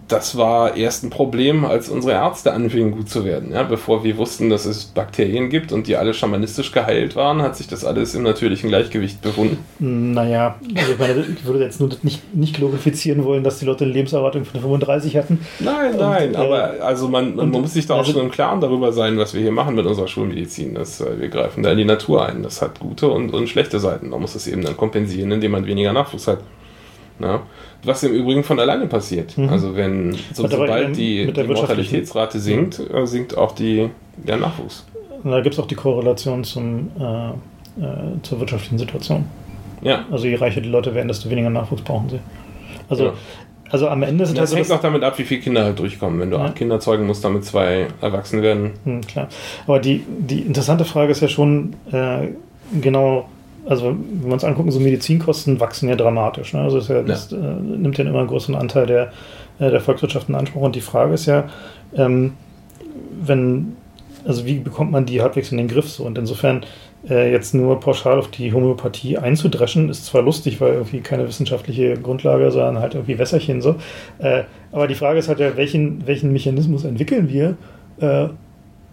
das 0.09 0.37
war 0.37 0.75
erst 0.75 1.03
ein 1.03 1.11
Problem, 1.11 1.65
als 1.65 1.87
unsere 1.87 2.13
Ärzte 2.13 2.51
anfingen 2.51 2.91
gut 2.91 3.09
zu 3.09 3.25
werden. 3.25 3.51
Ja? 3.53 3.63
Bevor 3.63 4.03
wir 4.03 4.17
wussten, 4.17 4.49
dass 4.49 4.65
es 4.65 4.85
Bakterien 4.85 5.49
gibt 5.49 5.71
und 5.71 5.87
die 5.87 5.95
alle 5.95 6.13
schamanistisch 6.13 6.71
geheilt 6.71 7.15
waren, 7.15 7.41
hat 7.41 7.55
sich 7.55 7.67
das 7.67 7.85
alles 7.85 8.15
im 8.15 8.23
natürlichen 8.23 8.69
Gleichgewicht 8.69 9.21
befunden. 9.21 9.57
Naja, 9.77 10.55
also 10.75 10.93
ich, 10.93 10.99
meine, 10.99 11.25
ich 11.25 11.45
würde 11.45 11.63
jetzt 11.63 11.79
nur 11.79 11.89
nicht, 12.01 12.35
nicht 12.35 12.55
glorifizieren 12.55 13.23
wollen, 13.23 13.43
dass 13.43 13.59
die 13.59 13.65
Leute 13.65 13.85
eine 13.85 13.93
Lebenserwartung 13.93 14.45
von 14.45 14.59
35 14.59 15.15
hatten. 15.15 15.45
Nein, 15.59 15.95
nein, 15.97 16.29
und, 16.29 16.35
aber 16.35 16.77
äh, 16.77 16.79
also 16.79 17.07
man, 17.07 17.35
man 17.35 17.49
muss 17.49 17.73
sich 17.73 17.85
da 17.85 17.93
auch 17.93 17.99
also, 17.99 18.13
schon 18.13 18.21
im 18.23 18.31
Klaren 18.31 18.61
darüber 18.61 18.91
sein, 18.91 19.17
was 19.17 19.35
wir 19.35 19.41
hier 19.41 19.51
machen 19.51 19.75
mit 19.75 19.85
unserer 19.85 20.07
Schulmedizin. 20.07 20.73
Das, 20.73 21.01
äh, 21.01 21.19
wir 21.19 21.29
greifen 21.29 21.61
da 21.61 21.71
in 21.71 21.77
die 21.77 21.85
Natur 21.85 22.25
ein. 22.25 22.41
Das 22.41 22.61
hat 22.61 22.79
gute 22.79 23.09
und, 23.09 23.31
und 23.31 23.47
schlechte 23.47 23.79
Seiten. 23.79 24.09
Man 24.09 24.21
muss 24.21 24.33
es 24.33 24.47
eben 24.47 24.63
dann 24.63 24.75
kompensieren, 24.75 25.31
indem 25.31 25.51
man 25.51 25.67
weniger 25.67 25.93
Nachwuchs 25.93 26.27
hat. 26.27 26.39
Ja? 27.19 27.41
Was 27.83 28.03
im 28.03 28.13
Übrigen 28.13 28.43
von 28.43 28.59
alleine 28.59 28.87
passiert. 28.87 29.37
Mhm. 29.37 29.49
Also 29.49 29.75
wenn 29.75 30.15
so, 30.33 30.47
sobald 30.47 30.95
die, 30.95 31.31
die 31.31 31.43
Mortalitätsrate 31.43 32.39
sinkt, 32.39 32.79
äh, 32.79 33.05
sinkt 33.05 33.37
auch 33.37 33.53
die, 33.53 33.89
der 34.17 34.37
Nachwuchs. 34.37 34.85
Da 35.23 35.41
gibt 35.41 35.53
es 35.53 35.59
auch 35.59 35.67
die 35.67 35.75
Korrelation 35.75 36.43
zum, 36.43 36.91
äh, 36.99 37.29
äh, 37.81 38.21
zur 38.23 38.39
wirtschaftlichen 38.39 38.77
Situation. 38.77 39.25
Ja. 39.81 40.05
Also 40.11 40.27
je 40.27 40.35
reicher 40.35 40.61
die 40.61 40.69
Leute 40.69 40.93
werden, 40.93 41.07
desto 41.07 41.29
weniger 41.29 41.49
Nachwuchs 41.49 41.81
brauchen 41.81 42.09
sie. 42.09 42.19
Also, 42.89 43.05
ja. 43.05 43.13
also 43.69 43.87
am 43.87 44.03
Ende 44.03 44.25
sind 44.25 44.37
das 44.37 44.53
halt 44.53 44.65
hängt 44.65 44.71
auch 44.77 44.81
damit 44.81 45.03
ab, 45.03 45.17
wie 45.19 45.23
viele 45.23 45.41
Kinder 45.41 45.63
halt 45.63 45.79
durchkommen. 45.79 46.19
Wenn 46.19 46.31
du 46.31 46.37
ja. 46.37 46.45
acht 46.45 46.55
Kinder 46.55 46.79
zeugen 46.79 47.05
musst, 47.05 47.23
damit 47.23 47.45
zwei 47.45 47.87
erwachsen 48.01 48.41
werden. 48.41 48.71
Mhm, 48.85 49.01
klar. 49.01 49.27
Aber 49.67 49.79
die, 49.79 50.03
die 50.07 50.39
interessante 50.39 50.85
Frage 50.85 51.11
ist 51.11 51.21
ja 51.21 51.27
schon 51.27 51.75
äh, 51.91 52.29
genau 52.81 53.29
also 53.69 53.95
wenn 53.95 54.25
wir 54.25 54.33
uns 54.33 54.43
angucken, 54.43 54.71
so 54.71 54.79
Medizinkosten 54.79 55.59
wachsen 55.59 55.89
ja 55.89 55.95
dramatisch. 55.95 56.53
Ne? 56.53 56.61
Also 56.61 56.79
das, 56.79 56.87
ja, 56.87 57.03
das 57.03 57.31
äh, 57.31 57.35
nimmt 57.35 57.99
ja 57.99 58.03
immer 58.03 58.19
einen 58.19 58.27
größeren 58.27 58.55
Anteil 58.55 58.87
der, 58.87 59.11
äh, 59.59 59.69
der 59.69 59.79
Volkswirtschaft 59.79 60.27
in 60.27 60.33
Anspruch. 60.33 60.63
Und 60.63 60.75
die 60.75 60.81
Frage 60.81 61.13
ist 61.13 61.27
ja, 61.27 61.47
ähm, 61.95 62.33
wenn, 63.21 63.75
also 64.25 64.47
wie 64.47 64.55
bekommt 64.55 64.91
man 64.91 65.05
die 65.05 65.21
halbwegs 65.21 65.51
in 65.51 65.59
den 65.59 65.67
Griff 65.67 65.87
so? 65.87 66.03
Und 66.03 66.17
insofern 66.17 66.65
äh, 67.07 67.31
jetzt 67.31 67.53
nur 67.53 67.79
pauschal 67.79 68.17
auf 68.17 68.31
die 68.31 68.51
Homöopathie 68.51 69.19
einzudreschen, 69.19 69.87
ist 69.89 70.07
zwar 70.07 70.23
lustig, 70.23 70.59
weil 70.59 70.73
irgendwie 70.73 71.01
keine 71.01 71.27
wissenschaftliche 71.27 71.93
Grundlage, 71.93 72.49
sondern 72.49 72.79
halt 72.79 72.95
irgendwie 72.95 73.19
Wässerchen 73.19 73.61
so. 73.61 73.75
Äh, 74.17 74.45
aber 74.71 74.87
die 74.87 74.95
Frage 74.95 75.19
ist 75.19 75.29
halt 75.29 75.39
ja, 75.39 75.55
welchen, 75.55 76.07
welchen 76.07 76.33
Mechanismus 76.33 76.85
entwickeln 76.85 77.29
wir, 77.29 77.55
äh, 77.99 78.29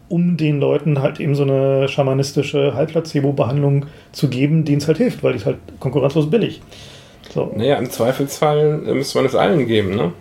um 0.09 0.37
den 0.37 0.61
Leuten 0.61 1.03
halt 1.03 1.21
eben 1.21 1.35
so 1.35 1.43
eine 1.43 1.89
schamanistische 1.89 2.75
Halbplacebo-Behandlung 2.75 3.87
zu 4.13 4.29
geben, 4.29 4.65
denen 4.65 4.79
es 4.79 4.87
halt 4.87 4.99
hilft, 4.99 5.23
weil 5.23 5.33
die 5.33 5.39
ist 5.39 5.47
halt 5.47 5.59
konkurrenzlos 5.81 6.31
billig. 6.31 6.63
So. 7.35 7.53
Naja, 7.57 7.77
im 7.77 7.91
Zweifelsfall 7.91 8.79
müsste 8.79 9.19
man 9.19 9.27
es 9.27 9.35
allen 9.35 9.67
geben, 9.67 9.97
ne? 9.97 10.13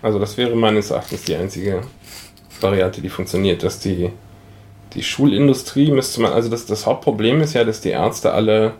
Also 0.00 0.18
das 0.18 0.36
wäre 0.36 0.56
meines 0.56 0.90
Erachtens 0.90 1.24
die 1.24 1.34
einzige 1.34 1.82
Variante, 2.60 3.00
die 3.02 3.08
funktioniert, 3.08 3.62
dass 3.62 3.80
die, 3.80 4.10
die 4.94 5.02
Schulindustrie 5.02 5.90
müsste 5.90 6.22
man, 6.22 6.32
also 6.32 6.48
das, 6.48 6.66
das 6.66 6.86
Hauptproblem 6.86 7.40
ist 7.40 7.54
ja, 7.54 7.64
dass 7.64 7.80
die 7.80 7.90
Ärzte 7.90 8.32
alle 8.32 8.74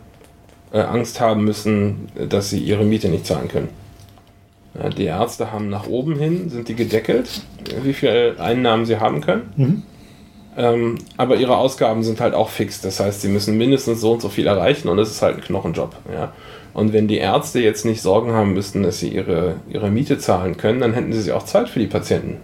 äh, 0.71 0.79
Angst 0.79 1.19
haben 1.19 1.43
müssen, 1.43 2.07
dass 2.29 2.49
sie 2.49 2.59
ihre 2.59 2.85
Miete 2.85 3.09
nicht 3.09 3.25
zahlen 3.25 3.49
können. 3.49 3.69
Ja, 4.75 4.89
die 4.89 5.05
Ärzte 5.05 5.51
haben 5.51 5.69
nach 5.69 5.87
oben 5.87 6.17
hin, 6.17 6.49
sind 6.49 6.67
die 6.67 6.75
gedeckelt, 6.75 7.41
wie 7.83 7.93
viel 7.93 8.35
Einnahmen 8.39 8.85
sie 8.85 8.97
haben 8.97 9.21
können. 9.21 9.53
Mhm. 9.55 9.83
Ähm, 10.57 10.95
aber 11.17 11.35
ihre 11.37 11.57
Ausgaben 11.57 12.03
sind 12.03 12.19
halt 12.19 12.33
auch 12.33 12.49
fix. 12.49 12.81
Das 12.81 12.99
heißt, 12.99 13.21
sie 13.21 13.29
müssen 13.29 13.57
mindestens 13.57 14.01
so 14.01 14.11
und 14.11 14.21
so 14.21 14.29
viel 14.29 14.47
erreichen 14.47 14.89
und 14.89 14.99
es 14.99 15.09
ist 15.09 15.21
halt 15.21 15.37
ein 15.37 15.41
Knochenjob. 15.41 15.95
Ja? 16.11 16.33
Und 16.73 16.93
wenn 16.93 17.07
die 17.07 17.17
Ärzte 17.17 17.59
jetzt 17.59 17.85
nicht 17.85 18.01
Sorgen 18.01 18.33
haben 18.33 18.53
müssten, 18.53 18.83
dass 18.83 18.99
sie 18.99 19.09
ihre, 19.09 19.55
ihre 19.69 19.89
Miete 19.89 20.17
zahlen 20.17 20.57
können, 20.57 20.81
dann 20.81 20.93
hätten 20.93 21.13
sie 21.13 21.31
auch 21.31 21.43
Zeit 21.43 21.69
für 21.69 21.79
die 21.79 21.87
Patienten. 21.87 22.37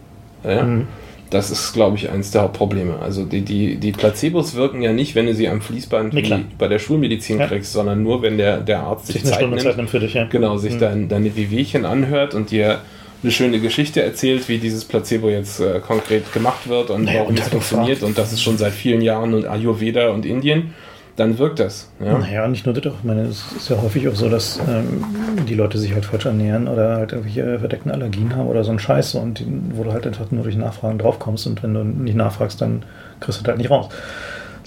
Ja? 0.44 0.64
Mhm. 0.64 0.88
Das 1.32 1.50
ist, 1.50 1.74
glaube 1.74 1.98
ich, 1.98 2.10
eines 2.12 2.32
der 2.32 2.44
Hauptprobleme. 2.44 3.00
Also 3.00 3.26
die, 3.26 3.42
die, 3.42 3.78
die 3.78 3.92
Placebos 3.92 4.56
wirken 4.56 4.82
ja 4.82 4.94
nicht, 4.94 5.16
wenn 5.16 5.26
du 5.26 5.34
sie 5.34 5.50
am 5.50 5.60
Fließband 5.60 6.14
nee, 6.14 6.46
bei 6.58 6.68
der 6.68 6.80
Schulmedizin 6.80 7.40
ja. 7.40 7.48
kriegst, 7.48 7.74
sondern 7.74 8.04
nur, 8.04 8.22
wenn 8.22 8.38
der, 8.38 8.60
der 8.60 8.82
Arzt 8.82 9.08
sich, 9.08 9.22
sich 9.22 9.32
Zeit, 9.32 9.42
nimmt, 9.42 9.62
Zeit 9.62 9.76
nimmt 9.76 9.92
dich, 9.92 10.14
ja. 10.14 10.26
Genau, 10.26 10.58
sich 10.58 10.76
mhm. 10.76 10.80
dein, 10.80 11.10
deine 11.10 11.36
Wehwehchen 11.36 11.86
anhört 11.86 12.36
und 12.36 12.52
dir 12.52 12.80
eine 13.26 13.32
schöne 13.32 13.60
Geschichte 13.60 14.02
erzählt, 14.04 14.48
wie 14.50 14.60
dieses 14.60 14.86
Placebo 14.86 15.30
jetzt 15.30 15.60
äh, 15.60 15.80
konkret 15.80 16.32
gemacht 16.32 16.70
wird 16.70 16.90
und 16.92 17.06
naja, 17.06 17.22
warum 17.22 17.36
es 17.36 17.48
funktioniert. 17.48 18.04
Und 18.04 18.18
das 18.18 18.32
ist 18.32 18.42
schon 18.42 18.58
seit 18.58 18.72
vielen 18.74 19.02
Jahren 19.02 19.34
und 19.34 19.46
Ayurveda 19.48 20.10
und 20.12 20.26
Indien. 20.26 20.74
dann 21.18 21.38
wirkt 21.40 21.60
das. 21.60 21.90
Ja? 22.04 22.18
Naja, 22.18 22.48
nicht 22.48 22.66
nur 22.66 22.76
das, 22.76 22.94
ich 22.94 23.04
meine, 23.04 23.22
es 23.24 23.44
ist 23.56 23.70
ja 23.70 23.82
häufig 23.82 24.08
auch 24.10 24.16
so, 24.16 24.30
dass 24.30 24.60
ähm, 24.68 25.04
die 25.48 25.56
Leute 25.56 25.78
sich 25.78 25.94
halt 25.94 26.06
falsch 26.06 26.26
ernähren 26.26 26.68
oder 26.68 26.98
halt 26.98 27.14
irgendwelche 27.14 27.58
verdeckten 27.60 27.90
Allergien 27.92 28.36
haben 28.36 28.48
oder 28.48 28.64
so 28.66 28.72
ein 28.72 28.80
Scheiß 28.80 29.16
und 29.16 29.40
die, 29.40 29.48
wo 29.74 29.84
du 29.86 29.92
halt 29.94 30.06
einfach 30.06 30.30
nur 30.32 30.44
durch 30.44 30.58
Nachfragen 30.58 30.98
draufkommst 31.00 31.48
und 31.48 31.64
wenn 31.64 31.74
du 31.74 31.84
nicht 31.84 32.16
nachfragst, 32.18 32.60
dann 32.62 32.84
kriegst 33.22 33.40
du 33.40 33.44
das 33.44 33.50
halt 33.50 33.58
nicht 33.60 33.70
raus. 33.72 33.88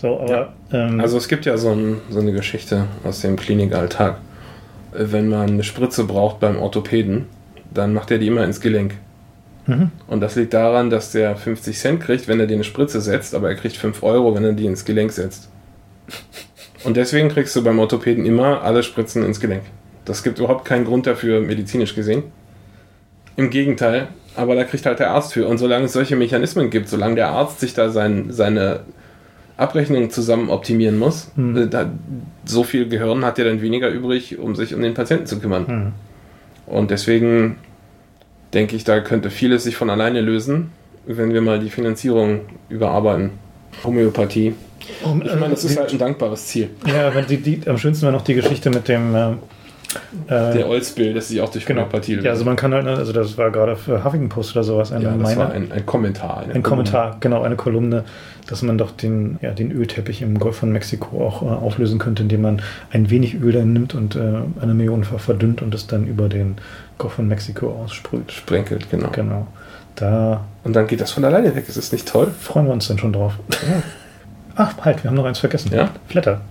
So, 0.01 0.19
aber, 0.21 0.31
Ja. 0.31 0.53
ähm, 0.73 1.01
Also 1.01 1.17
es 1.19 1.29
gibt 1.29 1.45
ja 1.47 1.57
so, 1.59 1.71
ein, 1.71 1.99
so 2.11 2.19
eine 2.21 2.33
Geschichte 2.33 2.87
aus 3.05 3.21
dem 3.21 3.37
Klinikalltag. 3.37 4.17
Äh, 4.95 5.05
Wenn 5.13 5.29
man 5.29 5.51
eine 5.51 5.63
Spritze 5.65 6.05
braucht 6.05 6.41
beim 6.41 6.57
Orthopäden, 6.59 7.27
dann 7.73 7.93
macht 7.95 8.11
er 8.11 8.19
die 8.19 8.27
immer 8.27 8.45
ins 8.45 8.61
Gelenk. 8.61 8.95
mhm. 9.67 9.91
Und 10.07 10.21
das 10.21 10.37
liegt 10.37 10.55
daran, 10.55 10.91
dass 10.91 11.13
der 11.13 11.37
50 11.37 11.79
Cent 11.79 12.01
kriegt, 12.01 12.29
wenn 12.29 12.41
er 12.41 12.47
dir 12.47 12.55
eine 12.55 12.65
Spritze 12.65 13.01
setzt, 13.01 13.35
aber 13.35 13.49
er 13.49 13.55
kriegt 13.57 13.77
5 13.77 14.03
Euro, 14.03 14.35
wenn 14.35 14.45
er 14.45 14.53
die 14.53 14.67
ins 14.67 14.85
Gelenk 14.85 15.13
setzt. 15.13 15.49
Und 16.85 16.97
deswegen 16.97 17.29
kriegst 17.29 17.55
du 17.57 17.63
beim 17.63 17.79
Orthopäden 17.79 18.25
immer 18.25 18.63
alle 18.63 18.83
Spritzen 18.83 19.25
ins 19.25 19.41
Gelenk. 19.41 19.63
Das 20.05 20.23
gibt 20.23 20.39
überhaupt 20.39 20.65
keinen 20.65 20.85
Grund 20.85 21.07
dafür, 21.07 21.41
medizinisch 21.41 21.95
gesehen. 21.95 22.23
Im 23.37 23.51
Gegenteil, 23.51 24.09
aber 24.37 24.55
da 24.55 24.65
kriegt 24.65 24.87
halt 24.87 24.99
der 25.01 25.11
Arzt 25.11 25.33
für. 25.35 25.47
Und 25.47 25.59
solange 25.59 25.85
es 25.85 25.93
solche 25.93 26.17
Mechanismen 26.17 26.71
gibt, 26.71 26.89
solange 26.89 27.17
der 27.17 27.29
Arzt 27.29 27.61
sich 27.61 27.75
da 27.75 27.91
sein, 27.91 28.27
seine 28.31 28.81
Abrechnung 29.57 30.11
zusammen 30.11 30.51
optimieren 30.51 30.99
muss, 30.99 31.31
Hm. 31.35 31.57
äh, 31.57 31.67
da, 31.67 31.91
so 32.45 32.63
viel 32.63 32.89
Gehirn 32.89 33.25
hat 33.25 33.39
er 33.39 33.45
dann 33.45 33.61
weniger 33.61 33.89
übrig, 33.91 34.39
um 34.39 34.55
sich 34.55 34.75
um 34.75 34.81
den 34.83 34.95
Patienten 34.95 35.27
zu 35.27 35.41
kümmern. 35.41 35.65
Mhm. 35.69 35.93
Und 36.69 36.91
deswegen 36.91 37.57
denke 38.55 38.77
ich, 38.77 38.85
da 38.85 39.01
könnte 39.01 39.31
vieles 39.31 39.65
sich 39.65 39.77
von 39.77 39.91
alleine 39.91 40.21
lösen, 40.21 40.71
wenn 41.07 41.33
wir 41.33 41.41
mal 41.41 41.59
die 41.59 41.71
Finanzierung 41.71 42.41
überarbeiten. 42.69 43.31
Homöopathie. 43.85 44.55
Ich 44.81 45.07
meine, 45.07 45.51
das 45.51 45.65
äh, 45.65 45.69
ist 45.69 45.79
halt 45.79 45.93
ein 45.93 45.99
dankbares 45.99 46.47
Ziel. 46.47 46.71
Ja, 46.87 47.15
wenn 47.15 47.27
die, 47.27 47.39
die, 47.39 47.61
am 47.67 47.79
schönsten 47.79 48.07
war 48.07 48.13
noch 48.13 48.23
die 48.23 48.35
Geschichte 48.35 48.71
mit 48.71 48.89
dem. 48.89 49.15
Äh, 50.27 50.53
Der 50.53 50.69
Oldsbill, 50.69 51.15
das 51.15 51.29
sich 51.29 51.41
auch 51.41 51.49
durch 51.49 51.65
genau. 51.65 51.87
Löst. 51.91 52.09
Ja, 52.09 52.31
also 52.31 52.45
man 52.45 52.57
kann 52.57 52.75
halt, 52.75 52.87
also 52.87 53.13
das 53.13 53.39
war 53.39 53.51
gerade 53.51 53.75
für 53.77 54.05
Huffington 54.05 54.29
Post 54.29 54.55
oder 54.55 54.63
sowas 54.65 54.93
eine 54.93 55.05
Ja, 55.05 55.11
das 55.13 55.23
meine, 55.23 55.41
war 55.41 55.51
ein, 55.53 55.73
ein 55.73 55.87
Kommentar. 55.87 56.39
ein 56.41 56.45
Kolumne. 56.47 56.63
Kommentar, 56.63 57.17
genau, 57.21 57.43
eine 57.43 57.57
Kolumne, 57.57 58.05
dass 58.47 58.61
man 58.63 58.77
doch 58.77 58.91
den, 58.91 59.39
ja, 59.41 59.53
den 59.53 59.73
Ölteppich 59.73 60.21
im 60.21 60.39
Golf 60.39 60.57
von 60.57 60.71
Mexiko 60.73 61.27
auch 61.27 61.43
äh, 61.43 61.47
auflösen 61.47 61.99
könnte, 61.99 62.23
indem 62.23 62.43
man 62.43 62.63
ein 62.93 63.09
wenig 63.09 63.41
Öl 63.41 63.53
dann 63.53 63.73
nimmt 63.73 63.95
und 63.95 64.15
äh, 64.15 64.21
eine 64.61 64.75
Millionenfach 64.75 65.21
verdünnt 65.21 65.63
und 65.63 65.75
es 65.75 65.87
dann 65.87 66.07
über 66.07 66.29
den 66.29 66.57
Golf 66.99 67.15
von 67.15 67.27
Mexiko 67.27 67.69
aussprüht. 67.71 68.31
Sprenkelt, 68.33 68.91
genau. 68.91 69.09
Genau. 69.13 69.47
Da 69.95 70.43
Und 70.65 70.77
dann 70.77 70.87
geht 70.87 71.01
das 71.01 71.13
von 71.13 71.25
alleine 71.25 71.55
weg. 71.57 71.65
Ist 71.67 71.77
das 71.79 71.93
nicht 71.93 72.07
toll? 72.07 72.29
freuen 72.41 72.67
wir 72.67 72.73
uns 72.73 72.87
dann 72.89 72.99
schon 72.99 73.13
drauf. 73.13 73.33
Ach, 74.55 74.75
halt, 74.83 75.03
wir 75.03 75.11
haben 75.11 75.17
noch 75.17 75.25
eins 75.25 75.39
vergessen. 75.39 75.73
Ja? 75.75 75.91
Flatter. 76.09 76.43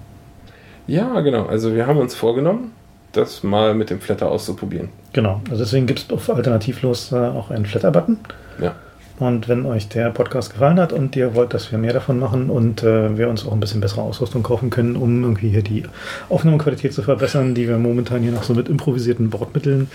Ja, 0.88 1.20
genau. 1.22 1.46
Also 1.46 1.74
wir 1.76 1.86
haben 1.88 1.98
uns 1.98 2.16
vorgenommen, 2.16 2.72
das 3.18 3.44
mal 3.44 3.74
mit 3.74 3.90
dem 3.90 4.00
Flatter 4.00 4.30
auszuprobieren. 4.30 4.90
Genau. 5.14 5.42
Also 5.50 5.64
deswegen 5.64 5.88
gibt 5.88 6.00
es 6.00 6.10
auf 6.12 6.30
Alternativlos 6.30 7.12
äh, 7.12 7.16
auch 7.16 7.50
einen 7.52 7.66
Flatter-Button. 7.66 8.18
Ja. 8.62 8.76
Und 9.20 9.50
wenn 9.50 9.66
euch 9.66 9.90
der 9.90 10.12
Podcast 10.12 10.54
gefallen 10.54 10.80
hat 10.80 10.94
und 10.94 11.16
ihr 11.16 11.34
wollt, 11.34 11.52
dass 11.54 11.72
wir 11.72 11.80
mehr 11.80 11.94
davon 11.94 12.20
machen 12.20 12.52
und 12.52 12.84
äh, 12.84 13.18
wir 13.18 13.30
uns 13.30 13.48
auch 13.48 13.52
ein 13.52 13.60
bisschen 13.60 13.82
bessere 13.82 14.02
Ausrüstung 14.02 14.44
kaufen 14.44 14.70
können, 14.70 14.96
um 14.96 15.24
irgendwie 15.24 15.50
hier 15.50 15.64
die 15.64 15.84
Aufnahmequalität 16.30 16.94
zu 16.94 17.02
verbessern, 17.02 17.56
die 17.56 17.68
wir 17.68 17.80
momentan 17.80 18.22
hier 18.22 18.32
noch 18.32 18.44
so 18.44 18.54
mit 18.54 18.70
improvisierten 18.70 19.32
Bordmitteln 19.32 19.90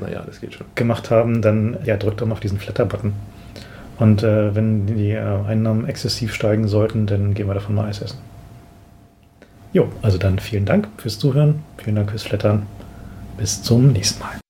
Naja, 0.00 0.24
das 0.26 0.40
geht 0.40 0.54
schon. 0.54 0.66
gemacht 0.74 1.10
haben, 1.10 1.40
dann 1.40 1.76
ja, 1.84 1.96
drückt 1.96 2.20
doch 2.20 2.26
mal 2.26 2.32
auf 2.32 2.40
diesen 2.40 2.58
Flatter-Button. 2.58 3.12
Und 3.98 4.24
äh, 4.24 4.52
wenn 4.56 4.86
die 4.86 5.12
äh, 5.12 5.20
Einnahmen 5.46 5.86
exzessiv 5.86 6.34
steigen 6.34 6.66
sollten, 6.66 7.06
dann 7.06 7.34
gehen 7.34 7.46
wir 7.46 7.54
davon 7.54 7.76
mal 7.76 7.86
Eis 7.86 8.02
essen. 8.02 8.18
Jo, 9.74 9.88
also 10.02 10.18
dann 10.18 10.38
vielen 10.38 10.64
Dank 10.64 10.88
fürs 10.98 11.18
Zuhören, 11.18 11.64
vielen 11.78 11.96
Dank 11.96 12.10
fürs 12.10 12.22
Flattern. 12.22 12.66
Bis 13.36 13.60
zum 13.60 13.88
nächsten 13.88 14.20
Mal. 14.20 14.43